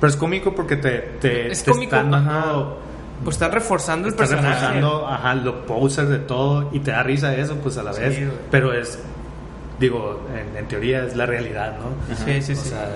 Pero 0.00 0.10
es 0.10 0.16
cómico 0.16 0.54
porque 0.54 0.76
te, 0.76 0.98
te, 1.20 1.50
Es 1.52 1.62
te 1.64 1.70
cómico, 1.70 1.96
están 1.96 2.14
ajá. 2.14 2.64
Pues 3.24 3.36
está 3.36 3.48
reforzando 3.48 4.08
el 4.08 4.14
personaje. 4.14 4.48
reforzando, 4.48 5.06
ajá, 5.08 5.34
lo 5.36 5.64
poser 5.64 6.06
de 6.08 6.18
todo 6.18 6.70
y 6.72 6.80
te 6.80 6.90
da 6.90 7.02
risa 7.04 7.34
eso, 7.36 7.54
pues 7.56 7.78
a 7.78 7.84
la 7.84 7.92
Sí, 7.92 8.00
vez. 8.00 8.18
güey. 8.18 8.30
Pero 8.50 8.72
es, 8.72 8.98
digo, 9.78 10.26
en, 10.36 10.56
en 10.56 10.66
teoría 10.66 11.04
es 11.04 11.14
la 11.14 11.24
realidad, 11.26 11.76
¿no? 11.78 12.14
Sí, 12.16 12.42
sí, 12.42 12.52
O 12.52 12.56
sí. 12.56 12.68
sea, 12.70 12.88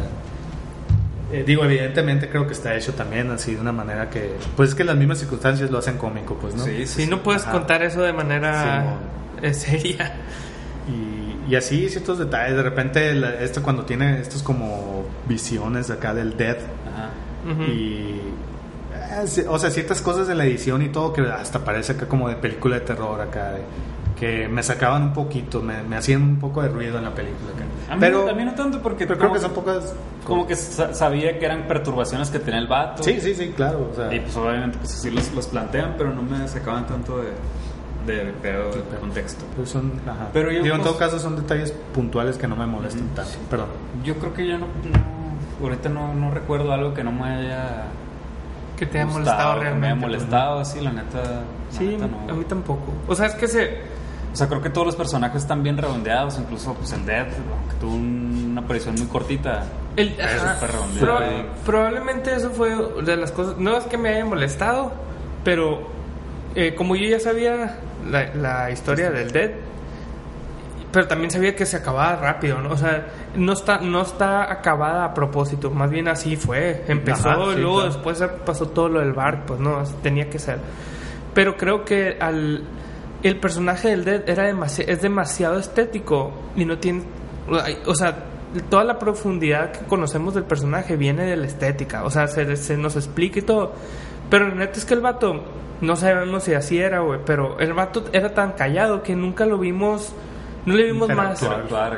eh, 1.32 1.44
digo, 1.46 1.64
evidentemente 1.64 2.28
creo 2.28 2.46
que 2.46 2.52
está 2.54 2.74
hecho 2.74 2.92
también 2.94 3.30
así 3.30 3.54
de 3.54 3.60
una 3.60 3.72
manera 3.72 4.10
que, 4.10 4.34
pues 4.56 4.70
es 4.70 4.74
que 4.74 4.82
las 4.84 4.96
mismas 4.96 5.18
circunstancias 5.18 5.70
lo 5.70 5.78
hacen 5.78 5.96
cómico, 5.96 6.34
pues, 6.34 6.54
¿no? 6.56 6.64
Sí, 6.64 6.86
Si 6.86 7.06
no 7.06 7.22
puedes 7.22 7.42
Ajá. 7.42 7.52
contar 7.52 7.82
eso 7.84 8.02
de 8.02 8.12
manera. 8.12 8.84
Eh, 9.42 9.54
seria. 9.54 10.14
Y, 10.88 11.52
y 11.52 11.56
así 11.56 11.88
ciertos 11.88 12.18
detalles, 12.18 12.56
de 12.56 12.62
repente 12.62 13.12
la- 13.14 13.34
esto 13.40 13.62
cuando 13.62 13.84
tiene 13.84 14.20
estos 14.20 14.42
como 14.42 15.04
visiones 15.28 15.90
acá 15.90 16.14
del 16.14 16.34
Ajá. 16.34 17.10
Ujú. 17.52 17.62
y 17.62 18.20
eh, 18.94 19.46
o 19.48 19.58
sea 19.58 19.70
ciertas 19.70 20.00
cosas 20.00 20.26
de 20.28 20.34
la 20.34 20.44
edición 20.44 20.82
y 20.82 20.88
todo 20.88 21.12
que 21.12 21.22
hasta 21.22 21.60
parece 21.64 21.92
acá 21.92 22.06
como 22.06 22.28
de 22.28 22.36
película 22.36 22.76
de 22.76 22.80
terror 22.82 23.20
acá 23.20 23.52
de- 23.52 23.62
que 24.18 24.48
me 24.48 24.62
sacaban 24.62 25.02
un 25.02 25.12
poquito 25.12 25.60
me, 25.60 25.82
me 25.82 25.96
hacían 25.96 26.22
un 26.22 26.38
poco 26.38 26.62
de 26.62 26.68
ruido 26.68 26.96
en 26.98 27.04
la 27.04 27.14
película 27.14 27.50
acá. 27.54 27.64
A 27.92 27.94
mí, 27.96 28.00
pero 28.00 28.28
a 28.30 28.32
mí 28.32 28.44
no 28.44 28.54
tanto 28.54 28.80
porque 28.80 29.06
pero 29.06 29.18
creo 29.18 29.32
que 29.32 29.40
son 29.40 29.52
pocas 29.52 29.92
como 30.24 30.46
que 30.46 30.54
sa- 30.56 30.94
sabía 30.94 31.38
que 31.38 31.44
eran 31.44 31.66
perturbaciones 31.68 32.30
que 32.30 32.38
tenía 32.38 32.60
el 32.60 32.66
vato. 32.68 33.02
sí 33.02 33.20
sí 33.20 33.34
sí 33.34 33.52
claro 33.54 33.90
o 33.92 33.94
sea, 33.94 34.12
Y 34.14 34.20
pues 34.20 34.36
obviamente 34.36 34.78
pues 34.78 34.94
así 34.94 35.10
los, 35.10 35.32
los 35.34 35.46
plantean, 35.48 35.94
pero 35.98 36.14
no 36.14 36.22
me 36.22 36.46
sacaban 36.48 36.86
tanto 36.86 37.18
de, 37.18 37.28
de 38.06 38.32
pedo 38.42 38.70
de 38.72 38.98
contexto. 39.00 39.44
pues 39.56 39.68
son 39.70 39.92
ajá. 40.06 40.28
Pero 40.32 40.50
yo, 40.50 40.62
Digo, 40.62 40.74
en 40.76 40.80
pues- 40.82 40.90
todo 40.92 40.98
caso 40.98 41.18
son 41.18 41.36
detalles 41.36 41.72
puntuales 41.94 42.38
que 42.38 42.46
no 42.48 42.56
me 42.56 42.66
molestan 42.66 43.08
tanto 43.14 43.32
perdón 43.50 43.68
Yo 44.04 44.14
creo 44.16 44.32
que 44.34 44.46
yo 44.46 44.58
no, 44.58 44.66
no- 44.66 45.64
ahorita 45.66 45.88
no, 45.88 46.14
no 46.14 46.30
recuerdo 46.30 46.72
algo 46.72 46.94
que 46.94 47.02
no 47.04 47.12
me 47.12 47.24
haya 47.24 47.84
Que 48.76 48.86
te 48.86 48.98
haya 48.98 49.04
gustado, 49.06 49.24
molestado 49.24 49.54
que 49.54 49.60
realmente. 49.60 49.80
me 49.80 49.86
haya 49.86 50.00
molestado, 50.00 50.64
sí, 50.64 50.80
la 50.80 50.92
neta. 50.92 51.18
la 51.22 51.42
Sí, 51.70 51.84
neta 51.86 52.06
no. 52.06 52.32
a 52.32 52.36
mí 52.36 52.44
tampoco. 52.44 52.92
O 53.08 53.14
sea, 53.14 53.26
es 53.26 53.34
que 53.34 53.48
se... 53.48 53.96
O 54.32 54.36
sea, 54.36 54.48
creo 54.48 54.60
que 54.60 54.68
todos 54.68 54.86
los 54.86 54.96
personajes 54.96 55.40
están 55.40 55.62
bien 55.62 55.78
redondeados, 55.78 56.38
incluso 56.38 56.74
pues 56.74 56.92
el 56.92 57.06
Death, 57.06 57.28
aunque 57.58 57.74
tuvo 57.80 57.94
una 57.94 58.60
aparición 58.60 58.94
muy 58.96 59.06
cortita. 59.06 59.64
El, 59.96 60.14
ajá, 60.20 60.58
redondeado. 60.66 61.06
proba- 61.06 61.44
probablemente 61.64 62.34
eso 62.34 62.50
fue 62.50 62.76
de 63.02 63.16
las 63.16 63.32
cosas. 63.32 63.56
No 63.56 63.78
es 63.78 63.84
que 63.84 63.96
me 63.96 64.10
haya 64.10 64.26
molestado, 64.26 64.92
pero 65.42 65.88
eh, 66.56 66.74
como 66.74 66.96
yo 66.96 67.08
ya 67.08 67.20
sabía 67.20 67.78
la, 68.10 68.34
la 68.34 68.70
historia 68.70 69.10
del 69.10 69.30
Dead, 69.30 69.50
pero 70.92 71.06
también 71.08 71.30
sabía 71.30 71.54
que 71.54 71.66
se 71.66 71.76
acababa 71.76 72.16
rápido, 72.16 72.60
¿no? 72.60 72.70
O 72.70 72.76
sea, 72.76 73.06
no 73.34 73.52
está, 73.52 73.78
no 73.78 74.00
está 74.02 74.50
acabada 74.50 75.04
a 75.04 75.12
propósito, 75.14 75.70
más 75.70 75.90
bien 75.90 76.08
así 76.08 76.36
fue. 76.36 76.84
Empezó, 76.88 77.28
Ajá, 77.28 77.52
sí, 77.54 77.60
luego 77.60 77.80
claro. 77.80 77.92
después 77.92 78.24
pasó 78.46 78.68
todo 78.68 78.88
lo 78.88 79.00
del 79.00 79.12
bar, 79.12 79.44
pues 79.46 79.60
no, 79.60 79.82
tenía 80.02 80.30
que 80.30 80.38
ser. 80.38 80.58
Pero 81.34 81.56
creo 81.56 81.84
que 81.84 82.16
al 82.18 82.64
el 83.22 83.40
personaje 83.40 83.88
del 83.88 84.04
Dead 84.04 84.28
era 84.28 84.50
demasi- 84.50 84.84
es 84.86 85.02
demasiado 85.02 85.58
estético 85.58 86.32
y 86.54 86.64
no 86.64 86.78
tiene 86.78 87.02
o 87.86 87.94
sea 87.94 88.14
toda 88.70 88.84
la 88.84 88.98
profundidad 88.98 89.72
que 89.72 89.84
conocemos 89.86 90.34
del 90.34 90.44
personaje 90.44 90.96
viene 90.96 91.24
de 91.24 91.36
la 91.36 91.46
estética 91.46 92.04
o 92.04 92.10
sea 92.10 92.28
se, 92.28 92.56
se 92.56 92.76
nos 92.76 92.94
explica 92.94 93.38
y 93.38 93.42
todo 93.42 93.72
pero 94.30 94.48
la 94.48 94.54
neta 94.54 94.78
es 94.78 94.84
que 94.84 94.94
el 94.94 95.00
vato 95.00 95.42
no 95.80 95.96
sabemos 95.96 96.44
si 96.44 96.54
así 96.54 96.78
era 96.78 97.00
güey 97.00 97.20
pero 97.24 97.58
el 97.60 97.72
vato 97.72 98.04
era 98.12 98.34
tan 98.34 98.52
callado 98.52 99.02
que 99.02 99.14
nunca 99.14 99.46
lo 99.46 99.58
vimos 99.58 100.12
no 100.64 100.74
le 100.74 100.84
vimos 100.84 101.08
más 101.08 101.42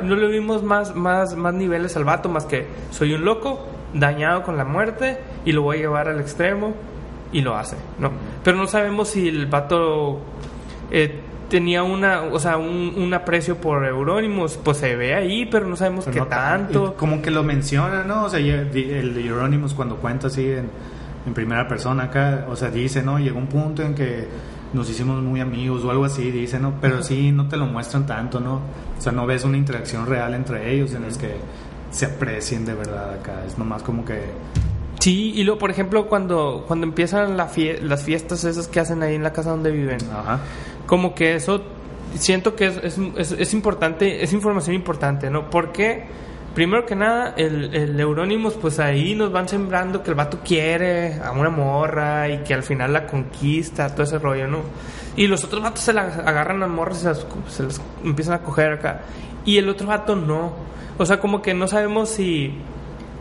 no 0.03 0.15
le 0.15 0.27
vimos 0.27 0.63
más 0.63 0.95
más 0.95 1.35
más 1.35 1.53
niveles 1.53 1.95
al 1.97 2.03
vato 2.03 2.29
más 2.29 2.45
que 2.45 2.67
soy 2.91 3.13
un 3.13 3.25
loco 3.25 3.65
dañado 3.93 4.43
con 4.43 4.57
la 4.57 4.65
muerte 4.65 5.17
y 5.45 5.51
lo 5.51 5.63
voy 5.63 5.77
a 5.77 5.79
llevar 5.81 6.07
al 6.07 6.19
extremo 6.19 6.73
y 7.31 7.41
lo 7.41 7.55
hace 7.55 7.77
no 7.99 8.11
pero 8.43 8.57
no 8.57 8.67
sabemos 8.67 9.09
si 9.09 9.27
el 9.27 9.47
vato 9.47 10.19
eh, 10.91 11.21
tenía 11.49 11.83
una, 11.83 12.21
o 12.21 12.39
sea, 12.39 12.57
un, 12.57 12.93
un 12.95 13.13
aprecio 13.13 13.57
por 13.57 13.85
Euronymous, 13.85 14.57
pues 14.57 14.77
se 14.77 14.95
ve 14.95 15.15
ahí, 15.15 15.45
pero 15.45 15.67
no 15.67 15.75
sabemos 15.75 16.05
Pero 16.05 16.13
qué 16.13 16.19
no 16.21 16.27
tanto. 16.27 16.95
Como 16.95 17.21
que 17.21 17.31
lo 17.31 17.43
menciona, 17.43 18.03
¿no? 18.03 18.25
O 18.25 18.29
sea, 18.29 18.39
el 18.39 18.71
de 18.71 19.25
Euronymous 19.25 19.73
cuando 19.73 19.97
cuenta 19.97 20.27
así 20.27 20.45
en, 20.51 20.69
en 21.25 21.33
primera 21.33 21.67
persona 21.67 22.03
acá, 22.05 22.45
o 22.49 22.55
sea, 22.55 22.69
dice, 22.69 23.03
¿no? 23.03 23.19
Llegó 23.19 23.37
un 23.39 23.47
punto 23.47 23.83
en 23.83 23.93
que 23.95 24.27
nos 24.73 24.89
hicimos 24.89 25.21
muy 25.21 25.39
amigos 25.41 25.83
o 25.83 25.91
algo 25.91 26.05
así, 26.05 26.31
dice, 26.31 26.59
¿no? 26.59 26.75
Pero 26.79 27.01
sí, 27.03 27.31
no 27.31 27.47
te 27.47 27.57
lo 27.57 27.65
muestran 27.65 28.05
tanto, 28.05 28.39
¿no? 28.39 28.61
O 28.97 29.01
sea, 29.01 29.11
no 29.11 29.25
ves 29.25 29.43
una 29.43 29.57
interacción 29.57 30.05
real 30.05 30.33
entre 30.33 30.71
ellos 30.73 30.93
en 30.93 31.03
los 31.03 31.17
que 31.17 31.35
se 31.91 32.05
aprecien 32.05 32.65
de 32.65 32.73
verdad 32.75 33.13
acá. 33.15 33.43
Es 33.47 33.57
nomás 33.57 33.81
como 33.83 34.05
que... 34.05 34.19
Sí, 34.99 35.31
y 35.35 35.43
luego, 35.43 35.59
por 35.59 35.71
ejemplo, 35.71 36.07
cuando, 36.07 36.65
cuando 36.67 36.85
empiezan 36.85 37.37
la 37.37 37.47
fie- 37.49 37.79
las 37.81 38.03
fiestas 38.03 38.43
esas 38.43 38.67
que 38.67 38.79
hacen 38.79 39.01
ahí 39.01 39.15
en 39.15 39.23
la 39.23 39.31
casa 39.33 39.49
donde 39.51 39.71
viven, 39.71 39.97
Ajá. 40.11 40.39
como 40.85 41.15
que 41.15 41.35
eso 41.35 41.61
siento 42.15 42.55
que 42.55 42.67
es, 42.67 42.77
es, 42.83 42.99
es- 43.17 43.31
es 43.31 43.53
importante, 43.53 44.23
es 44.23 44.33
información 44.33 44.75
importante, 44.75 45.29
¿no? 45.29 45.49
Porque, 45.49 46.05
primero 46.53 46.85
que 46.85 46.95
nada, 46.95 47.33
el, 47.37 47.73
el 47.73 47.99
Euronymous, 47.99 48.55
pues 48.55 48.79
ahí 48.79 49.15
nos 49.15 49.31
van 49.31 49.47
sembrando 49.47 50.03
que 50.03 50.09
el 50.09 50.15
vato 50.15 50.39
quiere 50.43 51.19
a 51.23 51.31
una 51.31 51.49
morra 51.49 52.29
y 52.29 52.39
que 52.39 52.53
al 52.53 52.63
final 52.63 52.93
la 52.93 53.05
conquista, 53.05 53.89
todo 53.93 54.03
ese 54.03 54.19
rollo, 54.19 54.47
¿no? 54.47 54.59
Y 55.15 55.27
los 55.27 55.43
otros 55.43 55.61
vatos 55.61 55.81
se 55.81 55.93
la 55.93 56.03
agarran 56.03 56.63
a 56.63 56.67
morras 56.67 56.99
y 56.99 57.01
se 57.01 57.07
las, 57.07 57.25
se 57.47 57.63
las 57.63 57.81
empiezan 58.03 58.35
a 58.35 58.39
coger 58.39 58.73
acá. 58.73 59.01
Y 59.45 59.57
el 59.57 59.69
otro 59.69 59.87
vato 59.87 60.15
no. 60.15 60.53
O 60.97 61.05
sea, 61.05 61.19
como 61.19 61.41
que 61.41 61.53
no 61.53 61.67
sabemos 61.67 62.09
si 62.09 62.53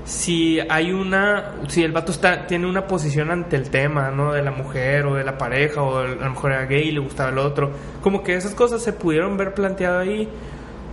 si 0.08 0.58
hay 0.70 0.90
una 0.90 1.52
si 1.68 1.82
el 1.84 1.92
vato 1.92 2.12
está 2.12 2.46
tiene 2.46 2.66
una 2.66 2.86
posición 2.86 3.30
ante 3.30 3.56
el 3.56 3.68
tema 3.68 4.10
no 4.10 4.32
de 4.32 4.42
la 4.42 4.50
mujer 4.50 5.04
o 5.04 5.14
de 5.14 5.22
la 5.22 5.36
pareja 5.36 5.82
o 5.82 5.98
a 5.98 6.04
lo 6.04 6.30
mejor 6.30 6.52
era 6.52 6.64
gay 6.64 6.88
y 6.88 6.92
le 6.92 7.00
gustaba 7.00 7.28
el 7.28 7.36
otro 7.36 7.72
como 8.00 8.22
que 8.22 8.34
esas 8.34 8.54
cosas 8.54 8.82
se 8.82 8.94
pudieron 8.94 9.36
ver 9.36 9.52
planteado 9.52 9.98
ahí 9.98 10.26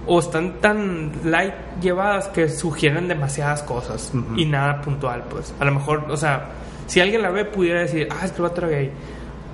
o 0.07 0.19
están 0.19 0.53
tan 0.61 1.11
light 1.23 1.53
llevadas 1.81 2.27
que 2.29 2.49
sugieren 2.49 3.07
demasiadas 3.07 3.63
cosas 3.63 4.11
Ujú. 4.13 4.35
y 4.37 4.45
nada 4.45 4.81
puntual 4.81 5.23
pues 5.29 5.53
a 5.59 5.65
lo 5.65 5.71
mejor 5.71 6.05
o 6.09 6.17
sea 6.17 6.49
si 6.87 7.01
alguien 7.01 7.21
la 7.21 7.31
ve 7.31 7.45
pudiera 7.45 7.79
decir 7.81 8.07
ah 8.11 8.23
es 8.25 8.31
que 8.31 8.37
el 8.37 8.43
vato 8.43 8.61
era 8.61 8.69
gay 8.69 8.91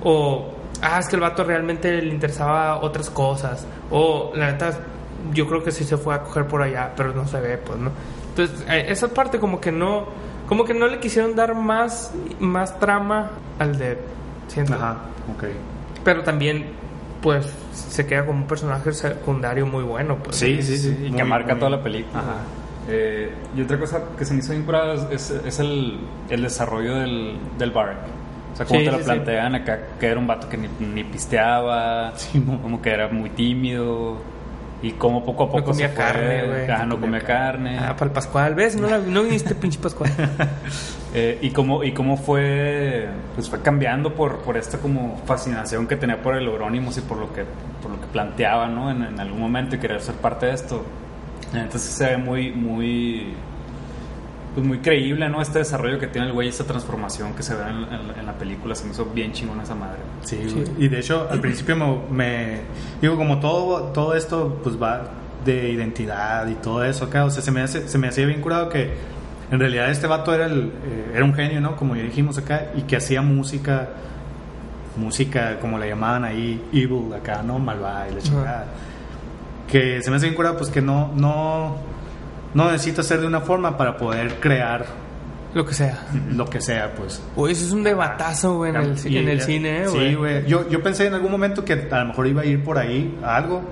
o 0.04 0.52
ah 0.82 0.98
es 0.98 1.08
que 1.08 1.16
el 1.16 1.22
vato 1.22 1.44
realmente 1.44 2.02
le 2.02 2.12
interesaba 2.12 2.80
otras 2.82 3.08
cosas 3.10 3.66
o 3.90 4.32
la 4.34 4.52
neta 4.52 4.72
yo 5.32 5.46
creo 5.46 5.62
que 5.62 5.70
sí 5.70 5.84
se 5.84 5.96
fue 5.96 6.14
a 6.14 6.22
coger 6.22 6.46
por 6.46 6.62
allá 6.62 6.92
pero 6.96 7.14
no 7.14 7.26
se 7.26 7.40
ve 7.40 7.56
pues 7.58 7.78
no 7.78 7.90
entonces 8.30 8.64
eh, 8.68 8.86
esa 8.88 9.08
parte 9.08 9.38
como 9.38 9.60
que 9.60 9.72
no 9.72 10.06
como 10.48 10.64
que 10.64 10.74
no 10.74 10.86
le 10.86 10.98
quisieron 10.98 11.34
dar 11.34 11.54
más 11.54 12.12
más 12.40 12.78
trama 12.78 13.30
al 13.58 13.78
de 13.78 13.96
siento 14.48 14.74
Ajá, 14.74 14.96
ok. 15.34 15.44
pero 16.04 16.22
también 16.22 16.66
pues 17.22 17.46
se 17.72 18.04
queda 18.06 18.26
como 18.26 18.40
un 18.40 18.46
personaje 18.46 18.92
secundario 18.92 19.64
muy 19.66 19.84
bueno 19.84 20.18
pues 20.22 20.36
Sí, 20.36 20.60
sí, 20.62 20.76
sí. 20.76 20.96
y 21.06 21.08
muy- 21.10 21.16
que 21.18 21.24
marca 21.24 21.52
muy- 21.52 21.58
toda 21.60 21.70
la 21.70 21.82
película. 21.82 22.20
Ajá. 22.20 22.34
Eh, 22.88 23.30
y 23.56 23.62
otra 23.62 23.78
cosa 23.78 24.00
que 24.18 24.24
se 24.24 24.34
me 24.34 24.40
hizo 24.40 24.52
bien 24.52 24.64
curada 24.64 24.94
es, 24.94 25.30
es- 25.30 25.42
es 25.46 25.58
el, 25.60 25.98
el 26.28 26.42
desarrollo 26.42 26.96
del, 26.96 27.36
del 27.56 27.70
Bark. 27.70 27.96
O 28.52 28.56
sea, 28.56 28.66
como 28.66 28.80
Sí, 28.80 28.84
te 28.86 28.90
lo 28.92 28.98
sí, 28.98 29.04
sí. 29.04 29.10
plantean 29.10 29.54
acá, 29.54 29.78
que 29.98 30.06
era 30.08 30.18
un 30.18 30.26
vato 30.26 30.48
que 30.48 30.56
ni, 30.58 30.68
ni 30.92 31.04
pisteaba, 31.04 32.12
como 32.62 32.82
que 32.82 32.90
era 32.90 33.08
muy 33.08 33.30
tímido, 33.30 34.16
y 34.82 34.92
como 34.92 35.24
poco 35.24 35.44
a 35.44 35.46
no 35.46 35.52
poco 35.52 35.64
comía 35.70 35.88
se 35.88 35.94
fue- 35.94 36.04
carne 36.04 36.46
güey. 36.46 36.70
Ajá, 36.70 36.84
no 36.86 37.00
comía 37.00 37.20
carne. 37.20 37.78
ah 37.78 37.92
para 37.94 38.06
el 38.06 38.10
Pascual. 38.12 38.54
Ves 38.54 38.76
no 38.76 38.88
la, 38.88 38.98
no 38.98 39.22
viniste 39.22 39.54
pinche 39.56 39.78
Pascual. 39.78 40.10
Eh, 41.14 41.38
y 41.42 41.50
cómo 41.50 41.84
y 41.84 41.92
cómo 41.92 42.16
fue 42.16 43.06
pues 43.34 43.50
fue 43.50 43.60
cambiando 43.60 44.14
por, 44.14 44.38
por 44.38 44.56
esta 44.56 44.78
como 44.78 45.20
fascinación 45.26 45.86
que 45.86 45.96
tenía 45.96 46.22
por 46.22 46.34
el 46.34 46.46
Euronymous 46.46 46.96
y 46.96 47.00
por 47.02 47.18
lo 47.18 47.30
que 47.34 47.44
por 47.82 47.90
lo 47.90 48.00
que 48.00 48.06
planteaba 48.06 48.66
no 48.68 48.90
en, 48.90 49.02
en 49.02 49.20
algún 49.20 49.38
momento 49.38 49.76
y 49.76 49.78
querer 49.78 50.00
ser 50.00 50.14
parte 50.14 50.46
de 50.46 50.54
esto. 50.54 50.82
Entonces 51.52 51.82
se 51.82 52.06
ve 52.06 52.16
muy 52.16 52.50
muy 52.52 53.34
pues 54.54 54.66
muy 54.66 54.78
creíble 54.78 55.28
no 55.28 55.40
este 55.40 55.60
desarrollo 55.60 55.98
que 55.98 56.06
tiene 56.08 56.26
el 56.28 56.32
güey 56.34 56.48
esta 56.48 56.64
transformación 56.64 57.32
que 57.34 57.42
se 57.42 57.54
ve 57.54 57.62
en, 57.62 57.76
en- 57.92 58.18
en 58.20 58.26
la 58.26 58.32
película 58.34 58.74
se 58.74 58.84
me 58.84 58.90
hizo 58.92 59.06
bien 59.06 59.32
chingón 59.32 59.60
esa 59.60 59.74
madre 59.74 59.98
Sí, 60.22 60.36
güey. 60.52 60.64
y 60.84 60.88
de 60.88 60.98
hecho 61.00 61.26
al 61.30 61.40
principio 61.40 61.74
me, 61.76 61.96
me- 62.10 62.60
digo 63.00 63.16
como 63.16 63.40
todo 63.40 63.84
todo 63.92 64.14
esto 64.14 64.60
pues 64.62 64.80
va 64.80 65.02
de 65.44 65.70
identidad 65.70 66.46
y 66.48 66.54
todo 66.54 66.84
eso 66.84 67.06
acá, 67.06 67.24
o 67.24 67.30
sea, 67.30 67.42
se 67.42 67.50
me 67.50 67.62
hace, 67.62 67.88
se 67.88 67.98
me 67.98 68.06
hacía 68.08 68.26
bien 68.26 68.40
curado 68.40 68.68
que 68.68 68.92
en 69.50 69.58
realidad 69.58 69.90
este 69.90 70.06
vato 70.06 70.32
era 70.34 70.46
el 70.46 70.70
eh, 70.84 71.12
era 71.14 71.24
un 71.24 71.34
genio, 71.34 71.60
¿no? 71.60 71.74
Como 71.76 71.96
ya 71.96 72.02
dijimos 72.02 72.38
acá 72.38 72.66
y 72.76 72.82
que 72.82 72.96
hacía 72.96 73.22
música 73.22 73.88
música 74.96 75.58
como 75.60 75.78
le 75.78 75.88
llamaban 75.88 76.24
ahí 76.24 76.62
evil 76.72 77.12
acá, 77.14 77.42
¿no? 77.42 77.58
Malvada 77.58 78.08
y 78.10 78.14
la 78.14 78.20
chingada. 78.20 78.66
Que 79.70 80.02
se 80.02 80.10
me 80.10 80.16
hace 80.16 80.26
bien 80.26 80.34
curado 80.36 80.56
pues 80.58 80.70
que 80.70 80.82
no 80.82 81.10
no 81.16 81.76
no 82.54 82.70
necesita 82.70 83.02
ser 83.02 83.20
de 83.20 83.26
una 83.26 83.40
forma 83.40 83.76
para 83.76 83.96
poder 83.96 84.34
crear 84.40 84.84
lo 85.54 85.66
que 85.66 85.74
sea 85.74 86.06
lo 86.30 86.46
que 86.46 86.60
sea, 86.62 86.94
pues. 86.94 87.22
Uy, 87.36 87.52
eso 87.52 87.64
es 87.66 87.72
un 87.72 87.82
debatazo, 87.82 88.56
güey, 88.56 88.70
en 88.70 88.76
el, 88.80 88.96
Y- 89.06 89.18
en 89.18 89.28
el 89.28 89.40
cine, 89.42 89.82
eh, 89.82 89.86
Sí, 89.88 89.92
güey. 89.96 90.14
güey. 90.14 90.46
Yo, 90.46 90.68
yo 90.68 90.82
pensé 90.82 91.06
en 91.06 91.14
algún 91.14 91.30
momento 91.30 91.64
que 91.64 91.74
a 91.90 91.98
lo 92.00 92.06
mejor 92.06 92.26
iba 92.26 92.40
a 92.42 92.44
ir 92.46 92.62
por 92.64 92.78
ahí 92.78 93.18
a 93.22 93.36
algo. 93.36 93.62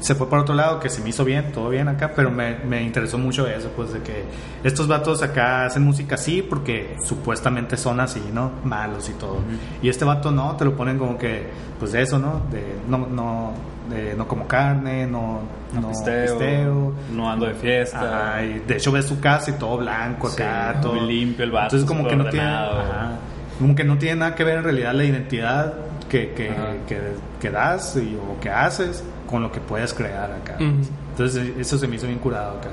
Se 0.00 0.14
fue 0.14 0.28
por 0.30 0.38
otro 0.38 0.54
lado, 0.54 0.80
que 0.80 0.88
se 0.88 1.02
me 1.02 1.10
hizo 1.10 1.26
bien, 1.26 1.52
todo 1.52 1.68
bien 1.68 1.88
acá, 1.88 2.12
pero 2.16 2.30
me, 2.30 2.56
me 2.60 2.82
interesó 2.82 3.18
mucho 3.18 3.46
eso, 3.46 3.70
pues 3.76 3.92
de 3.92 4.00
que 4.00 4.24
estos 4.62 4.88
vatos 4.88 5.22
acá 5.22 5.66
hacen 5.66 5.82
música 5.82 6.14
así 6.14 6.40
porque 6.40 6.96
supuestamente 7.04 7.76
son 7.76 8.00
así, 8.00 8.22
¿no? 8.32 8.50
Malos 8.64 9.10
y 9.10 9.12
todo. 9.12 9.40
Y 9.82 9.90
este 9.90 10.06
vato 10.06 10.30
no, 10.30 10.56
te 10.56 10.64
lo 10.64 10.74
ponen 10.74 10.96
como 10.98 11.18
que, 11.18 11.48
pues 11.78 11.92
de 11.92 12.00
eso, 12.00 12.18
¿no? 12.18 12.40
De 12.50 12.62
no, 12.88 13.06
no, 13.06 13.52
eh, 13.92 14.14
no 14.16 14.26
como 14.28 14.46
carne, 14.46 15.06
no, 15.06 15.40
No, 15.74 15.80
no 15.80 15.88
pisteo, 15.88 16.38
pisteo. 16.38 16.92
no 17.12 17.30
ando 17.30 17.46
de 17.46 17.54
fiesta. 17.54 18.30
Ajá, 18.30 18.42
y 18.44 18.60
de 18.60 18.76
hecho 18.76 18.92
ves 18.92 19.04
su 19.06 19.20
casa 19.20 19.50
y 19.50 19.54
todo 19.54 19.78
blanco 19.78 20.28
acá, 20.28 20.72
Sí, 20.74 20.78
todo 20.82 20.94
muy 20.94 21.06
limpio 21.14 21.44
el 21.44 21.50
vato, 21.50 21.76
Entonces 21.76 21.88
como 21.88 22.08
que 22.08 22.16
no 22.16 22.24
tiene, 22.30 22.46
ajá, 22.46 23.12
como 23.58 23.74
que 23.74 23.84
no 23.84 23.98
tiene 23.98 24.16
nada 24.20 24.34
que 24.34 24.44
ver 24.44 24.58
en 24.58 24.64
realidad 24.64 24.94
la 24.94 25.04
identidad 25.04 25.74
que, 26.08 26.30
que, 26.32 26.52
que, 26.86 26.98
que 27.40 27.50
das 27.50 27.96
y, 27.96 28.16
o 28.16 28.40
que 28.40 28.50
haces 28.50 29.04
con 29.28 29.42
lo 29.42 29.50
que 29.52 29.60
puedes 29.60 29.92
crear 29.94 30.30
acá. 30.32 30.56
Entonces 30.58 31.52
eso 31.58 31.78
se 31.78 31.86
me 31.88 31.96
hizo 31.96 32.06
bien 32.06 32.18
curado 32.18 32.58
acá. 32.58 32.68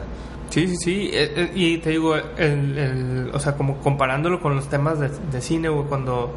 Sí, 0.50 0.68
sí, 0.68 0.76
sí. 0.76 1.10
eh, 1.14 1.32
eh, 1.36 1.52
y 1.56 1.78
te 1.78 1.92
digo, 1.92 2.14
el, 2.16 2.78
el- 2.78 3.32
o 3.34 3.40
sea, 3.40 3.54
como 3.56 3.78
comparándolo 3.78 4.42
con 4.42 4.54
los 4.56 4.68
temas 4.68 5.00
de, 5.00 5.10
de 5.10 5.42
cine, 5.42 5.70
güey, 5.70 5.86
cuando... 5.88 6.34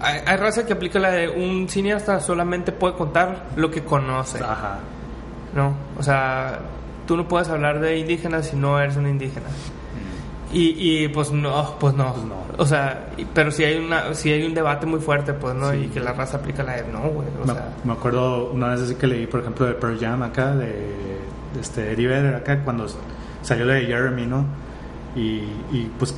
Hay, 0.00 0.20
hay 0.24 0.36
raza 0.36 0.64
que 0.64 0.72
aplica 0.72 0.98
la 0.98 1.10
de 1.10 1.28
un 1.28 1.68
cineasta 1.68 2.20
solamente 2.20 2.72
puede 2.72 2.94
contar 2.94 3.46
lo 3.56 3.70
que 3.70 3.82
conoce, 3.82 4.38
Ajá. 4.38 4.78
¿no? 5.54 5.74
O 5.98 6.02
sea, 6.02 6.60
tú 7.06 7.16
no 7.16 7.26
puedes 7.26 7.48
hablar 7.48 7.80
de 7.80 7.98
indígenas 7.98 8.46
si 8.46 8.56
no 8.56 8.80
eres 8.80 8.96
un 8.96 9.08
indígena. 9.08 9.48
Y, 10.52 11.02
y 11.04 11.08
pues 11.08 11.30
no, 11.30 11.76
pues 11.78 11.94
no. 11.94 12.12
Pues 12.14 12.24
no. 12.24 12.36
O 12.56 12.66
sea, 12.66 13.08
pero 13.34 13.50
si 13.50 13.64
hay 13.64 13.76
una 13.78 14.14
si 14.14 14.32
hay 14.32 14.44
un 14.44 14.54
debate 14.54 14.86
muy 14.86 15.00
fuerte, 15.00 15.34
pues 15.34 15.54
no, 15.54 15.74
y 15.74 15.88
que 15.88 16.00
la 16.00 16.12
raza 16.12 16.38
aplica 16.38 16.62
la 16.62 16.76
de 16.76 16.90
no, 16.90 17.00
güey. 17.00 17.28
O 17.42 17.46
me, 17.46 17.52
sea, 17.52 17.68
me 17.84 17.92
acuerdo 17.92 18.50
una 18.50 18.68
vez 18.68 18.80
así 18.80 18.94
que 18.94 19.06
leí, 19.06 19.26
por 19.26 19.40
ejemplo, 19.40 19.66
de 19.66 19.74
Pearl 19.74 19.98
Jam 19.98 20.22
acá, 20.22 20.54
de, 20.54 20.66
de 20.66 21.60
este 21.60 21.92
Eddie 21.92 22.06
Vedder 22.08 22.34
acá, 22.34 22.60
cuando 22.64 22.86
salió 23.42 23.66
la 23.66 23.74
de 23.74 23.86
Jeremy, 23.86 24.26
¿no? 24.26 24.44
Y, 25.14 25.42
y, 25.72 25.90
pues 25.98 26.14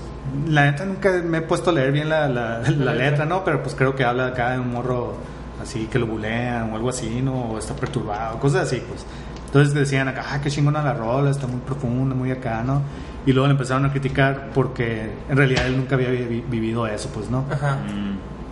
la 0.48 0.70
neta 0.70 0.84
nunca 0.84 1.10
me 1.24 1.38
he 1.38 1.42
puesto 1.42 1.70
a 1.70 1.72
leer 1.72 1.92
bien 1.92 2.08
la, 2.08 2.28
la, 2.28 2.60
la 2.60 2.94
letra, 2.94 3.24
¿no? 3.24 3.44
Pero 3.44 3.62
pues 3.62 3.74
creo 3.74 3.94
que 3.94 4.04
habla 4.04 4.28
acá 4.28 4.52
de 4.52 4.58
un 4.60 4.72
morro 4.72 5.14
así 5.62 5.86
que 5.90 5.98
lo 5.98 6.06
bulean 6.06 6.72
o 6.72 6.76
algo 6.76 6.88
así, 6.90 7.20
¿no? 7.22 7.50
O 7.52 7.58
está 7.58 7.74
perturbado, 7.74 8.38
cosas 8.38 8.62
así, 8.62 8.82
pues. 8.88 9.04
Entonces 9.46 9.74
decían 9.74 10.06
acá, 10.08 10.24
ah, 10.30 10.40
qué 10.40 10.48
chingona 10.50 10.82
la 10.82 10.94
rola, 10.94 11.30
está 11.30 11.46
muy 11.46 11.60
profunda, 11.60 12.14
muy 12.14 12.30
acá, 12.30 12.62
¿no? 12.64 12.82
Y 13.26 13.32
luego 13.32 13.48
le 13.48 13.52
empezaron 13.52 13.84
a 13.84 13.90
criticar 13.90 14.50
porque 14.54 15.10
en 15.28 15.36
realidad 15.36 15.66
él 15.66 15.76
nunca 15.76 15.96
había 15.96 16.08
vi- 16.10 16.44
vivido 16.48 16.86
eso, 16.86 17.10
pues, 17.12 17.28
¿no? 17.30 17.44
ajá. 17.50 17.76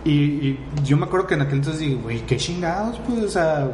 Y, 0.05 0.11
y 0.11 0.59
yo 0.83 0.97
me 0.97 1.05
acuerdo 1.05 1.27
que 1.27 1.33
en 1.35 1.41
aquel 1.41 1.55
entonces 1.59 1.81
dije, 1.81 1.95
güey, 1.95 2.19
qué 2.25 2.37
chingados, 2.37 2.99
pues, 3.07 3.23
o 3.23 3.29
sea, 3.29 3.67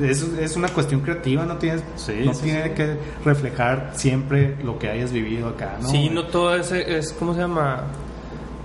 es, 0.00 0.22
es 0.22 0.56
una 0.56 0.68
cuestión 0.68 1.00
creativa, 1.00 1.44
no 1.44 1.56
tienes, 1.56 1.82
Sí, 1.96 2.22
no 2.24 2.34
sí, 2.34 2.44
tiene 2.44 2.64
sí. 2.64 2.70
que 2.70 2.96
reflejar 3.24 3.90
siempre 3.94 4.56
lo 4.64 4.78
que 4.78 4.88
hayas 4.90 5.12
vivido 5.12 5.48
acá, 5.48 5.76
¿no? 5.80 5.88
Sí, 5.88 6.08
no 6.10 6.24
todo 6.26 6.54
es, 6.54 6.72
es 6.72 7.12
¿cómo 7.12 7.34
se 7.34 7.40
llama? 7.40 7.84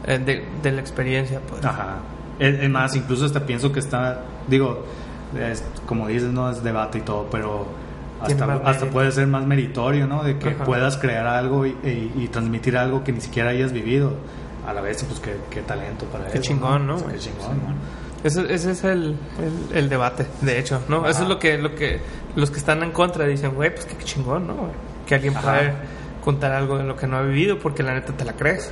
Eh, 0.05 0.17
de, 0.17 0.45
de 0.63 0.71
la 0.71 0.81
experiencia, 0.81 1.39
pues. 1.47 1.63
Ajá. 1.63 1.97
Es, 2.39 2.59
es 2.59 2.69
más, 2.69 2.95
incluso 2.95 3.25
hasta 3.25 3.45
pienso 3.45 3.71
que 3.71 3.79
está, 3.79 4.21
digo, 4.47 4.83
es- 5.39 5.63
como 5.85 6.07
dices, 6.07 6.31
no 6.31 6.49
es 6.49 6.63
debate 6.63 6.97
y 6.97 7.01
todo, 7.01 7.27
pero 7.31 7.67
hasta, 8.21 8.53
hasta 8.65 8.85
puede 8.87 9.11
ser 9.11 9.27
más 9.27 9.45
meritorio, 9.45 10.07
¿no? 10.07 10.23
De 10.23 10.37
que 10.37 10.49
Ajá. 10.49 10.63
puedas 10.63 10.97
crear 10.97 11.27
algo 11.27 11.65
y, 11.65 11.69
y- 11.83 12.11
y 12.15 12.27
transmitir 12.29 12.77
algo 12.77 13.03
que 13.03 13.11
ni 13.11 13.21
siquiera 13.21 13.49
hayas 13.51 13.71
vivido. 13.73 14.13
A 14.67 14.73
la 14.73 14.81
vez, 14.81 15.03
pues 15.03 15.19
qué, 15.19 15.35
qué 15.49 15.61
talento 15.61 16.05
para 16.05 16.25
Qué 16.27 16.33
eso. 16.37 16.41
chingón, 16.43 16.85
¿no, 16.85 16.97
Qué 17.07 17.17
chingón, 17.17 17.57
¿no? 17.57 18.00
Ese, 18.23 18.53
ese 18.53 18.71
es 18.71 18.83
el, 18.83 19.15
el, 19.71 19.77
el 19.77 19.89
debate, 19.89 20.27
de 20.41 20.59
hecho, 20.59 20.81
¿no? 20.87 21.07
Eso 21.09 21.23
es 21.23 21.29
lo 21.29 21.39
que, 21.39 21.57
lo 21.57 21.73
que 21.75 21.99
los 22.35 22.51
que 22.51 22.57
están 22.59 22.83
en 22.83 22.91
contra 22.91 23.25
dicen, 23.25 23.53
güey, 23.55 23.73
pues 23.73 23.85
qué 23.85 23.97
chingón, 24.03 24.47
¿no? 24.47 24.55
Que 25.05 25.15
alguien 25.15 25.35
Ajá. 25.35 25.51
puede 25.51 25.73
contar 26.23 26.51
algo 26.51 26.77
de 26.77 26.83
lo 26.83 26.95
que 26.95 27.07
no 27.07 27.17
ha 27.17 27.21
vivido 27.23 27.57
porque 27.59 27.83
la 27.83 27.93
neta 27.93 28.13
te 28.13 28.23
la 28.23 28.33
crees. 28.33 28.71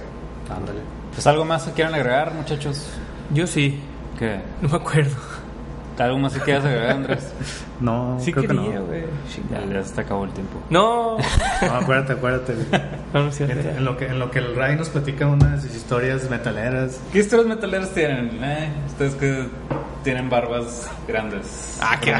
Ándale. 0.50 0.80
Pues 1.14 1.26
algo 1.28 1.46
más 1.46 1.64
que 1.64 1.72
quieran 1.72 1.94
agregar, 1.96 2.34
muchachos. 2.34 2.88
Yo 3.34 3.48
sí, 3.48 3.80
¿Qué? 4.18 4.40
no 4.62 4.70
me 4.70 4.78
acuerdo. 4.78 5.16
¿Algo 6.00 6.18
más 6.20 6.34
que 6.34 6.40
quieras 6.40 6.66
agregar, 6.66 6.92
Andrés? 6.92 7.34
No, 7.80 8.18
Sí 8.20 8.34
creo 8.34 8.46
que 8.48 8.54
no. 8.54 8.64
quería, 8.64 8.80
güey. 8.82 9.04
Ya, 9.50 9.66
ya 9.66 9.84
se 9.84 9.96
te 9.96 10.02
acabó 10.02 10.26
el 10.26 10.32
tiempo. 10.32 10.60
No, 10.70 11.18
No, 11.62 11.74
acuérdate, 11.76 12.12
acuérdate. 12.14 12.56
no, 13.14 13.24
no 13.24 13.30
es 13.30 13.36
cierto. 13.38 13.58
En, 13.70 13.78
en 13.78 13.86
lo 13.86 13.96
que, 13.96 14.08
en 14.08 14.20
lo 14.20 14.30
que 14.32 14.40
el 14.40 14.54
Ray 14.54 14.76
nos 14.76 14.90
platica 14.90 15.28
unas 15.28 15.64
historias 15.64 16.30
metaleras. 16.30 17.00
¿Qué 17.14 17.20
historias 17.20 17.48
metaleras 17.48 17.90
tienen? 17.94 18.38
Eh, 18.44 18.70
ustedes 18.88 19.16
que 19.16 19.48
tienen 20.04 20.30
barbas 20.30 20.92
grandes. 21.08 21.80
Ah, 21.82 21.98
qué. 22.02 22.14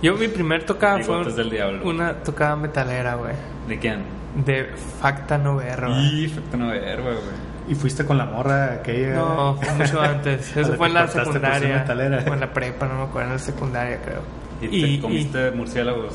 Yo 0.00 0.14
mi 0.16 0.28
primer 0.28 0.64
tocada 0.64 0.94
fue 1.02 1.16
Bigotes 1.18 1.36
del 1.36 1.50
diablo. 1.50 1.86
una 1.86 2.14
tocada 2.14 2.56
metalera, 2.56 3.16
güey. 3.16 3.34
¿De 3.68 3.78
quién? 3.78 4.02
De 4.46 4.70
Facta 5.00 5.36
Noverro. 5.36 5.90
Y 6.00 6.24
efecto 6.26 6.56
no 6.56 6.68
verba, 6.68 7.10
güey. 7.10 7.47
Y 7.68 7.74
fuiste 7.74 8.04
con 8.04 8.16
la 8.16 8.24
morra 8.24 8.72
aquella. 8.74 9.14
No, 9.14 9.58
fue 9.60 9.72
mucho 9.74 10.00
antes. 10.02 10.56
Eso 10.56 10.74
fue 10.74 10.88
en 10.88 10.94
la 10.94 11.06
ser 11.08 11.24
secundaria. 11.24 11.84
O 12.26 12.32
en 12.34 12.40
la 12.40 12.52
prepa, 12.52 12.86
no 12.86 12.94
me 12.96 13.02
acuerdo, 13.04 13.28
en 13.28 13.34
la 13.34 13.38
secundaria 13.38 14.00
creo. 14.02 14.22
¿Y, 14.60 14.96
te 14.96 15.02
comiste 15.02 15.50
murciélagos 15.52 16.14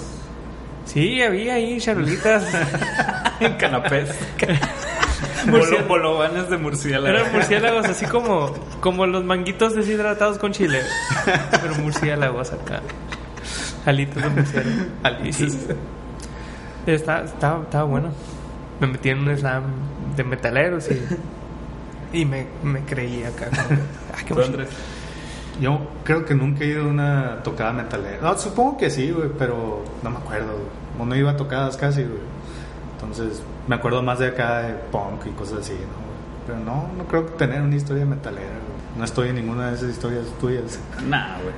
Sí, 0.86 1.22
había 1.22 1.54
ahí 1.54 1.80
charulitas. 1.80 2.46
en 3.40 3.54
canapés? 3.54 4.10
Murciélago. 5.46 5.88
Bolo- 5.88 5.88
bolovanes 5.88 6.50
de 6.50 6.58
murciélago. 6.58 7.08
Eran 7.08 7.32
murciélagos 7.34 7.86
así 7.86 8.06
como, 8.06 8.54
como 8.82 9.06
los 9.06 9.24
manguitos 9.24 9.76
deshidratados 9.76 10.38
con 10.38 10.52
chile. 10.52 10.82
Pero 11.52 11.76
murciélagos 11.76 12.52
acá. 12.52 12.82
Alitos 13.86 14.24
de 14.24 14.30
murciélago. 14.30 14.86
Alitos. 15.04 15.54
Estaba, 16.86 17.24
estaba, 17.24 17.64
estaba 17.64 17.84
bueno. 17.86 18.10
Me 18.80 18.88
metí 18.88 19.10
en 19.10 19.20
un 19.20 19.38
slam 19.38 19.64
de 20.18 20.24
metaleros 20.24 20.90
y, 20.92 21.02
y 22.14 22.26
me, 22.26 22.48
me 22.64 22.82
creí 22.82 23.24
acá. 23.24 23.48
como 23.68 23.82
ah, 24.14 24.18
qué 24.20 24.34
¿Tú, 24.34 24.34
emoción. 24.34 24.62
Andrés? 24.62 24.70
Yo 25.60 25.80
creo 26.04 26.26
que 26.26 26.34
nunca 26.34 26.64
he 26.64 26.68
ido 26.68 26.84
a 26.84 26.88
una 26.88 27.44
tocada 27.44 27.74
metalera. 27.74 28.20
No, 28.22 28.38
supongo 28.38 28.78
que 28.78 28.90
sí, 28.90 29.12
güey, 29.12 29.30
pero 29.38 29.84
no 30.02 30.10
me 30.10 30.18
acuerdo. 30.18 30.58
O 31.00 31.06
no 31.06 31.16
iba 31.16 31.32
a 31.32 31.38
tocadas 31.38 31.78
casi, 31.78 32.04
güey. 32.04 32.22
Entonces, 32.96 33.44
me 33.68 33.76
acuerdo 33.76 34.02
más 34.02 34.20
de 34.20 34.28
acá 34.28 34.62
de 34.62 34.74
punk 34.74 35.28
y 35.28 35.30
cosas 35.32 35.60
así, 35.60 35.74
¿no? 35.74 36.04
Pero 36.46 36.60
no, 36.60 36.90
no 36.98 37.06
creo 37.06 37.26
que 37.26 37.34
tener 37.34 37.62
una 37.62 37.76
historia 37.76 38.06
metalera, 38.06 38.48
güey. 38.48 38.98
No 38.98 39.04
estoy 39.06 39.30
en 39.30 39.36
ninguna 39.36 39.70
de 39.70 39.76
esas 39.76 39.90
historias 39.90 40.26
tuyas. 40.40 40.80
Nah, 41.08 41.38
güey. 41.42 41.54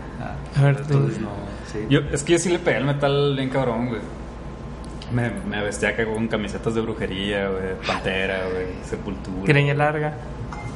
A 0.57 0.61
ver, 0.63 0.77
tú. 0.77 0.93
Entonces, 0.93 1.21
no, 1.21 1.29
sí. 1.71 1.79
Yo, 1.89 2.01
es 2.11 2.23
que 2.23 2.33
yo 2.33 2.39
sí 2.39 2.49
le 2.49 2.59
pegué 2.59 2.77
al 2.77 2.85
metal 2.85 3.33
bien 3.35 3.49
cabrón, 3.49 3.87
güey. 3.89 4.01
Me, 5.11 5.31
me 5.47 5.61
vestía 5.63 5.89
acá 5.89 6.05
con 6.05 6.27
camisetas 6.27 6.73
de 6.75 6.81
brujería, 6.81 7.49
güey, 7.49 7.75
pantera, 7.85 8.47
güey, 8.51 8.67
sepultura. 8.83 9.45
Greña 9.45 9.73
larga. 9.73 10.13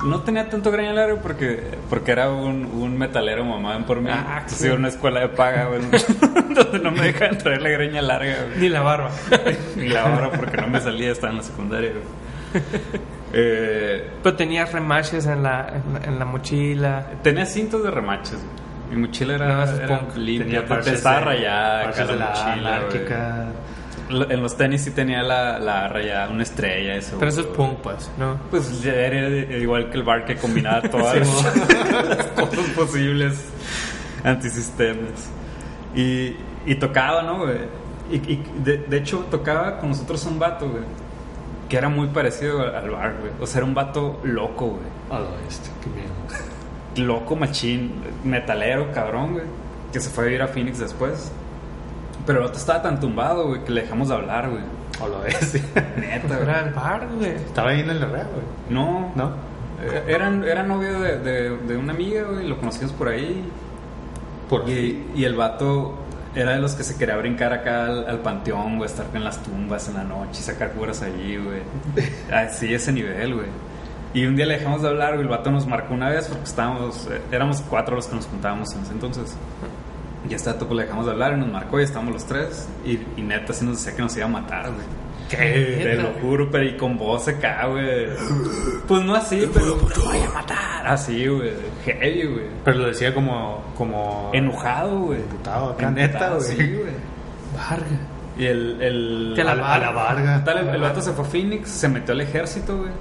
No 0.05 0.21
tenía 0.21 0.47
tanto 0.49 0.71
greña 0.71 0.93
larga 0.93 1.21
porque, 1.21 1.61
porque 1.89 2.11
era 2.11 2.29
un, 2.31 2.65
un 2.65 2.97
metalero 2.97 3.43
mamá 3.43 3.85
por 3.85 3.99
mí. 4.01 4.09
Ah, 4.11 4.43
sí. 4.47 4.65
iba 4.65 4.75
a 4.75 4.77
una 4.77 4.87
escuela 4.87 5.19
de 5.19 5.29
paga, 5.29 5.65
güey, 5.65 5.81
donde 6.55 6.79
no 6.79 6.91
me 6.91 7.01
dejaban 7.01 7.37
traer 7.37 7.61
la 7.61 7.69
greña 7.69 8.01
larga, 8.01 8.35
güey. 8.47 8.59
Ni 8.59 8.69
la 8.69 8.81
barba. 8.81 9.09
Y 9.75 9.89
la 9.89 10.05
hora 10.05 10.31
porque 10.31 10.57
no 10.57 10.67
me 10.67 10.79
salía, 10.79 11.11
estaba 11.11 11.31
en 11.31 11.37
la 11.37 11.43
secundaria, 11.43 11.91
güey. 11.91 12.63
Eh, 13.33 14.09
Pero 14.23 14.35
tenías 14.35 14.71
remaches 14.71 15.25
en 15.27 15.43
la, 15.43 15.67
en 15.85 15.93
la, 15.93 15.99
en 16.07 16.19
la 16.19 16.25
mochila. 16.25 17.05
tenía 17.21 17.45
cintos 17.45 17.83
de 17.83 17.91
remaches, 17.91 18.33
güey. 18.43 18.69
Mi 18.89 19.05
mochila 19.05 19.35
era, 19.35 19.47
No, 19.47 19.63
era 19.83 20.01
limpia, 20.15 20.45
Tenía 20.45 20.65
parches 20.67 20.93
estaba 20.93 21.19
rayada 21.19 21.91
de 21.91 22.15
la 22.15 22.25
mochila, 22.29 22.53
güey. 22.55 22.57
anárquica. 22.57 23.45
Lo- 23.45 23.78
En 24.09 24.41
los 24.41 24.57
tenis 24.57 24.81
sí 24.81 24.91
tenía 24.91 25.21
la, 25.21 25.59
la 25.59 25.87
rayada, 25.87 26.29
una 26.29 26.41
estrella, 26.43 26.95
eso. 26.95 27.17
Pero 27.19 27.29
eso 27.29 27.41
es 27.41 27.47
punk, 27.47 27.77
pues, 27.79 28.09
¿no? 28.17 28.39
Pues 28.49 28.81
ya 28.81 28.93
era 28.93 29.27
igual 29.55 29.89
que 29.91 29.97
el 29.97 30.03
bar 30.03 30.25
que 30.25 30.35
combinaba 30.35 30.81
todas 30.89 31.13
Sí, 31.13 31.19
las 31.19 32.25
cosas 32.27 32.69
posibles 32.75 33.45
antisistemas. 34.23 35.29
Y, 35.95 36.35
y 36.65 36.75
tocaba, 36.75 37.21
¿no, 37.21 37.39
güey? 37.39 37.57
Y, 38.11 38.15
y 38.15 38.43
de, 38.63 38.77
de 38.79 38.97
hecho 38.97 39.25
tocaba 39.29 39.77
con 39.79 39.89
nosotros 39.89 40.25
un 40.25 40.39
vato, 40.39 40.69
güey. 40.69 40.83
Que 41.67 41.77
era 41.77 41.89
muy 41.89 42.07
parecido 42.07 42.61
al 42.61 42.75
al 42.75 42.89
bar, 42.89 43.15
güey. 43.19 43.31
O 43.39 43.45
sea, 43.45 43.59
era 43.59 43.65
un 43.65 43.75
vato 43.75 44.19
loco, 44.23 44.67
güey. 44.67 44.87
A 45.11 45.19
lo 45.19 45.27
este, 45.47 45.69
qué 45.83 45.89
miedo. 45.91 47.07
Loco, 47.07 47.35
machín, 47.35 47.93
metalero, 48.23 48.91
cabrón, 48.91 49.33
güey. 49.33 49.45
Que 49.93 49.99
se 49.99 50.09
fue 50.09 50.23
a 50.23 50.27
vivir 50.27 50.41
a 50.41 50.47
Phoenix 50.47 50.79
después. 50.79 51.31
Pero 52.29 52.41
el 52.41 52.45
vato 52.45 52.59
estaba 52.59 52.79
tan 52.83 52.99
tumbado, 52.99 53.47
güey, 53.47 53.63
que 53.63 53.71
le 53.71 53.81
dejamos 53.81 54.09
de 54.09 54.13
hablar, 54.13 54.51
güey. 54.51 54.61
A 55.01 55.07
lo 55.07 55.25
este. 55.25 55.63
Neta, 55.97 56.27
güey. 56.27 56.41
Era 56.43 56.59
el 56.59 56.73
bar, 56.75 57.07
güey. 57.17 57.31
Estaba 57.31 57.69
ahí 57.71 57.79
en 57.79 57.89
el 57.89 58.03
herrera, 58.03 58.27
güey. 58.31 58.45
No, 58.69 59.11
¿No? 59.15 59.31
Eh, 59.81 60.03
Eran, 60.09 60.43
era 60.43 60.61
novio 60.61 60.99
de, 60.99 61.17
de, 61.17 61.57
de 61.57 61.75
una 61.75 61.91
amiga, 61.91 62.25
güey, 62.29 62.47
lo 62.47 62.59
conocimos 62.59 62.91
por 62.91 63.07
ahí. 63.07 63.43
Por 64.47 64.69
Y, 64.69 65.07
y 65.15 65.23
el 65.23 65.35
vato 65.35 65.95
era 66.35 66.51
de 66.51 66.59
los 66.59 66.75
que 66.75 66.83
se 66.83 66.99
quería 66.99 67.17
brincar 67.17 67.51
acá 67.51 67.87
al, 67.87 68.07
al 68.07 68.19
panteón, 68.19 68.77
güey, 68.77 68.87
estar 68.87 69.07
en 69.11 69.23
las 69.23 69.41
tumbas 69.41 69.89
en 69.89 69.95
la 69.95 70.03
noche 70.03 70.41
y 70.41 70.43
sacar 70.43 70.73
curas 70.73 71.01
allí, 71.01 71.35
güey. 71.35 71.63
Así, 72.31 72.71
ese 72.71 72.91
nivel, 72.91 73.33
güey. 73.33 73.47
Y 74.13 74.27
un 74.27 74.35
día 74.35 74.45
le 74.45 74.59
dejamos 74.59 74.83
de 74.83 74.89
hablar, 74.89 75.13
güey, 75.13 75.23
el 75.23 75.29
vato 75.29 75.49
nos 75.49 75.65
marcó 75.65 75.95
una 75.95 76.09
vez 76.09 76.27
porque 76.27 76.43
estábamos, 76.43 77.07
eh, 77.09 77.21
éramos 77.31 77.63
cuatro 77.67 77.95
los 77.95 78.05
que 78.05 78.15
nos 78.15 78.27
juntábamos 78.27 78.71
en 78.75 78.83
ese 78.83 78.91
entonces. 78.91 79.35
Y 80.29 80.33
a 80.33 80.35
este 80.35 80.51
vato 80.51 80.67
pues 80.67 80.77
le 80.77 80.83
dejamos 80.83 81.05
de 81.05 81.11
hablar 81.11 81.33
y 81.33 81.37
nos 81.37 81.49
marcó 81.51 81.79
y 81.79 81.83
estábamos 81.83 82.13
los 82.13 82.25
tres. 82.25 82.69
Y, 82.85 82.99
y 83.17 83.21
neta, 83.23 83.51
sí 83.51 83.65
nos 83.65 83.77
decía 83.77 83.95
que 83.95 84.01
nos 84.03 84.15
iba 84.15 84.25
a 84.25 84.29
matar, 84.29 84.71
güey. 84.71 84.85
¿Qué? 85.29 85.79
Te 85.83 85.95
lo 85.95 86.09
juro, 86.21 86.49
pero 86.51 86.63
y 86.65 86.75
con 86.75 86.97
voz 86.97 87.27
acá, 87.27 87.67
güey. 87.67 88.07
Pues 88.87 89.03
no 89.03 89.15
así, 89.15 89.47
pero 89.53 89.75
te 89.75 89.99
voy 89.99 90.17
a 90.17 90.29
matar. 90.31 90.87
Ah, 90.87 90.97
sí, 90.97 91.27
güey. 91.27 91.51
Heavy, 91.85 92.25
güey. 92.25 92.45
Pero 92.63 92.77
lo 92.79 92.87
decía 92.87 93.13
como. 93.13 93.63
como 93.77 94.31
Enojado, 94.33 94.99
güey. 95.01 95.19
Emputado 95.19 95.69
acá, 95.71 95.91
neta, 95.91 96.29
güey. 96.29 96.41
Sí, 96.41 96.55
güey. 96.55 96.93
Varga. 97.55 97.85
Y 98.37 98.45
el. 98.45 98.81
el 98.81 99.33
Que 99.35 99.43
la 99.43 99.51
A 99.51 99.55
la, 99.55 99.73
a 99.75 99.79
la 99.79 99.91
Varga. 99.91 100.43
Tal, 100.43 100.57
el, 100.59 100.69
el 100.69 100.81
vato 100.81 101.01
se 101.01 101.11
fue 101.11 101.25
a 101.25 101.27
Phoenix, 101.27 101.69
se 101.69 101.87
metió 101.89 102.13
al 102.13 102.21
ejército, 102.21 102.77
güey. 102.77 102.91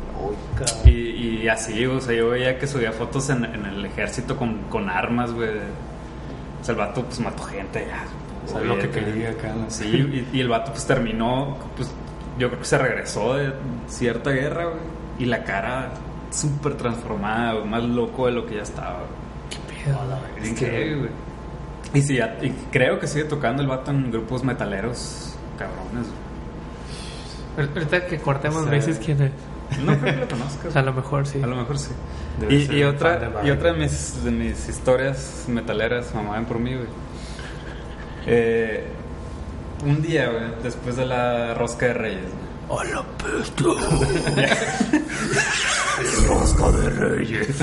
Y, 0.85 1.41
y 1.43 1.49
así, 1.49 1.87
o 1.87 2.01
sea, 2.01 2.15
yo 2.15 2.31
veía 2.31 2.59
que 2.59 2.67
subía 2.67 2.93
fotos 2.93 3.31
en, 3.31 3.45
en 3.45 3.65
el 3.65 3.87
ejército 3.87 4.37
con, 4.37 4.65
con 4.65 4.91
armas, 4.91 5.33
güey. 5.33 5.51
O 6.61 6.65
sea, 6.65 6.73
el 6.73 6.79
vato 6.79 7.05
pues 7.05 7.21
mató 7.21 7.43
gente 7.45 7.87
ya. 7.89 8.05
Sabe 8.51 8.67
lo 8.67 8.79
que 8.79 8.89
quería 8.91 9.31
acá, 9.31 9.53
¿no? 9.55 9.69
Sí, 9.71 9.85
y, 10.33 10.37
y 10.37 10.41
el 10.41 10.49
vato 10.49 10.73
pues 10.73 10.87
terminó, 10.87 11.57
pues 11.77 11.91
yo 12.39 12.49
creo 12.49 12.61
que 12.61 12.67
se 12.67 12.79
regresó 12.79 13.35
de 13.35 13.53
cierta 13.89 14.31
guerra, 14.31 14.65
güey. 14.67 14.79
Y 15.19 15.25
la 15.27 15.45
cara 15.45 15.91
súper 16.31 16.75
transformada, 16.77 17.55
güey, 17.55 17.65
más 17.67 17.83
loco 17.83 18.27
de 18.27 18.33
lo 18.33 18.47
que 18.47 18.57
ya 18.57 18.63
estaba. 18.63 19.01
Es 20.43 20.49
que- 20.55 20.67
que, 20.71 20.95
güey. 20.95 21.11
Y, 21.95 22.03
sí, 22.03 22.17
ya- 22.17 22.37
y 22.43 22.51
creo 22.71 22.99
que 23.01 23.07
sigue 23.07 23.25
tocando 23.25 23.63
el 23.63 23.69
vato 23.69 23.91
en 23.91 24.11
grupos 24.11 24.45
metaleros 24.45 25.35
cabrones. 25.59 26.07
güey. 27.57 27.69
Ahorita 27.75 28.07
que 28.07 28.19
cortemos, 28.19 28.59
O 28.59 28.63
sea, 28.63 28.71
me 28.71 28.77
dices 28.77 29.01
quién 29.05 29.21
es. 29.23 29.33
No 29.85 29.99
creo 29.99 30.15
que 30.15 30.21
lo 30.21 30.29
conozcas. 30.29 30.67
O 30.67 30.71
sea, 30.71 30.83
a 30.83 30.85
lo 30.85 30.93
mejor 30.93 31.27
sí. 31.27 31.43
A 31.43 31.47
lo 31.47 31.57
mejor 31.57 31.79
sí. 31.79 31.91
Y, 32.49 32.83
otra, 32.85 33.43
y 33.45 33.51
otra 33.51 33.73
de 33.73 33.79
mis, 33.79 34.25
de 34.25 34.31
mis 34.31 34.69
historias 34.69 35.45
metaleras, 35.49 36.15
mamaban 36.15 36.47
por 36.47 36.59
mí, 36.59 36.75
güey. 36.75 36.87
Eh, 38.27 38.85
un 39.85 40.03
día, 40.03 40.29
güey, 40.29 40.63
después 40.63 40.97
de 40.97 41.07
la 41.07 41.55
rosca 41.55 41.87
de 41.87 41.95
Reyes. 41.95 42.31
¡Hola, 42.69 43.03
rosca 46.29 46.71
de 46.71 46.91
Reyes! 46.91 47.59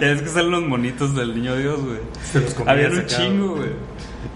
ya 0.00 0.06
es 0.10 0.22
que 0.22 0.28
salen 0.28 0.50
los 0.50 0.62
monitos 0.62 1.14
del 1.14 1.34
niño 1.34 1.54
Dios, 1.56 1.80
güey. 1.82 1.98
Se 2.24 2.40
los 2.40 2.56
Había 2.66 2.88
un 2.88 3.06
chingo, 3.06 3.56
güey. 3.56 3.70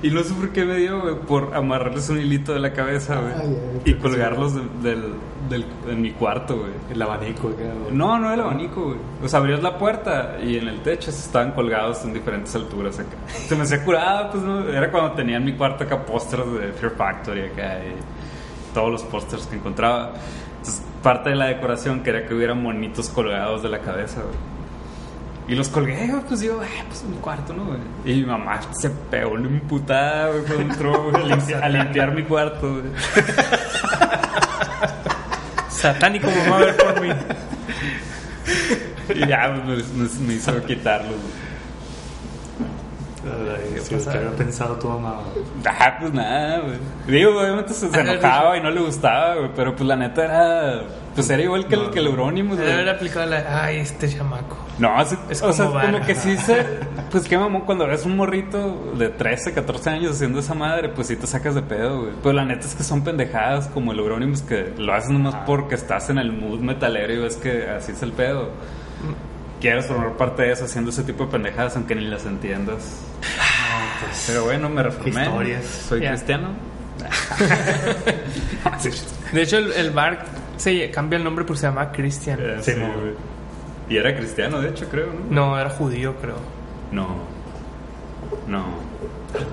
Y 0.02 0.10
no 0.10 0.22
sé 0.22 0.34
por 0.34 0.50
qué 0.50 0.64
me 0.64 0.76
dio, 0.76 1.00
güey, 1.00 1.14
por 1.20 1.54
amarrarles 1.54 2.08
un 2.10 2.18
hilito 2.18 2.52
de 2.52 2.60
la 2.60 2.72
cabeza, 2.72 3.16
güey. 3.20 3.32
Ay, 3.40 3.58
y 3.86 3.94
colgarlos 3.94 4.54
de- 4.54 4.62
del, 4.90 5.14
del, 5.48 5.64
en 5.88 6.02
mi 6.02 6.10
cuarto, 6.12 6.56
güey. 6.58 6.72
El 6.92 7.00
abanico 7.00 7.48
acá, 7.48 7.62
güey. 7.82 7.94
No, 7.94 8.18
no 8.18 8.32
el 8.34 8.40
abanico, 8.40 8.82
güey. 8.84 8.98
O 9.24 9.28
sea, 9.28 9.38
abrías 9.40 9.62
la 9.62 9.78
puerta 9.78 10.36
y 10.44 10.58
en 10.58 10.68
el 10.68 10.80
techo 10.82 11.10
estaban 11.10 11.52
colgados 11.52 12.04
en 12.04 12.12
diferentes 12.12 12.54
alturas 12.54 12.98
acá. 12.98 13.16
Se 13.48 13.56
me 13.56 13.62
hacía 13.62 13.82
curado, 13.84 14.30
pues, 14.32 14.42
¿no? 14.42 14.68
Era 14.68 14.90
cuando 14.90 15.12
tenía 15.12 15.38
en 15.38 15.44
mi 15.44 15.54
cuarto 15.54 15.84
acá 15.84 16.04
pósters 16.04 16.44
de 16.52 16.72
Fear 16.74 16.92
Factory 16.96 17.42
acá 17.46 17.78
y 17.78 17.94
todos 18.76 18.92
los 18.92 19.02
pósters 19.04 19.46
que 19.46 19.56
encontraba. 19.56 20.12
Entonces, 20.58 20.82
parte 21.02 21.30
de 21.30 21.36
la 21.36 21.46
decoración 21.46 22.02
quería 22.02 22.26
que 22.26 22.34
hubiera 22.34 22.52
monitos 22.54 23.08
colgados 23.08 23.62
de 23.62 23.70
la 23.70 23.78
cabeza, 23.80 24.20
güey. 24.20 24.34
Y 25.48 25.54
los 25.54 25.68
colgué, 25.68 26.08
güey, 26.08 26.20
pues 26.28 26.42
yo, 26.42 26.60
ah, 26.62 26.84
pues 26.88 27.02
mi 27.04 27.16
cuarto, 27.16 27.54
¿no, 27.54 27.64
güey? 27.64 27.78
Y 28.04 28.20
mi 28.20 28.26
mamá 28.26 28.60
se 28.78 28.90
pegó 28.90 29.30
una 29.30 29.48
imputada, 29.48 30.28
güey, 30.28 30.42
cuando 30.42 30.62
entró, 30.74 31.10
güey, 31.10 31.22
a, 31.22 31.26
limpi- 31.36 31.62
a 31.62 31.68
limpiar 31.70 32.12
mi 32.14 32.22
cuarto, 32.24 32.70
güey. 32.74 32.84
Satánico 35.70 36.28
mamá 36.30 36.56
a 36.56 36.58
ver 36.60 36.76
por 36.76 37.00
mí. 37.00 37.08
Y 39.14 39.26
ya, 39.26 39.62
pues, 39.64 39.88
me, 39.92 40.08
me- 40.26 40.34
hizo 40.34 40.62
quitarlos, 40.64 41.12
güey. 41.14 41.45
Ay, 43.26 43.80
sí, 43.80 43.96
¿qué 44.10 44.16
había 44.18 44.30
pensado 44.36 44.76
tu 44.76 44.88
mamá? 44.88 45.20
güey? 45.34 45.44
Ah, 45.66 45.96
pues 46.00 46.12
nada, 46.12 46.60
güey. 46.60 46.76
Digo, 47.08 47.40
obviamente 47.40 47.74
se, 47.74 47.88
se 47.90 48.00
enojaba 48.00 48.56
y 48.56 48.62
no 48.62 48.70
le 48.70 48.80
gustaba, 48.80 49.34
güey. 49.36 49.50
Pero 49.54 49.74
pues 49.74 49.86
la 49.88 49.96
neta 49.96 50.24
era. 50.24 50.82
Pues 51.14 51.30
era 51.30 51.42
igual 51.42 51.66
que 51.66 51.74
el, 51.76 51.90
que 51.90 51.98
el 52.00 52.06
Euronymous, 52.08 52.58
Debe 52.58 52.72
haber 52.72 52.84
güey. 52.84 52.96
aplicado 52.96 53.26
la. 53.26 53.64
Ay, 53.64 53.78
este 53.78 54.08
chamaco. 54.08 54.56
No, 54.78 55.00
es, 55.00 55.16
Es 55.30 55.42
o 55.42 55.52
sea, 55.52 55.66
como 55.66 55.80
como 55.80 56.00
que 56.06 56.14
sí 56.14 56.36
se. 56.36 56.64
Pues 57.10 57.28
qué 57.28 57.38
mamón, 57.38 57.62
cuando 57.62 57.84
eres 57.84 58.04
un 58.04 58.16
morrito 58.16 58.92
de 58.98 59.08
13, 59.08 59.54
14 59.54 59.90
años 59.90 60.12
haciendo 60.16 60.40
esa 60.40 60.54
madre, 60.54 60.88
pues 60.88 61.06
sí 61.06 61.14
te 61.16 61.26
sacas 61.28 61.54
de 61.54 61.62
pedo, 61.62 62.00
güey. 62.00 62.12
Pero 62.20 62.32
la 62.34 62.44
neta 62.44 62.66
es 62.66 62.74
que 62.74 62.82
son 62.82 63.04
pendejadas 63.04 63.68
como 63.68 63.92
el 63.92 63.98
Euronymous 64.00 64.42
que 64.42 64.74
lo 64.76 64.92
haces 64.92 65.10
nomás 65.10 65.36
porque 65.46 65.76
estás 65.76 66.10
en 66.10 66.18
el 66.18 66.32
mood 66.32 66.58
metalero 66.60 67.12
y 67.14 67.18
ves 67.18 67.36
que 67.36 67.68
así 67.70 67.92
es 67.92 68.02
el 68.02 68.12
pedo. 68.12 68.50
Quieres 69.60 69.86
formar 69.86 70.12
parte 70.16 70.42
de 70.42 70.52
eso 70.52 70.64
haciendo 70.66 70.90
ese 70.90 71.02
tipo 71.02 71.24
de 71.26 71.32
pendejadas 71.32 71.76
aunque 71.76 71.94
ni 71.94 72.06
las 72.06 72.24
entiendas. 72.26 73.00
Pero 74.26 74.44
bueno, 74.44 74.68
me 74.68 74.82
reformé. 74.82 75.22
historias. 75.24 75.64
Soy 75.88 76.00
cristiano. 76.06 76.48
De 79.32 79.42
hecho, 79.42 79.58
el, 79.58 79.72
el 79.72 79.90
bar 79.90 80.24
se 80.56 80.90
cambia 80.90 81.16
el 81.18 81.24
nombre 81.24 81.44
porque 81.44 81.60
se 81.60 81.66
llama 81.66 81.90
Christian. 81.92 82.38
Eh, 82.40 82.56
Sí, 82.62 82.72
sí. 82.72 82.80
Y 83.88 83.96
era 83.96 84.16
cristiano, 84.16 84.60
de 84.60 84.70
hecho, 84.70 84.88
creo, 84.88 85.08
¿no? 85.30 85.50
No, 85.50 85.58
era 85.60 85.70
judío, 85.70 86.16
creo. 86.20 86.36
No. 86.90 87.06
No. 88.48 88.64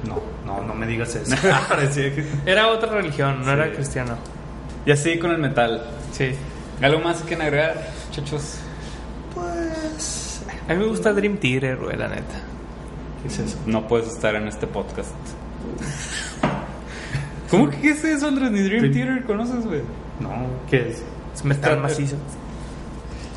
No, 0.08 0.22
no, 0.45 0.64
no 0.64 0.74
me 0.74 0.88
digas 0.88 1.14
eso. 1.16 1.36
Era 2.45 2.68
otra 2.70 2.93
religión, 2.93 3.39
no 3.39 3.45
Sí. 3.45 3.51
era 3.51 3.72
cristiano. 3.74 4.16
Y 4.86 4.91
así 4.91 5.20
con 5.20 5.32
el 5.32 5.38
metal. 5.39 5.84
Sí. 6.14 6.32
¿Algo 6.82 6.99
más 7.01 7.22
que 7.22 7.36
agregar, 7.36 7.89
muchachos? 8.10 8.58
A 10.70 10.74
mí 10.74 10.80
me 10.80 10.86
gusta 10.88 11.14
Dream 11.14 11.38
Theater, 11.38 11.78
güey, 11.78 11.97
la 11.97 12.07
neta. 12.07 12.36
¿Qué 13.22 13.28
es 13.28 13.39
eso? 13.39 13.57
No 13.66 13.88
puedes 13.88 14.07
estar 14.07 14.34
en 14.36 14.47
este 14.47 14.68
podcast. 14.68 15.11
¿Cómo 17.49 17.70
que 17.70 17.78
qué 17.82 17.89
es 17.91 18.03
eso, 18.03 18.28
Andrés? 18.28 18.51
Ni 18.51 18.61
Dream 18.61 18.84
Dream- 18.86 18.93
Theater 18.93 19.24
conoces, 19.26 19.66
güey. 19.66 19.82
No, 20.20 20.30
¿qué 20.70 20.89
es? 20.89 21.03
Es 21.36 21.45
metal 21.45 21.80
macizo. 21.80 22.16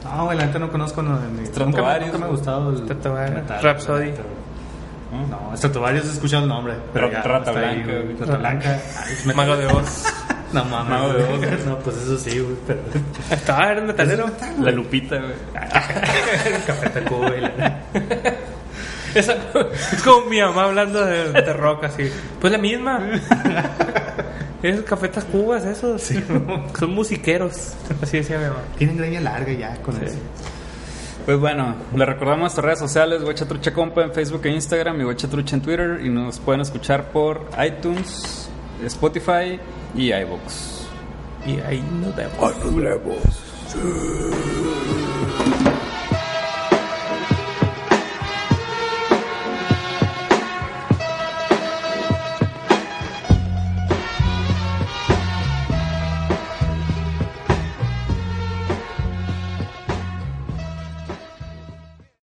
No, 0.04 0.24
güey, 0.26 0.38
la 0.38 0.46
neta 0.46 0.58
no 0.58 0.70
conozco. 0.70 1.02
No, 1.02 1.10
nunca, 1.18 1.28
me- 1.28 1.42
nunca 2.06 2.18
me 2.18 2.24
ha 2.24 2.28
gustado 2.28 2.70
el 2.70 2.82
metal, 2.82 3.62
Rhapsody. 3.62 4.10
güey. 4.10 4.36
No, 5.30 5.56
Stratovarius 5.56 6.06
he 6.06 6.10
escuchado 6.12 6.42
el 6.44 6.48
nombre. 6.48 6.74
Pero 6.92 7.08
Rata- 7.10 7.22
ya, 7.22 7.28
Rata 7.28 7.50
ahí, 7.70 7.82
Blanca. 7.82 8.24
Rata 8.24 8.36
Blanca. 8.38 8.80
Mago 9.34 9.56
de 9.56 9.66
Oz. 9.66 10.04
No 10.52 10.64
mames. 10.64 10.90
Mago 10.90 11.12
de 11.12 11.24
Oz. 11.24 11.66
No, 11.66 11.78
pues 11.80 11.96
eso 11.96 12.18
sí, 12.18 12.38
güey. 12.38 12.56
Pero. 12.66 12.80
Estaba, 13.30 13.70
era 13.72 13.80
un 13.80 13.86
metalero. 13.88 14.30
La 14.60 14.70
Lupita, 14.70 15.16
güey. 15.18 15.32
Café 16.66 16.88
Tacuba 16.90 17.36
y 17.36 17.40
la. 17.40 17.80
Esa- 19.14 19.36
es 19.92 20.02
como 20.02 20.26
mi 20.26 20.40
mamá 20.40 20.64
hablando 20.64 21.04
de, 21.04 21.32
de 21.32 21.52
rock 21.52 21.84
así. 21.84 22.10
Pues 22.40 22.52
la 22.52 22.58
misma. 22.58 23.00
Esos 24.62 24.84
cafetas 24.84 25.24
cubas, 25.24 25.64
esos. 25.64 26.02
Son 26.78 26.90
musiqueros. 26.94 27.72
Así 28.02 28.18
decía 28.18 28.38
mi 28.38 28.44
mamá. 28.44 28.60
Tienen 28.78 28.96
greña 28.96 29.20
larga 29.20 29.52
ya 29.52 29.76
con 29.82 29.96
eso. 30.02 30.16
Pues 31.24 31.38
bueno, 31.40 31.74
les 31.94 32.06
recordamos 32.06 32.40
nuestras 32.42 32.64
redes 32.64 32.78
sociales, 32.78 33.22
Huecha 33.22 33.46
Trucha 33.46 33.72
Compa 33.72 34.02
en 34.02 34.12
Facebook 34.12 34.42
e 34.44 34.50
Instagram 34.50 35.00
y 35.00 35.04
Huecha 35.04 35.28
Trucha 35.28 35.56
en 35.56 35.62
Twitter. 35.62 36.00
Y 36.04 36.08
nos 36.08 36.38
pueden 36.38 36.60
escuchar 36.60 37.10
por 37.10 37.48
iTunes, 37.66 38.45
Spotify 38.84 39.58
y 39.94 40.12
iVoox. 40.12 40.86
Y 41.46 41.60
ahí 41.60 41.82
nos 42.00 42.14
vemos. 42.16 42.34